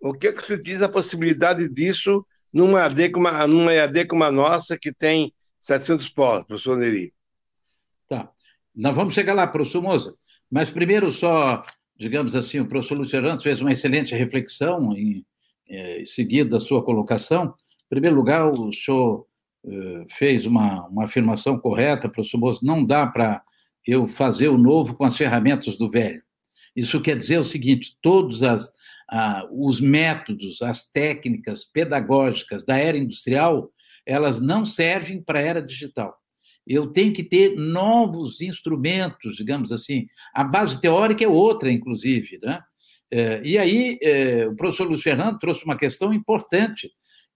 O 0.00 0.12
que, 0.12 0.26
é 0.26 0.32
que 0.32 0.44
se 0.44 0.60
diz 0.60 0.82
a 0.82 0.88
possibilidade 0.88 1.68
disso 1.68 2.26
numa 2.52 2.82
AD 2.82 3.10
como 3.10 3.28
a, 3.28 3.46
numa 3.46 3.72
EAD 3.72 4.06
como 4.06 4.24
a 4.24 4.32
nossa, 4.32 4.76
que 4.76 4.92
tem 4.92 5.32
700 5.60 6.08
polos, 6.08 6.44
professor 6.44 6.76
Neri? 6.76 7.14
Tá. 8.08 8.28
Nós 8.74 8.96
vamos 8.96 9.14
chegar 9.14 9.32
lá, 9.32 9.46
professor 9.46 9.80
Moza. 9.80 10.16
Mas 10.50 10.70
primeiro, 10.70 11.12
só, 11.12 11.62
digamos 11.96 12.34
assim, 12.34 12.58
o 12.58 12.66
professor 12.66 12.98
Luciano 12.98 13.40
fez 13.40 13.60
uma 13.60 13.72
excelente 13.72 14.12
reflexão 14.14 14.92
em, 14.92 15.24
em 15.68 16.04
seguida 16.04 16.50
da 16.50 16.60
sua 16.60 16.84
colocação. 16.84 17.54
Em 17.86 17.88
primeiro 17.88 18.16
lugar, 18.16 18.50
o 18.50 18.72
senhor 18.72 19.24
eh, 19.24 19.31
fez 20.08 20.46
uma, 20.46 20.86
uma 20.88 21.04
afirmação 21.04 21.58
correta, 21.58 22.08
professor 22.08 22.38
Moza. 22.38 22.60
Não 22.62 22.84
dá 22.84 23.06
para 23.06 23.42
eu 23.86 24.06
fazer 24.06 24.48
o 24.48 24.58
novo 24.58 24.94
com 24.96 25.04
as 25.04 25.16
ferramentas 25.16 25.76
do 25.76 25.90
velho. 25.90 26.22
Isso 26.74 27.00
quer 27.00 27.16
dizer 27.16 27.38
o 27.38 27.44
seguinte: 27.44 27.96
todos 28.00 28.42
as, 28.42 28.72
ah, 29.10 29.46
os 29.52 29.80
métodos, 29.80 30.62
as 30.62 30.90
técnicas 30.90 31.64
pedagógicas 31.64 32.64
da 32.64 32.76
era 32.76 32.96
industrial, 32.96 33.70
elas 34.06 34.40
não 34.40 34.64
servem 34.64 35.22
para 35.22 35.38
a 35.38 35.42
era 35.42 35.62
digital. 35.62 36.16
Eu 36.66 36.92
tenho 36.92 37.12
que 37.12 37.24
ter 37.24 37.56
novos 37.56 38.40
instrumentos, 38.40 39.36
digamos 39.36 39.72
assim. 39.72 40.06
A 40.32 40.44
base 40.44 40.80
teórica 40.80 41.24
é 41.24 41.28
outra, 41.28 41.70
inclusive. 41.70 42.38
Né? 42.42 42.60
É, 43.10 43.42
e 43.44 43.58
aí, 43.58 43.98
é, 44.00 44.46
o 44.46 44.54
professor 44.54 44.86
Luiz 44.86 45.02
Fernando 45.02 45.38
trouxe 45.38 45.64
uma 45.64 45.76
questão 45.76 46.14
importante, 46.14 46.90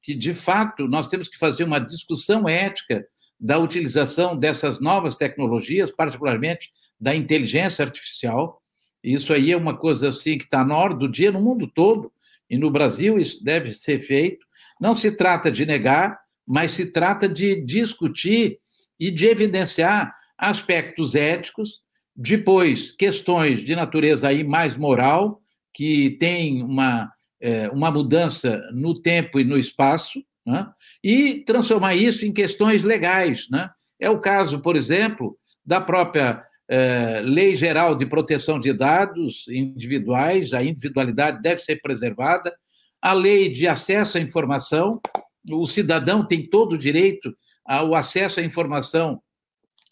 que, 0.07 0.15
de 0.15 0.33
fato, 0.33 0.87
nós 0.87 1.09
temos 1.09 1.27
que 1.27 1.37
fazer 1.37 1.65
uma 1.65 1.81
discussão 1.81 2.49
ética 2.49 3.05
da 3.41 3.59
utilização 3.59 4.37
dessas 4.37 4.79
novas 4.79 5.17
tecnologias, 5.17 5.91
particularmente 5.91 6.71
da 6.99 7.13
inteligência 7.13 7.85
artificial, 7.85 8.63
isso 9.03 9.33
aí 9.33 9.51
é 9.51 9.57
uma 9.57 9.77
coisa 9.77 10.11
assim 10.11 10.39
que 10.39 10.45
está 10.45 10.65
na 10.65 10.77
hora 10.77 10.95
do 10.95 11.09
dia 11.09 11.33
no 11.33 11.43
mundo 11.43 11.67
todo, 11.67 12.13
e 12.49 12.57
no 12.57 12.71
Brasil 12.71 13.19
isso 13.19 13.43
deve 13.43 13.75
ser 13.75 13.99
feito. 13.99 14.47
Não 14.81 14.95
se 14.95 15.11
trata 15.11 15.51
de 15.51 15.67
negar, 15.67 16.21
mas 16.47 16.71
se 16.71 16.87
trata 16.87 17.29
de 17.29 17.61
discutir 17.61 18.61
e 19.01 19.11
de 19.11 19.27
evidenciar 19.27 20.15
aspectos 20.39 21.17
éticos, 21.17 21.81
depois 22.15 22.93
questões 22.93 23.65
de 23.65 23.75
natureza 23.75 24.29
aí 24.29 24.45
mais 24.45 24.77
moral, 24.77 25.41
que 25.75 26.11
tem 26.21 26.63
uma, 26.63 27.11
é, 27.41 27.69
uma 27.71 27.91
mudança 27.91 28.63
no 28.73 28.95
tempo 28.95 29.39
e 29.39 29.45
no 29.45 29.59
espaço, 29.59 30.23
né? 30.45 30.67
e 31.03 31.45
transformar 31.47 31.95
isso 31.95 32.25
em 32.25 32.33
questões 32.33 32.85
legais. 32.85 33.47
Né? 33.51 33.69
É 34.01 34.09
o 34.09 34.21
caso, 34.21 34.61
por 34.61 34.77
exemplo, 34.77 35.37
da 35.65 35.81
própria 35.81 36.43
é, 36.69 37.21
Lei 37.25 37.55
Geral 37.55 37.95
de 37.95 38.07
Proteção 38.07 38.59
de 38.59 38.73
Dados 38.73 39.45
Individuais, 39.49 40.53
a 40.53 40.63
individualidade 40.63 41.43
deve 41.43 41.63
ser 41.63 41.81
preservada, 41.81 42.55
a 43.01 43.13
Lei 43.13 43.51
de 43.51 43.69
Acesso 43.69 44.19
à 44.19 44.21
Informação, 44.21 45.01
o 45.49 45.67
cidadão 45.67 46.27
tem 46.27 46.49
todo 46.49 46.73
o 46.73 46.79
direito 46.79 47.37
ao 47.65 47.95
acesso 47.95 48.41
à 48.41 48.43
informação 48.43 49.21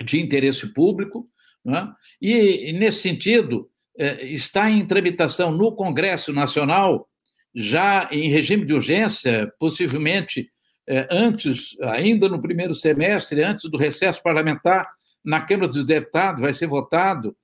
de 0.03 0.20
interesse 0.20 0.72
público, 0.72 1.24
né? 1.64 1.92
e, 2.20 2.72
nesse 2.72 3.03
sentido, 3.03 3.68
é, 3.97 4.26
está 4.26 4.68
em 4.68 4.84
tramitação 4.84 5.53
no 5.53 5.72
Congresso 5.72 6.32
Nacional, 6.32 7.09
já 7.55 8.09
em 8.11 8.29
regime 8.29 8.65
de 8.65 8.73
urgência, 8.73 9.53
possivelmente 9.59 10.51
é, 10.87 11.09
antes, 11.11 11.77
ainda 11.83 12.29
no 12.29 12.41
primeiro 12.41 12.75
semestre, 12.75 13.43
antes 13.43 13.71
do 13.71 13.79
recesso 13.79 14.23
parlamentar, 14.23 14.87
na 15.25 15.41
Câmara 15.41 15.69
dos 15.69 15.85
Deputados 15.85 16.43
vai 16.43 16.53
ser 16.53 16.67
votado 16.67 17.35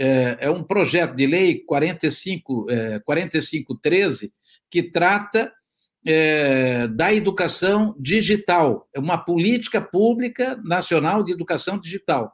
é, 0.00 0.38
é 0.42 0.50
um 0.50 0.62
projeto 0.62 1.14
de 1.14 1.26
lei 1.26 1.64
45, 1.64 2.66
é, 2.70 3.00
4513 3.00 4.32
que 4.70 4.82
trata 4.82 5.52
da 6.92 7.12
educação 7.12 7.94
digital, 7.98 8.88
é 8.94 9.00
uma 9.00 9.18
política 9.18 9.78
pública 9.78 10.58
nacional 10.64 11.22
de 11.22 11.32
educação 11.32 11.78
digital, 11.78 12.32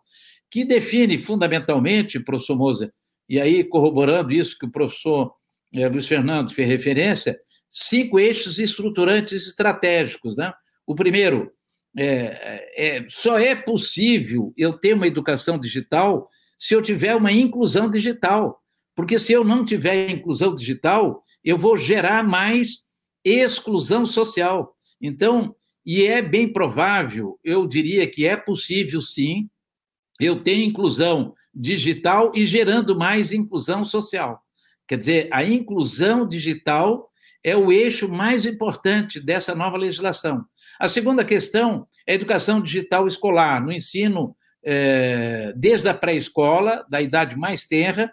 que 0.49 0.64
define 0.64 1.18
fundamentalmente, 1.18 2.20
professor 2.20 2.57
Moser, 2.57 2.93
e 3.28 3.41
aí 3.41 3.64
corroborando 3.64 4.32
isso 4.32 4.57
que 4.57 4.66
o 4.66 4.70
professor 4.70 5.35
é, 5.76 5.88
Luiz 5.88 6.06
Fernando 6.06 6.52
fez 6.52 6.68
referência, 6.68 7.38
cinco 7.68 8.18
eixos 8.18 8.58
estruturantes 8.58 9.46
estratégicos. 9.46 10.36
Né? 10.36 10.52
O 10.86 10.94
primeiro, 10.94 11.52
é, 11.96 12.68
é, 12.76 13.06
só 13.08 13.38
é 13.38 13.54
possível 13.54 14.52
eu 14.56 14.72
ter 14.72 14.94
uma 14.94 15.06
educação 15.06 15.58
digital 15.58 16.26
se 16.58 16.74
eu 16.74 16.82
tiver 16.82 17.14
uma 17.14 17.32
inclusão 17.32 17.90
digital. 17.90 18.60
Porque 18.94 19.18
se 19.18 19.32
eu 19.32 19.44
não 19.44 19.64
tiver 19.64 20.10
inclusão 20.10 20.54
digital, 20.54 21.22
eu 21.44 21.58
vou 21.58 21.76
gerar 21.76 22.22
mais 22.22 22.84
exclusão 23.24 24.06
social. 24.06 24.76
Então, 25.00 25.54
e 25.84 26.04
é 26.04 26.22
bem 26.22 26.50
provável, 26.52 27.38
eu 27.42 27.66
diria 27.66 28.06
que 28.06 28.26
é 28.26 28.36
possível 28.36 29.02
sim, 29.02 29.50
eu 30.20 30.42
ter 30.42 30.62
inclusão 30.62 31.34
digital 31.52 32.30
e 32.34 32.46
gerando 32.46 32.96
mais 32.96 33.32
inclusão 33.32 33.84
social. 33.84 34.43
Quer 34.87 34.99
dizer, 34.99 35.28
a 35.32 35.45
inclusão 35.45 36.26
digital 36.26 37.11
é 37.43 37.57
o 37.57 37.70
eixo 37.70 38.09
mais 38.09 38.47
importante 38.47 39.20
dessa 39.20 39.55
nova 39.55 39.76
legislação. 39.76 40.45
A 40.78 40.89
segunda 40.89 41.24
questão 41.24 41.87
é 42.07 42.12
a 42.12 42.14
educação 42.14 42.61
digital 42.61 43.07
escolar, 43.07 43.62
no 43.62 43.70
ensino 43.72 44.35
é, 44.64 45.53
desde 45.55 45.89
a 45.89 45.95
pré-escola, 45.95 46.87
da 46.89 47.01
idade 47.01 47.37
mais 47.37 47.66
tenra, 47.66 48.12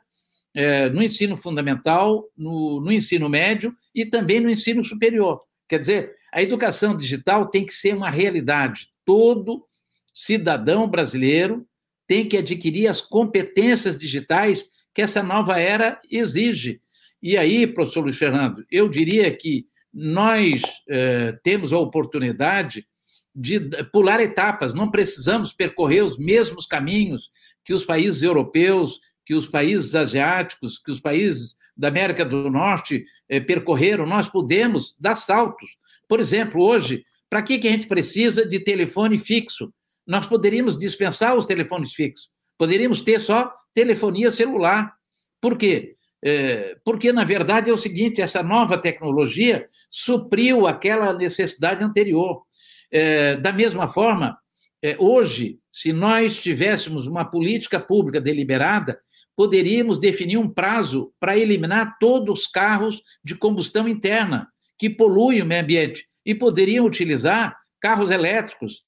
é, 0.53 0.89
no 0.89 1.01
ensino 1.01 1.37
fundamental, 1.37 2.25
no, 2.37 2.81
no 2.81 2.91
ensino 2.91 3.29
médio 3.29 3.73
e 3.95 4.05
também 4.05 4.39
no 4.39 4.49
ensino 4.49 4.83
superior. 4.83 5.41
Quer 5.67 5.79
dizer, 5.79 6.15
a 6.33 6.41
educação 6.41 6.95
digital 6.95 7.45
tem 7.45 7.65
que 7.65 7.73
ser 7.73 7.95
uma 7.95 8.09
realidade. 8.09 8.89
Todo 9.05 9.65
cidadão 10.13 10.89
brasileiro 10.89 11.65
tem 12.05 12.27
que 12.27 12.37
adquirir 12.37 12.87
as 12.87 12.99
competências 12.99 13.97
digitais 13.97 14.65
que 14.93 15.01
essa 15.01 15.23
nova 15.23 15.59
era 15.59 15.99
exige. 16.09 16.79
E 17.21 17.37
aí, 17.37 17.67
professor 17.67 18.01
Luiz 18.01 18.17
Fernando, 18.17 18.65
eu 18.69 18.89
diria 18.89 19.35
que 19.35 19.65
nós 19.93 20.61
eh, 20.89 21.37
temos 21.43 21.73
a 21.73 21.77
oportunidade 21.77 22.87
de 23.33 23.59
pular 23.91 24.19
etapas, 24.19 24.73
não 24.73 24.91
precisamos 24.91 25.53
percorrer 25.53 26.03
os 26.03 26.17
mesmos 26.17 26.65
caminhos 26.65 27.29
que 27.63 27.73
os 27.73 27.85
países 27.85 28.23
europeus, 28.23 28.99
que 29.25 29.33
os 29.33 29.47
países 29.47 29.95
asiáticos, 29.95 30.77
que 30.77 30.91
os 30.91 30.99
países 30.99 31.55
da 31.75 31.87
América 31.87 32.25
do 32.25 32.49
Norte 32.49 33.05
eh, 33.29 33.39
percorreram, 33.39 34.05
nós 34.05 34.29
podemos 34.29 34.95
dar 34.99 35.15
saltos. 35.15 35.69
Por 36.07 36.19
exemplo, 36.19 36.61
hoje, 36.61 37.05
para 37.29 37.41
que, 37.41 37.57
que 37.57 37.67
a 37.67 37.71
gente 37.71 37.87
precisa 37.87 38.45
de 38.45 38.59
telefone 38.59 39.17
fixo? 39.17 39.73
Nós 40.05 40.25
poderíamos 40.25 40.77
dispensar 40.77 41.37
os 41.37 41.45
telefones 41.45 41.93
fixos, 41.93 42.29
poderíamos 42.61 43.01
ter 43.01 43.19
só 43.19 43.51
telefonia 43.73 44.29
celular. 44.29 44.93
Por 45.41 45.57
quê? 45.57 45.95
É, 46.23 46.77
porque, 46.85 47.11
na 47.11 47.23
verdade, 47.23 47.71
é 47.71 47.73
o 47.73 47.77
seguinte: 47.77 48.21
essa 48.21 48.43
nova 48.43 48.77
tecnologia 48.77 49.67
supriu 49.89 50.67
aquela 50.67 51.11
necessidade 51.11 51.83
anterior. 51.83 52.43
É, 52.91 53.35
da 53.35 53.51
mesma 53.51 53.87
forma, 53.87 54.37
é, 54.79 54.95
hoje, 54.99 55.57
se 55.71 55.91
nós 55.91 56.39
tivéssemos 56.39 57.07
uma 57.07 57.25
política 57.25 57.79
pública 57.79 58.21
deliberada, 58.21 59.01
poderíamos 59.35 59.99
definir 59.99 60.37
um 60.37 60.47
prazo 60.47 61.11
para 61.19 61.35
eliminar 61.35 61.97
todos 61.99 62.41
os 62.41 62.47
carros 62.47 63.01
de 63.23 63.33
combustão 63.33 63.87
interna 63.87 64.47
que 64.77 64.87
poluem 64.87 65.41
o 65.41 65.47
meio 65.47 65.63
ambiente 65.63 66.05
e 66.23 66.35
poderiam 66.35 66.85
utilizar 66.85 67.57
carros 67.79 68.11
elétricos. 68.11 68.83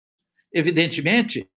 Evidentemente, 0.53 1.49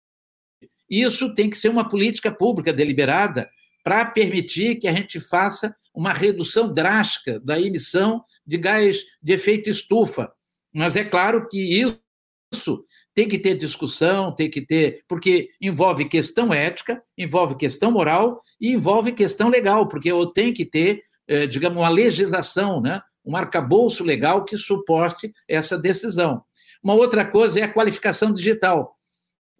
isso 0.89 1.33
tem 1.33 1.49
que 1.49 1.57
ser 1.57 1.69
uma 1.69 1.87
política 1.87 2.31
pública 2.31 2.71
deliberada 2.71 3.49
para 3.83 4.03
permitir 4.05 4.75
que 4.75 4.87
a 4.87 4.93
gente 4.93 5.19
faça 5.19 5.75
uma 5.93 6.11
redução 6.11 6.73
drástica 6.73 7.39
da 7.39 7.59
emissão 7.59 8.23
de 8.45 8.57
gás 8.57 9.03
de 9.21 9.33
efeito 9.33 9.69
estufa. 9.69 10.31
Mas 10.73 10.95
é 10.95 11.03
claro 11.03 11.47
que 11.47 11.79
isso 11.79 12.83
tem 13.13 13.27
que 13.27 13.37
ter 13.37 13.55
discussão, 13.55 14.33
tem 14.33 14.49
que 14.49 14.61
ter, 14.61 15.03
porque 15.07 15.49
envolve 15.61 16.05
questão 16.05 16.53
ética, 16.53 17.01
envolve 17.17 17.55
questão 17.55 17.91
moral 17.91 18.41
e 18.59 18.71
envolve 18.71 19.11
questão 19.11 19.49
legal, 19.49 19.87
porque 19.87 20.09
tenho 20.33 20.53
que 20.53 20.65
ter, 20.65 21.01
eh, 21.27 21.47
digamos, 21.47 21.77
uma 21.77 21.89
legislação, 21.89 22.81
né? 22.81 23.01
um 23.25 23.35
arcabouço 23.35 24.03
legal 24.03 24.45
que 24.45 24.57
suporte 24.57 25.33
essa 25.47 25.77
decisão. 25.77 26.43
Uma 26.83 26.93
outra 26.93 27.25
coisa 27.25 27.59
é 27.59 27.63
a 27.63 27.71
qualificação 27.71 28.31
digital, 28.31 28.95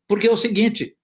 porque 0.07 0.27
é 0.27 0.31
o 0.31 0.37
seguinte, 0.37 0.94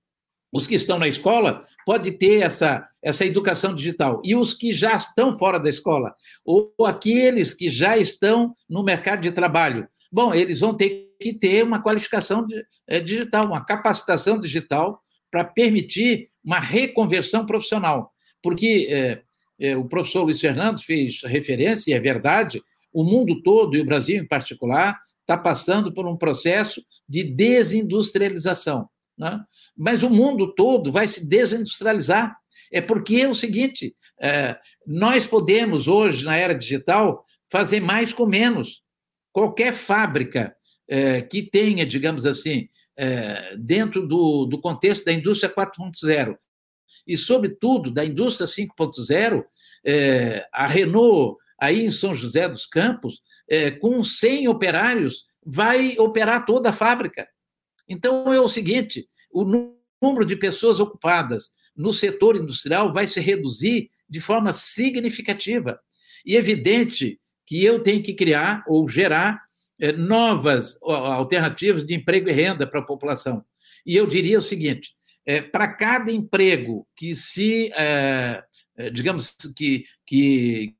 os 0.51 0.67
que 0.67 0.75
estão 0.75 0.99
na 0.99 1.07
escola 1.07 1.65
podem 1.85 2.11
ter 2.11 2.41
essa, 2.41 2.87
essa 3.01 3.25
educação 3.25 3.73
digital, 3.73 4.21
e 4.23 4.35
os 4.35 4.53
que 4.53 4.73
já 4.73 4.93
estão 4.93 5.37
fora 5.37 5.59
da 5.59 5.69
escola, 5.69 6.13
ou 6.43 6.73
aqueles 6.85 7.53
que 7.53 7.69
já 7.69 7.97
estão 7.97 8.55
no 8.69 8.83
mercado 8.83 9.21
de 9.21 9.31
trabalho, 9.31 9.87
bom, 10.11 10.33
eles 10.33 10.59
vão 10.59 10.75
ter 10.75 11.09
que 11.19 11.33
ter 11.33 11.63
uma 11.63 11.81
qualificação 11.81 12.45
eh, 12.87 12.99
digital, 12.99 13.45
uma 13.45 13.63
capacitação 13.63 14.39
digital 14.39 15.01
para 15.29 15.45
permitir 15.45 16.27
uma 16.43 16.59
reconversão 16.59 17.45
profissional. 17.45 18.11
Porque 18.41 18.87
é, 18.89 19.21
é, 19.59 19.77
o 19.77 19.85
professor 19.85 20.23
Luiz 20.23 20.41
Fernando 20.41 20.81
fez 20.81 21.21
referência, 21.23 21.91
e 21.91 21.93
é 21.93 21.99
verdade, 21.99 22.61
o 22.91 23.03
mundo 23.03 23.41
todo, 23.41 23.77
e 23.77 23.79
o 23.79 23.85
Brasil 23.85 24.17
em 24.17 24.27
particular, 24.27 24.99
está 25.21 25.37
passando 25.37 25.93
por 25.93 26.05
um 26.05 26.17
processo 26.17 26.83
de 27.07 27.23
desindustrialização. 27.23 28.89
Né? 29.22 29.39
Mas 29.78 30.01
o 30.01 30.09
mundo 30.09 30.51
todo 30.55 30.91
vai 30.91 31.07
se 31.07 31.30
desindustrializar. 31.30 32.36
É 32.74 32.82
porque 32.82 33.17
é 33.17 33.28
o 33.28 33.36
seguinte: 33.36 33.95
é, 34.19 34.57
nós 34.86 35.28
podemos 35.28 35.88
hoje, 35.88 36.26
na 36.26 36.36
era 36.36 36.55
digital, 36.55 37.24
fazer 37.47 37.80
mais 37.80 38.11
com 38.11 38.26
menos. 38.26 38.82
Qualquer 39.32 39.74
fábrica 39.74 40.55
é, 40.89 41.22
que 41.22 41.43
tenha, 41.43 41.86
digamos 41.86 42.26
assim, 42.26 42.67
é, 42.97 43.55
dentro 43.57 44.07
do, 44.07 44.45
do 44.45 44.59
contexto 44.59 45.05
da 45.05 45.13
indústria 45.13 45.53
4.0 45.53 46.36
e, 47.07 47.15
sobretudo, 47.15 47.91
da 47.91 48.03
indústria 48.03 48.47
5.0, 48.47 49.43
é, 49.86 50.47
a 50.51 50.65
Renault, 50.65 51.38
aí 51.59 51.86
em 51.86 51.91
São 51.91 52.15
José 52.15 52.49
dos 52.49 52.65
Campos, 52.65 53.22
é, 53.47 53.69
com 53.69 54.03
100 54.03 54.47
operários, 54.47 55.26
vai 55.45 55.95
operar 55.99 56.43
toda 56.43 56.69
a 56.69 56.74
fábrica. 56.74 57.28
Então, 57.91 58.33
é 58.33 58.39
o 58.39 58.47
seguinte: 58.47 59.05
o 59.31 59.43
número 60.01 60.25
de 60.25 60.37
pessoas 60.37 60.79
ocupadas 60.79 61.51
no 61.75 61.91
setor 61.91 62.37
industrial 62.37 62.93
vai 62.93 63.05
se 63.05 63.19
reduzir 63.19 63.89
de 64.09 64.21
forma 64.21 64.53
significativa. 64.53 65.79
E 66.25 66.35
é 66.35 66.39
evidente 66.39 67.19
que 67.45 67.63
eu 67.63 67.83
tenho 67.83 68.01
que 68.01 68.13
criar 68.13 68.63
ou 68.65 68.87
gerar 68.87 69.41
é, 69.79 69.91
novas 69.91 70.77
alternativas 70.81 71.85
de 71.85 71.93
emprego 71.93 72.29
e 72.29 72.31
renda 72.31 72.65
para 72.65 72.79
a 72.79 72.85
população. 72.85 73.43
E 73.85 73.95
eu 73.95 74.07
diria 74.07 74.39
o 74.39 74.41
seguinte: 74.41 74.93
é, 75.25 75.41
para 75.41 75.73
cada 75.73 76.11
emprego 76.11 76.87
que 76.95 77.13
se, 77.13 77.71
é, 77.75 78.41
digamos, 78.93 79.35
que, 79.55 79.83
que, 80.07 80.73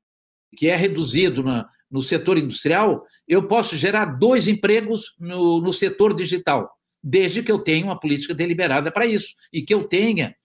que 0.56 0.68
é 0.68 0.76
reduzido 0.76 1.42
na, 1.42 1.68
no 1.90 2.00
setor 2.00 2.38
industrial, 2.38 3.04
eu 3.28 3.46
posso 3.46 3.76
gerar 3.76 4.06
dois 4.06 4.48
empregos 4.48 5.14
no, 5.18 5.60
no 5.60 5.74
setor 5.74 6.14
digital, 6.14 6.70
desde 7.02 7.42
que 7.42 7.50
eu 7.50 7.58
tenha 7.58 7.84
uma 7.84 7.98
política 7.98 8.34
deliberada 8.34 8.90
para 8.90 9.06
isso 9.06 9.34
e 9.52 9.62
que 9.62 9.74
eu 9.74 9.84
tenha, 9.84 10.36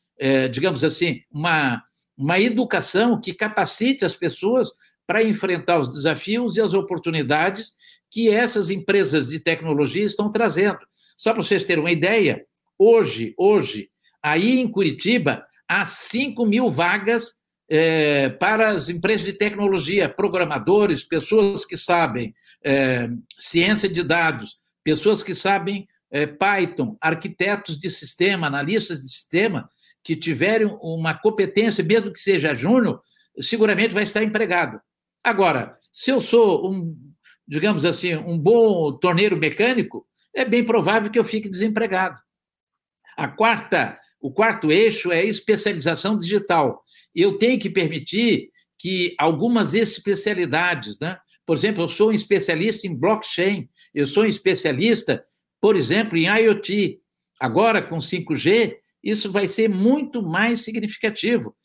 digamos 0.51 0.84
assim, 0.84 1.22
uma, 1.32 1.84
uma 2.18 2.39
educação 2.39 3.20
que 3.22 3.34
capacite 3.34 4.03
as 4.03 4.16
pessoas 4.16 4.70
para 5.05 5.24
enfrentar 5.24 5.80
os 5.80 5.89
desafios 5.89 6.58
e 6.58 6.62
as 6.62 6.74
oportunidades 6.74 7.74
que 8.10 8.30
essas 8.30 8.70
empresas 8.70 9.28
de 9.28 9.39
tecnologia 9.39 10.03
estão 10.03 10.32
trazendo. 10.32 10.80
Só 11.16 11.34
para 11.34 11.43
vocês 11.43 11.64
terem 11.64 11.84
uma 11.84 11.91
ideia, 11.91 12.45
hoje, 12.78 13.34
hoje, 13.38 13.89
aí 14.22 14.60
em 14.60 14.70
Curitiba, 14.70 15.45
há 15.68 15.86
5 15.86 16.45
mil 16.45 16.70
vagas 16.70 17.36
é, 17.70 18.30
para 18.30 18.70
as 18.70 18.88
empresas 18.89 19.26
de 19.26 19.34
tecnologia, 19.34 20.08
programadores, 20.08 21.03
pessoas 21.03 21.66
que 21.66 21.76
sabem 21.76 22.34
é, 22.64 23.10
ciência 23.38 23.89
de 23.89 24.03
dados, 24.03 24.58
pessoas 24.84 25.22
que 25.22 25.36
sabem 25.36 25.86
é, 25.86 25.88
Python, 26.39 26.97
arquitetos 27.01 27.80
de 27.80 27.89
sistema, 27.89 28.47
analistas 28.47 29.01
de 29.01 29.10
sistema, 29.10 29.70
que 30.03 30.16
tiverem 30.16 30.68
uma 30.82 31.14
competência, 31.14 31.84
mesmo 31.84 32.12
que 32.12 32.20
seja 32.20 32.53
júnior, 32.53 33.01
seguramente 33.39 33.93
vai 33.93 34.03
estar 34.03 34.24
empregado. 34.24 34.80
Agora, 35.24 35.74
se 35.91 36.10
eu 36.10 36.22
sou 36.22 36.72
um 36.72 36.95
digamos 37.47 37.86
assim, 37.86 38.16
um 38.16 38.38
bom 38.38 38.91
torneiro 38.97 39.38
mecânico, 39.38 40.05
é 40.36 40.43
bem 40.43 40.64
provável 40.64 41.10
que 41.10 41.18
eu 41.18 41.24
fique 41.24 41.47
desempregado. 41.47 42.20
A 43.16 43.28
quarta, 43.28 43.97
o 44.20 44.32
quarto 44.32 44.72
eixo 44.72 45.12
é 45.12 45.24
especialização 45.24 46.18
digital. 46.18 46.84
Eu 47.16 47.38
tenho 47.38 47.58
que 47.58 47.70
permitir 47.70 48.51
que 48.78 49.16
algumas 49.18 49.74
especialidades, 49.74 50.99
né? 50.99 51.18
Por 51.45 51.55
exemplo, 51.55 51.84
eu 51.84 51.89
sou 51.89 52.10
um 52.10 52.14
especialista 52.14 52.86
em 52.86 52.93
blockchain, 52.93 53.70
eu 53.93 54.05
sou 54.05 54.24
um 54.24 54.28
especialista, 54.28 55.24
por 55.60 55.76
exemplo, 55.76 56.18
em 56.18 56.26
IoT. 56.28 56.99
Agora, 57.39 57.82
com 57.82 57.97
5G, 57.97 58.78
isso 59.03 59.32
vai 59.32 59.47
ser 59.47 59.70
muito 59.70 60.22
mais 60.22 60.62
significativo. 60.62 61.55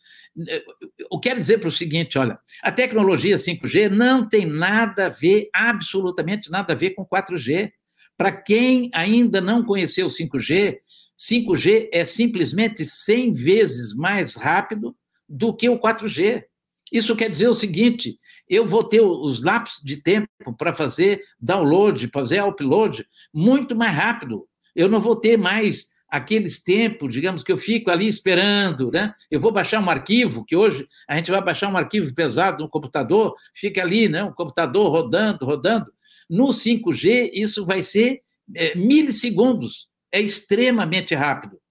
Eu 1.11 1.18
quero 1.20 1.40
dizer 1.40 1.59
para 1.59 1.68
o 1.68 1.72
seguinte: 1.72 2.18
olha, 2.18 2.38
a 2.62 2.72
tecnologia 2.72 3.36
5G 3.36 3.88
não 3.88 4.28
tem 4.28 4.47
nada 4.47 5.07
a 5.07 5.09
ver, 5.09 5.49
absolutamente 5.53 6.51
nada 6.51 6.72
a 6.72 6.76
ver 6.76 6.90
com 6.90 7.05
4G. 7.05 7.72
Para 8.16 8.32
quem 8.32 8.90
ainda 8.95 9.40
não 9.40 9.64
conheceu 9.64 10.09
5G, 10.09 10.78
5G 11.18 11.88
é 11.93 12.05
simplesmente 12.05 12.84
100 12.84 13.32
vezes 13.32 13.95
mais 13.95 14.36
rápido 14.36 14.97
do 15.28 15.55
que 15.55 15.68
o 15.68 15.78
4G. 15.78 16.45
Isso 16.93 17.16
quer 17.16 17.30
dizer 17.30 17.49
o 17.49 17.55
seguinte: 17.55 18.18
eu 18.49 18.66
vou 18.66 18.84
ter 18.84 19.01
os 19.01 19.43
lapsos 19.43 19.82
de 19.82 19.97
tempo 19.97 20.28
para 20.59 20.74
fazer 20.74 21.22
download, 21.40 22.11
fazer 22.12 22.45
upload 22.45 23.07
muito 23.32 23.74
mais 23.74 23.95
rápido. 23.95 24.47
Eu 24.76 24.88
não 24.88 25.01
vou 25.01 25.16
ter 25.16 25.38
mais 25.38 25.86
aqueles 26.12 26.62
tempos, 26.62 27.11
digamos, 27.14 27.43
que 27.43 27.51
eu 27.51 27.57
fico 27.57 27.90
ali 27.90 28.07
esperando, 28.07 28.90
né? 28.90 29.14
Eu 29.30 29.40
vou 29.40 29.51
baixar 29.51 29.80
um 29.80 29.88
arquivo, 29.88 30.45
que 30.45 30.55
hoje 30.55 30.86
a 31.09 31.16
gente 31.16 31.30
vai 31.30 31.43
baixar 31.43 31.72
um 31.72 31.76
arquivo 31.76 32.14
pesado 32.14 32.62
no 32.62 32.68
computador, 32.68 33.34
fica 33.55 33.80
ali, 33.80 34.11
né? 34.11 34.22
Um 34.22 34.32
computador 34.32 34.90
rodando, 34.90 35.47
rodando. 35.47 35.86
No 36.28 36.49
5G, 36.49 37.30
isso 37.32 37.64
vai 37.64 37.82
ser 37.82 38.20
é, 38.55 38.74
milissegundos, 38.74 39.88
é 40.12 40.20
extremamente 40.20 41.14
rápido. 41.14 41.61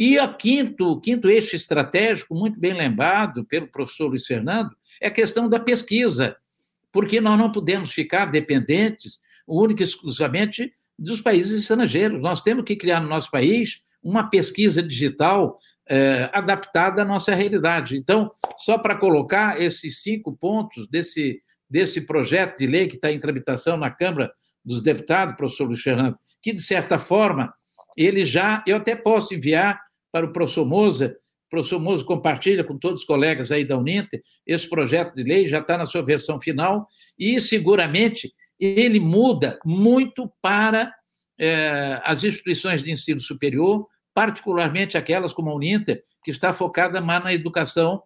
E 0.00 0.18
o 0.18 0.34
quinto, 0.34 0.98
quinto 1.02 1.28
eixo 1.28 1.54
estratégico, 1.54 2.34
muito 2.34 2.58
bem 2.58 2.72
lembrado 2.72 3.44
pelo 3.44 3.68
professor 3.68 4.06
Luiz 4.06 4.24
Fernando, 4.24 4.74
é 4.98 5.08
a 5.08 5.10
questão 5.10 5.46
da 5.46 5.60
pesquisa, 5.60 6.38
porque 6.90 7.20
nós 7.20 7.38
não 7.38 7.52
podemos 7.52 7.92
ficar 7.92 8.24
dependentes 8.24 9.20
única 9.46 9.82
e 9.82 9.86
exclusivamente 9.86 10.72
dos 10.98 11.20
países 11.20 11.60
estrangeiros. 11.60 12.18
Nós 12.22 12.40
temos 12.40 12.64
que 12.64 12.76
criar 12.76 13.02
no 13.02 13.10
nosso 13.10 13.30
país 13.30 13.82
uma 14.02 14.30
pesquisa 14.30 14.82
digital 14.82 15.58
é, 15.86 16.30
adaptada 16.32 17.02
à 17.02 17.04
nossa 17.04 17.34
realidade. 17.34 17.94
Então, 17.94 18.32
só 18.56 18.78
para 18.78 18.96
colocar 18.96 19.60
esses 19.60 20.00
cinco 20.00 20.34
pontos 20.34 20.88
desse, 20.88 21.40
desse 21.68 22.00
projeto 22.00 22.56
de 22.56 22.66
lei 22.66 22.86
que 22.86 22.94
está 22.94 23.12
em 23.12 23.20
tramitação 23.20 23.76
na 23.76 23.90
Câmara 23.90 24.32
dos 24.64 24.80
Deputados, 24.80 25.36
professor 25.36 25.66
Luiz 25.66 25.82
Fernando, 25.82 26.16
que, 26.40 26.54
de 26.54 26.62
certa 26.62 26.98
forma, 26.98 27.52
ele 27.94 28.24
já, 28.24 28.64
eu 28.66 28.78
até 28.78 28.96
posso 28.96 29.34
enviar 29.34 29.89
para 30.12 30.26
o 30.26 30.32
professor 30.32 30.64
Moza, 30.64 31.16
o 31.46 31.50
professor 31.50 31.80
Moza 31.80 32.04
compartilha 32.04 32.62
com 32.62 32.78
todos 32.78 33.00
os 33.00 33.06
colegas 33.06 33.50
aí 33.50 33.64
da 33.64 33.76
Uninter, 33.76 34.20
esse 34.46 34.68
projeto 34.68 35.14
de 35.14 35.22
lei 35.22 35.48
já 35.48 35.58
está 35.58 35.76
na 35.76 35.86
sua 35.86 36.04
versão 36.04 36.40
final 36.40 36.86
e, 37.18 37.40
seguramente, 37.40 38.32
ele 38.58 39.00
muda 39.00 39.58
muito 39.64 40.30
para 40.40 40.94
é, 41.38 42.00
as 42.04 42.22
instituições 42.22 42.82
de 42.82 42.90
ensino 42.90 43.20
superior, 43.20 43.86
particularmente 44.14 44.96
aquelas 44.98 45.32
como 45.32 45.50
a 45.50 45.54
Uninter, 45.54 46.02
que 46.22 46.30
está 46.30 46.52
focada 46.52 47.00
mais 47.00 47.24
na 47.24 47.32
educação, 47.32 48.02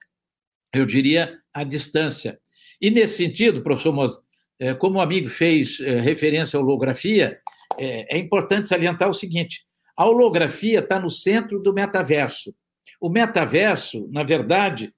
eu 0.73 0.87
diria, 0.87 1.39
à 1.53 1.65
distância. 1.65 2.39
E, 2.81 2.91
nesse 2.91 3.17
sentido, 3.17 3.63
professor 3.63 3.93
Moza, 3.93 4.23
é, 4.59 4.73
como 4.73 4.99
o 4.99 5.03
amigo 5.03 5.29
fez 5.29 5.81
é, 5.81 6.01
referência 6.01 6.59
à 6.59 6.63
holografia, 6.63 7.39
é 7.77 8.17
importante 8.17 8.69
salientar 8.69 9.11
o 9.11 9.15
seguinte: 9.15 9.67
a 9.97 10.07
holografia 10.07 10.81
está 10.81 10.99
no 10.99 11.11
centro 11.11 11.61
do 11.61 11.73
metaverso. 11.73 12.55
O 13.01 13.09
metaverso, 13.09 14.09
na 14.13 14.23
verdade, 14.23 14.93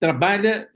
trabalha, 0.00 0.68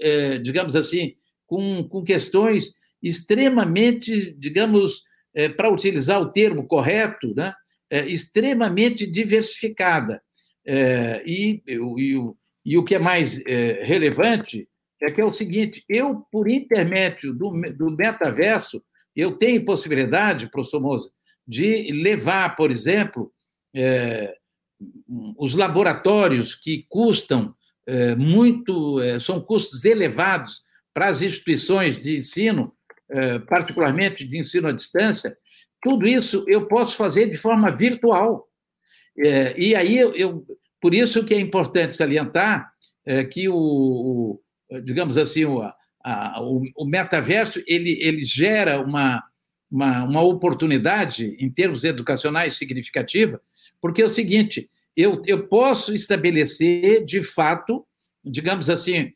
digamos 0.42 0.74
assim, 0.74 1.14
com, 1.46 1.86
com 1.88 2.02
questões 2.02 2.72
extremamente, 3.02 4.32
digamos, 4.38 5.02
é, 5.34 5.48
para 5.48 5.70
utilizar 5.70 6.20
o 6.20 6.30
termo 6.30 6.66
correto, 6.66 7.34
né, 7.34 7.54
é, 7.90 8.06
extremamente 8.06 9.06
diversificada. 9.06 10.22
É, 10.64 11.22
e, 11.26 11.62
e, 11.66 12.32
e, 12.64 12.78
o 12.78 12.84
que 12.84 12.94
é 12.94 12.98
mais 12.98 13.44
é, 13.46 13.84
relevante 13.84 14.68
é 15.02 15.10
que 15.10 15.20
é 15.20 15.24
o 15.24 15.32
seguinte: 15.32 15.84
eu, 15.88 16.24
por 16.30 16.48
intermédio 16.48 17.34
do, 17.34 17.50
do 17.76 17.90
metaverso, 17.90 18.82
eu 19.16 19.36
tenho 19.36 19.64
possibilidade, 19.64 20.50
professor 20.50 20.80
Moza, 20.80 21.10
de 21.46 21.90
levar, 21.92 22.54
por 22.54 22.70
exemplo, 22.70 23.32
é, 23.74 24.34
os 25.36 25.54
laboratórios 25.54 26.54
que 26.54 26.86
custam 26.88 27.54
é, 27.86 28.14
muito, 28.14 28.98
são 29.20 29.40
custos 29.40 29.84
elevados 29.84 30.62
para 30.94 31.08
as 31.08 31.22
instituições 31.22 32.00
de 32.00 32.16
ensino, 32.16 32.74
eh, 33.10 33.38
particularmente 33.40 34.26
de 34.26 34.38
ensino 34.38 34.68
à 34.68 34.72
distância, 34.72 35.36
tudo 35.82 36.06
isso 36.06 36.44
eu 36.48 36.66
posso 36.66 36.96
fazer 36.96 37.30
de 37.30 37.36
forma 37.36 37.70
virtual. 37.70 38.48
Eh, 39.18 39.54
e 39.58 39.74
aí, 39.74 39.98
eu, 39.98 40.46
por 40.80 40.94
isso 40.94 41.24
que 41.24 41.34
é 41.34 41.40
importante 41.40 41.94
salientar 41.94 42.72
eh, 43.06 43.24
que 43.24 43.48
o, 43.48 43.54
o 43.54 44.42
digamos 44.82 45.18
assim, 45.18 45.44
o, 45.44 45.60
a, 46.02 46.40
o, 46.40 46.62
o, 46.76 46.86
metaverso 46.86 47.62
ele, 47.66 47.98
ele 48.00 48.24
gera 48.24 48.80
uma, 48.80 49.22
uma, 49.70 50.04
uma 50.04 50.22
oportunidade 50.22 51.36
em 51.38 51.50
termos 51.50 51.84
educacionais 51.84 52.56
significativa, 52.56 53.40
porque 53.82 54.00
é 54.00 54.04
o 54.06 54.08
seguinte, 54.08 54.70
eu, 54.96 55.20
eu 55.26 55.48
posso 55.48 55.92
estabelecer, 55.92 57.04
de 57.04 57.22
fato, 57.22 57.84
digamos 58.24 58.70
assim, 58.70 59.12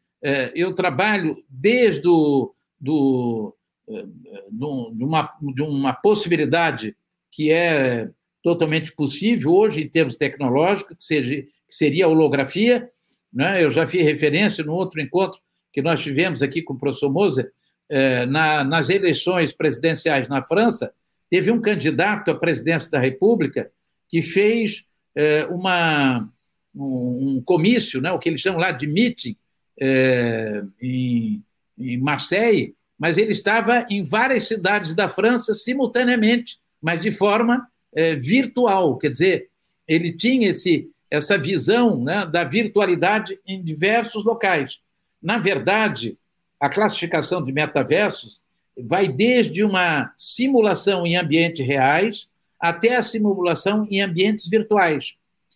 eu 0.55 0.75
trabalho 0.75 1.37
desde 1.49 2.09
o 2.09 2.53
do, 2.81 3.57
de 3.87 5.05
uma, 5.05 5.33
de 5.55 5.63
uma 5.63 5.93
possibilidade 5.93 6.97
que 7.31 7.53
é 7.53 8.11
totalmente 8.43 8.93
possível 8.93 9.53
hoje 9.53 9.83
em 9.83 9.89
termos 9.89 10.17
tecnológicos, 10.17 10.97
que, 10.97 11.05
seja, 11.05 11.43
que 11.43 11.75
seria 11.75 12.07
a 12.07 12.09
holografia. 12.09 12.91
Né? 13.33 13.63
Eu 13.63 13.71
já 13.71 13.87
fiz 13.87 14.03
referência 14.03 14.65
no 14.65 14.73
outro 14.73 15.01
encontro 15.01 15.39
que 15.73 15.83
nós 15.83 16.03
tivemos 16.03 16.43
aqui 16.43 16.63
com 16.63 16.75
o 16.75 16.79
professor 16.79 17.13
Moser, 17.13 17.53
eh, 17.89 18.25
na, 18.27 18.65
nas 18.65 18.89
eleições 18.89 19.53
presidenciais 19.53 20.29
na 20.29 20.43
França, 20.43 20.93
teve 21.31 21.51
um 21.51 21.61
candidato 21.61 22.31
à 22.31 22.35
presidência 22.35 22.91
da 22.91 22.99
República 22.99 23.71
que 24.09 24.23
fez 24.23 24.85
eh, 25.15 25.47
uma, 25.51 26.29
um, 26.75 27.37
um, 27.37 27.43
comício, 27.43 28.01
né? 28.01 28.13
o 28.13 28.19
que 28.19 28.29
eles 28.29 28.41
chamam 28.41 28.61
lá 28.61 28.71
de 28.71 28.87
meeting, 28.87 29.37
eh, 29.81 30.63
em, 30.81 31.43
em 31.79 31.99
Marseille, 31.99 32.75
mas 32.99 33.19
ele 33.19 33.33
estava 33.33 33.87
em 33.91 34.03
várias 34.03 34.45
cidades 34.45 34.95
da 34.95 35.09
França 35.09 35.53
simultaneamente, 35.53 36.59
mas 36.81 37.01
de 37.01 37.11
forma 37.11 37.69
é, 37.95 38.15
virtual. 38.17 38.97
Quer 38.97 39.11
dizer, 39.11 39.49
ele 39.87 40.13
tinha 40.13 40.51
esse, 40.51 40.91
essa 41.11 41.37
visão 41.37 42.03
né, 42.03 42.27
da 42.27 42.45
virtualidade 42.45 43.39
em 43.47 43.63
diversos 43.63 44.25
locais. 44.25 44.79
Na 45.23 45.39
verdade, 45.39 46.17
a 46.59 46.69
classificação 46.69 47.45
de 47.45 47.53
metaversos 47.53 48.43
vai 48.79 49.09
desde 49.09 49.63
uma 49.63 50.13
simulação 50.17 51.07
em 51.07 51.17
ambientes 51.17 51.67
reais 51.67 52.29
até 52.69 52.97
a 52.97 53.03
simulação 53.03 53.87
em 53.91 54.01
ambientes 54.01 54.49
virtuais. 54.49 55.15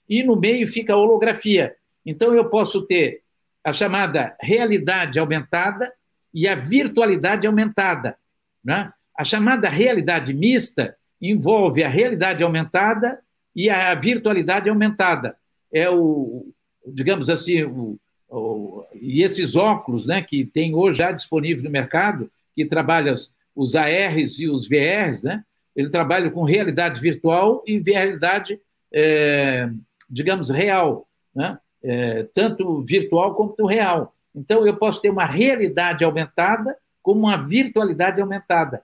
E 0.09 0.23
no 0.23 0.37
meio 0.37 0.67
fica 0.67 0.93
a 0.93 0.97
holografia. 0.97 1.75
Então, 2.07 2.33
eu 2.33 2.49
posso 2.49 2.83
ter 2.83 3.23
a 3.65 3.73
chamada 3.73 4.37
realidade 4.41 5.19
aumentada 5.19 5.93
e 6.33 6.47
a 6.47 6.55
virtualidade 6.55 7.47
aumentada. 7.47 8.17
Né? 8.65 8.93
A 9.17 9.25
chamada 9.25 9.69
realidade 9.69 10.33
mista 10.33 10.97
envolve 11.21 11.83
a 11.83 11.89
realidade 11.89 12.43
aumentada 12.43 13.21
e 13.55 13.69
a 13.69 13.93
virtualidade 13.95 14.71
aumentada. 14.71 15.37
É 15.73 15.91
o, 15.91 16.47
digamos 16.87 17.29
assim, 17.29 17.65
o, 17.65 17.99
o, 18.29 18.85
e 18.95 19.23
esses 19.23 19.57
óculos 19.57 20.07
né, 20.07 20.23
que 20.23 20.45
tem 20.45 20.75
hoje 20.75 20.99
já 20.99 21.11
disponível 21.11 21.65
no 21.65 21.71
mercado, 21.71 22.31
que 22.55 22.65
trabalham 22.65 23.15
os 23.55 23.75
ARs 23.75 24.39
e 24.39 24.49
os 24.49 24.69
VRs, 24.69 25.23
né, 25.23 25.45
ele 25.81 25.91
trabalha 25.91 26.31
com 26.31 26.45
realidade 26.45 27.01
virtual 27.01 27.63
e 27.67 27.79
realidade, 27.79 28.61
é, 28.93 29.69
digamos, 30.09 30.51
real, 30.51 31.09
né, 31.35 31.59
é, 31.83 32.25
tanto 32.35 32.83
virtual 32.83 33.35
quanto 33.35 33.65
real. 33.65 34.15
Então, 34.35 34.67
eu 34.67 34.77
posso 34.77 35.01
ter 35.01 35.11
uma 35.11 35.25
realidade 35.25 36.05
aumentada 36.05 36.77
como 37.03 37.21
uma 37.21 37.37
virtualidade 37.37 38.21
aumentada. 38.21 38.83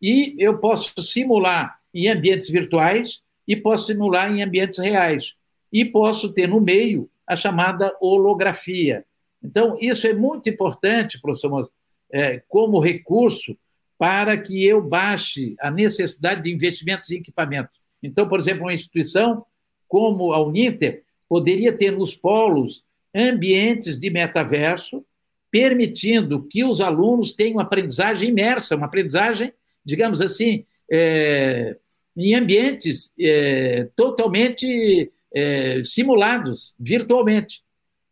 E 0.00 0.36
eu 0.38 0.58
posso 0.58 1.02
simular 1.02 1.78
em 1.92 2.08
ambientes 2.08 2.48
virtuais 2.48 3.20
e 3.46 3.56
posso 3.56 3.86
simular 3.86 4.30
em 4.30 4.42
ambientes 4.42 4.78
reais. 4.78 5.34
E 5.72 5.84
posso 5.84 6.32
ter 6.32 6.46
no 6.46 6.60
meio 6.60 7.10
a 7.26 7.34
chamada 7.34 7.94
holografia. 8.00 9.04
Então, 9.42 9.76
isso 9.80 10.06
é 10.06 10.14
muito 10.14 10.48
importante, 10.48 11.20
professor 11.20 11.50
Moza, 11.50 11.70
é, 12.12 12.40
como 12.48 12.78
recurso 12.78 13.56
para 13.98 14.36
que 14.36 14.64
eu 14.64 14.82
baixe 14.82 15.54
a 15.60 15.70
necessidade 15.70 16.42
de 16.42 16.52
investimentos 16.52 17.10
em 17.10 17.16
equipamentos. 17.16 17.76
Então, 18.02 18.28
por 18.28 18.38
exemplo, 18.38 18.64
uma 18.64 18.74
instituição 18.74 19.44
como 19.88 20.32
a 20.32 20.44
Uninter 20.44 21.02
poderia 21.28 21.72
ter 21.72 21.90
nos 21.92 22.14
polos 22.14 22.84
ambientes 23.14 23.98
de 23.98 24.10
metaverso, 24.10 25.04
permitindo 25.50 26.42
que 26.42 26.64
os 26.64 26.80
alunos 26.80 27.32
tenham 27.32 27.58
aprendizagem 27.58 28.28
imersa, 28.28 28.76
uma 28.76 28.86
aprendizagem, 28.86 29.52
digamos 29.84 30.20
assim, 30.20 30.66
é, 30.90 31.76
em 32.16 32.34
ambientes 32.34 33.12
é, 33.18 33.88
totalmente 33.96 35.10
é, 35.34 35.82
simulados, 35.82 36.74
virtualmente. 36.78 37.62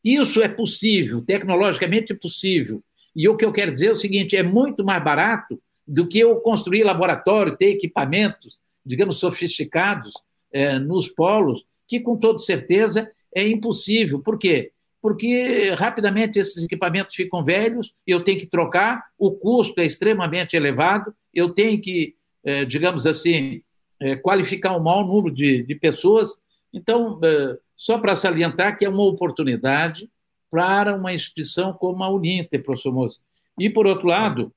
Isso 0.02 0.42
é 0.42 0.48
possível, 0.48 1.22
tecnologicamente 1.22 2.14
possível. 2.14 2.82
E 3.14 3.28
o 3.28 3.36
que 3.36 3.44
eu 3.44 3.52
quero 3.52 3.70
dizer 3.70 3.86
é 3.86 3.92
o 3.92 3.96
seguinte: 3.96 4.36
é 4.36 4.42
muito 4.42 4.84
mais 4.84 5.02
barato 5.02 5.60
do 5.86 6.06
que 6.06 6.18
eu 6.18 6.36
construir 6.36 6.84
laboratório, 6.84 7.56
ter 7.56 7.70
equipamentos, 7.70 8.60
digamos, 8.84 9.18
sofisticados 9.18 10.12
é, 10.52 10.78
nos 10.78 11.08
polos, 11.08 11.64
que 11.86 12.00
com 12.00 12.16
toda 12.16 12.38
certeza 12.38 13.10
é 13.34 13.46
impossível. 13.46 14.20
Por 14.20 14.38
quê? 14.38 14.72
porque 15.04 15.74
rapidamente 15.76 16.38
esses 16.38 16.64
equipamentos 16.64 17.14
ficam 17.14 17.44
velhos, 17.44 17.94
eu 18.06 18.24
tenho 18.24 18.38
que 18.38 18.46
trocar, 18.46 19.04
o 19.18 19.32
custo 19.32 19.78
é 19.78 19.84
extremamente 19.84 20.56
elevado, 20.56 21.14
eu 21.34 21.52
tenho 21.52 21.78
que, 21.78 22.14
eh, 22.42 22.64
digamos 22.64 23.04
assim, 23.06 23.60
eh, 24.00 24.16
qualificar 24.16 24.74
um 24.74 24.82
maior 24.82 25.06
número 25.06 25.34
de, 25.34 25.62
de 25.62 25.74
pessoas. 25.74 26.40
Então, 26.72 27.20
eh, 27.22 27.58
só 27.76 27.98
para 27.98 28.16
salientar 28.16 28.78
que 28.78 28.86
é 28.86 28.88
uma 28.88 29.02
oportunidade 29.02 30.08
para 30.50 30.96
uma 30.96 31.12
instituição 31.12 31.74
como 31.74 32.02
a 32.02 32.08
Uninter, 32.08 32.62
professor 32.62 32.90
Moça. 32.90 33.20
E, 33.58 33.68
por 33.68 33.86
outro 33.86 34.08
lado, 34.08 34.54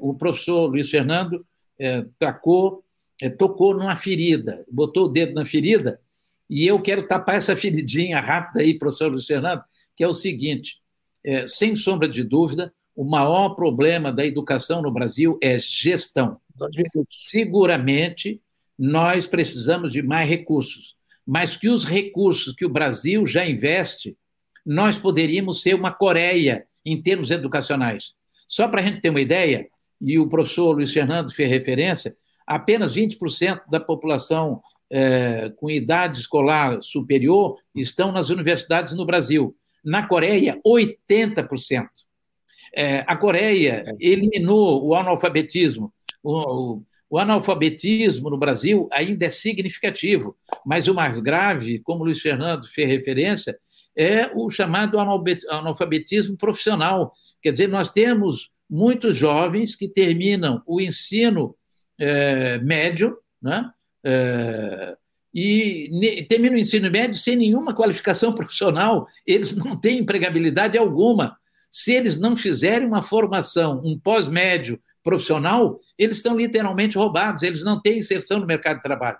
o 0.00 0.14
professor 0.14 0.66
Luiz 0.66 0.90
Fernando 0.90 1.44
tacou, 2.18 2.84
tocou 3.38 3.74
numa 3.74 3.96
ferida, 3.96 4.64
botou 4.70 5.06
o 5.06 5.08
dedo 5.08 5.34
na 5.34 5.44
ferida, 5.44 6.00
E 6.48 6.66
eu 6.66 6.82
quero 6.82 7.06
tapar 7.06 7.36
essa 7.36 7.54
feridinha 7.54 8.18
rápida 8.18 8.60
aí, 8.60 8.76
professor 8.76 9.08
Luiz 9.08 9.24
Fernando, 9.24 9.62
que 9.96 10.02
é 10.02 10.08
o 10.08 10.12
seguinte: 10.12 10.80
é, 11.24 11.46
sem 11.46 11.76
sombra 11.76 12.08
de 12.08 12.24
dúvida, 12.24 12.72
o 12.96 13.04
maior 13.04 13.50
problema 13.50 14.12
da 14.12 14.26
educação 14.26 14.82
no 14.82 14.90
Brasil 14.90 15.38
é 15.40 15.58
gestão. 15.58 16.40
Seguramente, 17.08 18.40
nós 18.78 19.26
precisamos 19.26 19.92
de 19.92 20.02
mais 20.02 20.28
recursos, 20.28 20.96
mas 21.24 21.56
que 21.56 21.68
os 21.68 21.84
recursos 21.84 22.54
que 22.54 22.64
o 22.64 22.68
Brasil 22.68 23.26
já 23.26 23.46
investe, 23.46 24.16
nós 24.66 24.98
poderíamos 24.98 25.62
ser 25.62 25.74
uma 25.74 25.92
Coreia 25.92 26.66
em 26.84 27.00
termos 27.00 27.30
educacionais. 27.30 28.14
Só 28.50 28.66
para 28.66 28.80
a 28.80 28.82
gente 28.82 29.00
ter 29.00 29.10
uma 29.10 29.20
ideia, 29.20 29.68
e 30.00 30.18
o 30.18 30.28
professor 30.28 30.72
Luiz 30.72 30.92
Fernando 30.92 31.32
fez 31.32 31.48
referência, 31.48 32.16
apenas 32.44 32.96
20% 32.96 33.60
da 33.70 33.78
população 33.78 34.60
é, 34.90 35.52
com 35.54 35.70
idade 35.70 36.18
escolar 36.18 36.82
superior 36.82 37.56
estão 37.72 38.10
nas 38.10 38.28
universidades 38.28 38.92
no 38.92 39.06
Brasil. 39.06 39.54
Na 39.84 40.04
Coreia, 40.04 40.60
80%. 40.66 41.86
É, 42.74 43.04
a 43.06 43.16
Coreia 43.16 43.84
eliminou 44.00 44.84
o 44.84 44.96
analfabetismo. 44.96 45.92
O, 46.20 46.32
o, 46.32 46.82
o, 47.08 47.18
analfabetismo 47.20 48.30
no 48.30 48.36
Brasil 48.36 48.88
ainda 48.90 49.26
é 49.26 49.30
significativo, 49.30 50.36
mas 50.66 50.88
o 50.88 50.94
mais 50.94 51.20
grave, 51.20 51.78
como 51.78 52.00
o 52.00 52.04
Luiz 52.06 52.20
Fernando 52.20 52.66
fez 52.66 52.88
referência, 52.88 53.56
é 54.00 54.32
o 54.34 54.48
chamado 54.48 54.98
analfabetismo 54.98 56.34
profissional. 56.34 57.12
Quer 57.42 57.50
dizer, 57.50 57.68
nós 57.68 57.92
temos 57.92 58.50
muitos 58.68 59.14
jovens 59.14 59.76
que 59.76 59.86
terminam 59.86 60.62
o 60.66 60.80
ensino 60.80 61.54
é, 61.98 62.56
médio, 62.58 63.18
né? 63.42 63.70
É, 64.02 64.96
e 65.34 66.26
terminam 66.30 66.56
o 66.56 66.58
ensino 66.58 66.90
médio 66.90 67.20
sem 67.20 67.36
nenhuma 67.36 67.74
qualificação 67.74 68.32
profissional, 68.34 69.06
eles 69.26 69.54
não 69.54 69.78
têm 69.78 69.98
empregabilidade 69.98 70.78
alguma. 70.78 71.36
Se 71.70 71.92
eles 71.92 72.18
não 72.18 72.34
fizerem 72.34 72.88
uma 72.88 73.02
formação, 73.02 73.82
um 73.84 73.98
pós-médio 73.98 74.80
profissional, 75.04 75.76
eles 75.98 76.16
estão 76.16 76.38
literalmente 76.38 76.96
roubados, 76.96 77.42
eles 77.42 77.62
não 77.62 77.78
têm 77.78 77.98
inserção 77.98 78.40
no 78.40 78.46
mercado 78.46 78.78
de 78.78 78.82
trabalho. 78.82 79.18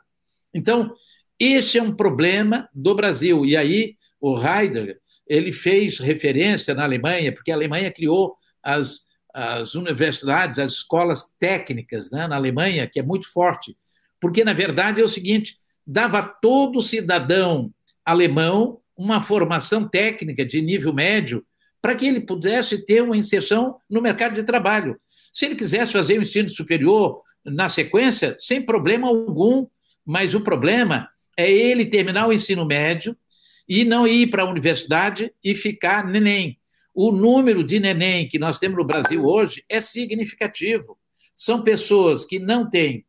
Então, 0.54 0.94
este 1.38 1.78
é 1.78 1.82
um 1.82 1.94
problema 1.94 2.66
do 2.74 2.94
Brasil. 2.94 3.44
E 3.44 3.58
aí, 3.58 3.94
o 4.20 4.36
Heidegger, 4.38 4.98
ele 5.26 5.52
fez 5.52 5.98
referência 5.98 6.74
na 6.74 6.84
Alemanha, 6.84 7.32
porque 7.32 7.50
a 7.50 7.54
Alemanha 7.54 7.90
criou 7.90 8.36
as, 8.62 9.02
as 9.32 9.74
universidades, 9.74 10.58
as 10.58 10.70
escolas 10.70 11.34
técnicas 11.38 12.10
né, 12.10 12.26
na 12.26 12.36
Alemanha, 12.36 12.86
que 12.86 12.98
é 12.98 13.02
muito 13.02 13.30
forte. 13.32 13.76
Porque, 14.20 14.44
na 14.44 14.52
verdade, 14.52 15.00
é 15.00 15.04
o 15.04 15.08
seguinte: 15.08 15.56
dava 15.86 16.22
todo 16.22 16.82
cidadão 16.82 17.72
alemão 18.04 18.80
uma 18.96 19.20
formação 19.20 19.88
técnica 19.88 20.44
de 20.44 20.60
nível 20.60 20.92
médio 20.92 21.44
para 21.80 21.94
que 21.94 22.06
ele 22.06 22.20
pudesse 22.20 22.84
ter 22.84 23.02
uma 23.02 23.16
inserção 23.16 23.76
no 23.88 24.02
mercado 24.02 24.34
de 24.34 24.42
trabalho. 24.42 25.00
Se 25.32 25.46
ele 25.46 25.54
quisesse 25.54 25.92
fazer 25.92 26.18
o 26.18 26.22
ensino 26.22 26.50
superior 26.50 27.22
na 27.44 27.68
sequência, 27.68 28.36
sem 28.38 28.60
problema 28.60 29.08
algum, 29.08 29.66
mas 30.04 30.34
o 30.34 30.40
problema 30.40 31.08
é 31.36 31.50
ele 31.50 31.86
terminar 31.86 32.26
o 32.26 32.32
ensino 32.32 32.66
médio 32.66 33.16
e 33.70 33.84
não 33.84 34.06
ir 34.06 34.28
para 34.28 34.42
a 34.42 34.50
universidade 34.50 35.32
e 35.42 35.54
ficar 35.54 36.04
neném. 36.04 36.58
O 36.94 37.12
número 37.12 37.64
de 37.64 37.80
neném 37.80 38.28
que 38.28 38.38
nós 38.38 38.58
temos 38.58 38.76
no 38.76 38.84
Brasil 38.84 39.24
hoje 39.24 39.64
é 39.68 39.80
significativo. 39.80 40.98
São 41.34 41.62
pessoas 41.62 42.24
que 42.26 42.38
não 42.38 42.68
têm, 42.68 43.06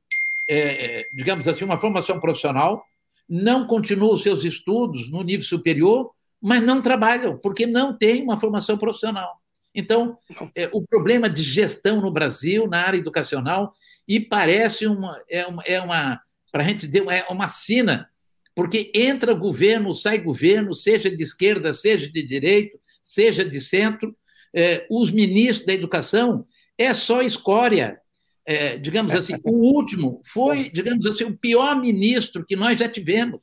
é, 0.49 1.07
digamos 1.13 1.47
assim, 1.47 1.65
uma 1.65 1.77
formação 1.77 2.19
profissional, 2.19 2.85
não 3.27 3.65
continuam 3.65 4.15
seus 4.15 4.45
estudos 4.45 5.09
no 5.09 5.23
nível 5.23 5.45
superior 5.45 6.11
mas 6.41 6.63
não 6.63 6.81
trabalham, 6.81 7.37
porque 7.37 7.67
não 7.67 7.95
têm 7.95 8.23
uma 8.23 8.35
formação 8.35 8.77
profissional. 8.77 9.39
Então, 9.73 10.17
é, 10.55 10.69
o 10.73 10.81
problema 10.85 11.29
de 11.29 11.43
gestão 11.43 12.01
no 12.01 12.11
Brasil, 12.11 12.67
na 12.67 12.81
área 12.81 12.97
educacional, 12.97 13.73
e 14.07 14.19
parece 14.19 14.87
uma, 14.87 15.21
é 15.29 15.45
uma, 15.45 15.63
é 15.63 15.79
uma 15.79 16.19
para 16.51 16.63
a 16.63 16.67
gente 16.67 16.87
dizer, 16.87 17.07
é 17.07 17.25
uma 17.29 17.47
sina, 17.47 18.09
porque 18.55 18.91
entra 18.93 19.33
governo, 19.33 19.95
sai 19.95 20.17
governo, 20.17 20.75
seja 20.75 21.09
de 21.09 21.23
esquerda, 21.23 21.71
seja 21.73 22.09
de 22.09 22.25
direito, 22.25 22.79
seja 23.01 23.43
de 23.45 23.59
centro, 23.61 24.15
é, 24.53 24.85
os 24.89 25.11
ministros 25.11 25.65
da 25.65 25.73
educação 25.73 26.45
é 26.77 26.93
só 26.93 27.21
escória. 27.21 27.99
É, 28.45 28.77
digamos 28.77 29.13
assim, 29.13 29.35
o 29.43 29.75
último 29.75 30.19
foi, 30.25 30.69
digamos 30.69 31.05
assim, 31.05 31.23
o 31.23 31.37
pior 31.37 31.79
ministro 31.79 32.45
que 32.45 32.55
nós 32.55 32.77
já 32.77 32.89
tivemos. 32.89 33.39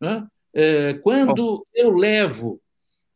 Né? 0.00 0.26
É, 0.54 0.94
quando 0.94 1.66
eu 1.74 1.90
levo 1.90 2.60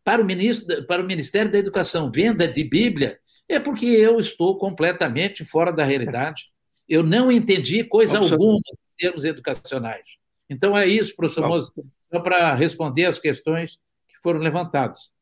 para 0.03 0.23
o, 0.23 0.25
ministro, 0.25 0.87
para 0.87 1.03
o 1.03 1.07
Ministério 1.07 1.51
da 1.51 1.59
Educação 1.59 2.11
venda 2.11 2.49
de 2.49 2.65
Bíblia, 2.65 3.19
é 3.49 3.61
porque 3.61 3.87
eu 3.87 4.19
estou 4.19 4.57
completamente 4.59 5.45
fora 5.45 5.73
da 5.73 5.85
realidade. 5.85 6.45
Eu 6.89 7.03
não 7.03 7.31
entendi 7.31 7.85
coisa 7.85 8.19
alguma 8.19 8.57
em 8.57 8.97
termos 8.97 9.25
educacionais. 9.25 10.17
Então 10.49 10.77
é 10.77 10.87
isso, 10.87 11.15
professor 11.17 11.47
Moza, 11.49 11.73
só 12.13 12.21
para 12.21 12.55
responder 12.55 13.07
as 13.07 13.19
questões 13.19 13.79
que 14.09 14.17
foram 14.23 14.41
levantadas. 14.41 15.13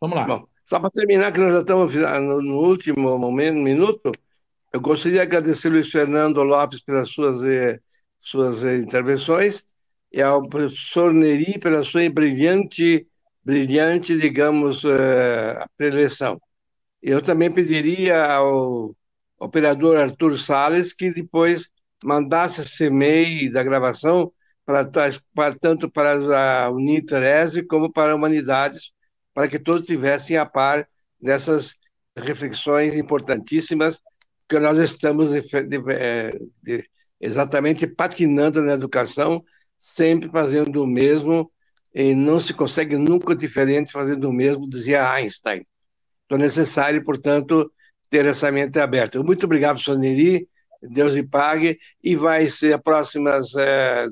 Vamos 0.00 0.16
lá. 0.16 0.24
Bom, 0.24 0.46
só 0.64 0.78
para 0.78 0.90
terminar, 0.90 1.32
que 1.32 1.40
nós 1.40 1.52
já 1.52 1.60
estamos 1.60 1.94
no 1.94 2.58
último 2.58 3.18
momento, 3.18 3.56
minuto, 3.56 4.12
eu 4.72 4.80
gostaria 4.80 5.18
de 5.18 5.22
agradecer 5.22 5.68
ao 5.68 5.74
Luiz 5.74 5.88
Fernando 5.88 6.42
Lopes 6.42 6.80
pelas 6.80 7.08
suas, 7.08 7.42
eh, 7.42 7.80
suas 8.18 8.64
eh, 8.64 8.76
intervenções 8.76 9.64
e 10.12 10.22
ao 10.22 10.48
professor 10.48 11.12
Neri 11.12 11.58
pela 11.58 11.82
sua 11.84 12.08
brilhante, 12.08 13.06
brilhante, 13.44 14.18
digamos, 14.18 14.84
uh, 14.84 15.68
preleção. 15.76 16.40
Eu 17.02 17.22
também 17.22 17.50
pediria 17.50 18.24
ao 18.26 18.94
operador 19.38 19.96
Arthur 19.96 20.38
Sales 20.38 20.92
que 20.92 21.10
depois 21.12 21.68
mandasse 22.04 22.60
esse 22.60 22.84
e-mail 22.84 23.52
da 23.52 23.62
gravação 23.62 24.32
para, 24.64 24.88
para, 25.34 25.54
tanto 25.54 25.90
para 25.90 26.64
a 26.64 26.70
Uninterese 26.70 27.62
como 27.62 27.92
para 27.92 28.12
a 28.12 28.14
Humanidades, 28.14 28.92
para 29.34 29.48
que 29.48 29.58
todos 29.58 29.86
tivessem 29.86 30.36
a 30.36 30.46
par 30.46 30.88
dessas 31.20 31.74
reflexões 32.16 32.94
importantíssimas 32.94 34.00
que 34.48 34.58
nós 34.58 34.78
estamos 34.78 35.30
de, 35.30 35.42
de, 35.42 35.78
de, 36.62 36.90
exatamente 37.20 37.86
patinando 37.86 38.60
na 38.62 38.72
educação 38.72 39.44
sempre 39.80 40.28
fazendo 40.30 40.82
o 40.82 40.86
mesmo 40.86 41.50
e 41.94 42.14
não 42.14 42.38
se 42.38 42.52
consegue 42.52 42.96
nunca 42.96 43.34
diferente 43.34 43.92
fazendo 43.92 44.28
o 44.28 44.32
mesmo, 44.32 44.68
dizia 44.68 45.10
Einstein. 45.10 45.66
Então 46.26 46.38
é 46.38 46.42
necessário, 46.42 47.02
portanto, 47.02 47.72
ter 48.08 48.26
essa 48.26 48.52
mente 48.52 48.78
aberta. 48.78 49.20
Muito 49.22 49.46
obrigado, 49.46 49.76
professor 49.76 49.98
Neri, 49.98 50.46
Deus 50.82 51.14
lhe 51.14 51.22
pague, 51.22 51.78
e 52.02 52.14
vai 52.14 52.48
ser 52.48 52.74
as 52.74 52.82
próximas 52.82 53.54
é, 53.56 54.06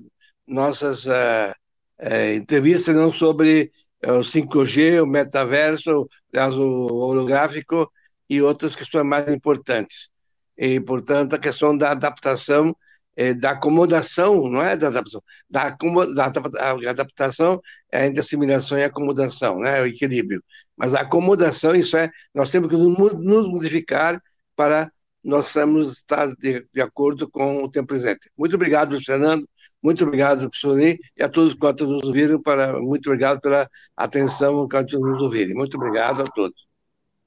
nossas 0.49 1.07
é, 1.07 1.55
é, 1.99 2.35
entrevistas 2.35 2.95
não 2.95 3.13
sobre 3.13 3.73
o 4.05 4.21
5G, 4.21 5.03
o 5.03 5.07
metaverso, 5.07 6.09
o 6.33 6.95
holográfico 6.95 7.91
e 8.29 8.41
outras 8.43 8.77
questões 8.77 9.07
mais 9.07 9.29
importantes. 9.29 10.11
E, 10.57 10.81
portanto, 10.81 11.35
a 11.35 11.39
questão 11.39 11.77
da 11.77 11.93
adaptação 11.93 12.75
é, 13.19 13.35
da 13.35 13.51
acomodação, 13.51 14.49
não 14.49 14.63
é 14.63 14.77
da 14.77 14.87
adaptação, 14.87 15.21
da, 15.51 15.71
da 15.71 16.91
adaptação 16.91 17.61
é 17.91 18.07
entre 18.07 18.21
assimilação 18.21 18.79
e 18.79 18.85
acomodação, 18.85 19.59
né, 19.59 19.83
o 19.83 19.87
equilíbrio. 19.87 20.43
Mas 20.77 20.95
a 20.95 21.01
acomodação, 21.01 21.75
isso 21.75 21.97
é, 21.97 22.09
nós 22.33 22.53
temos 22.53 22.69
que 22.69 22.77
nos 22.77 23.49
modificar 23.49 24.23
para 24.55 24.93
nós 25.25 25.49
sermos 25.49 26.05
de, 26.39 26.65
de 26.73 26.81
acordo 26.81 27.29
com 27.29 27.65
o 27.65 27.69
tempo 27.69 27.89
presente. 27.89 28.31
Muito 28.39 28.55
obrigado, 28.55 28.97
Fernando, 29.01 29.49
muito 29.83 30.05
obrigado, 30.05 30.41
professor 30.41 30.77
Ney, 30.77 30.99
e 31.17 31.23
a 31.23 31.29
todos 31.29 31.55
quantos 31.55 31.87
nos 31.87 32.03
ouviram, 32.03 32.41
para, 32.43 32.81
muito 32.81 33.09
obrigado 33.09 33.41
pela 33.41 33.69
atenção 33.97 34.69
quanto 34.69 34.99
nos 34.99 35.23
ouvirem. 35.23 35.55
Muito 35.55 35.77
obrigado 35.77 36.23
a 36.23 36.25
todos. 36.25 36.67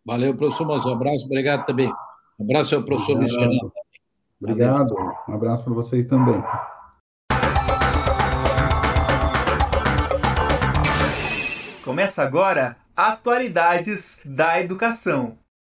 Valeu, 0.06 0.36
professor 0.36 0.66
Mozo, 0.66 0.90
um 0.90 0.94
abraço, 0.94 1.26
obrigado 1.26 1.66
também. 1.66 1.92
Um 2.40 2.44
abraço 2.44 2.76
ao 2.76 2.84
professor 2.84 3.18
Luiz 3.18 3.34
Fernando. 3.34 3.72
Obrigado. 4.42 4.96
Um 5.30 5.34
abraço 5.34 5.64
para 5.64 5.74
vocês 5.74 6.06
também. 6.08 6.44
Começa 11.84 12.24
agora 12.24 12.78
Atualidades 12.96 14.20
da 14.26 14.60
Educação. 14.60 15.38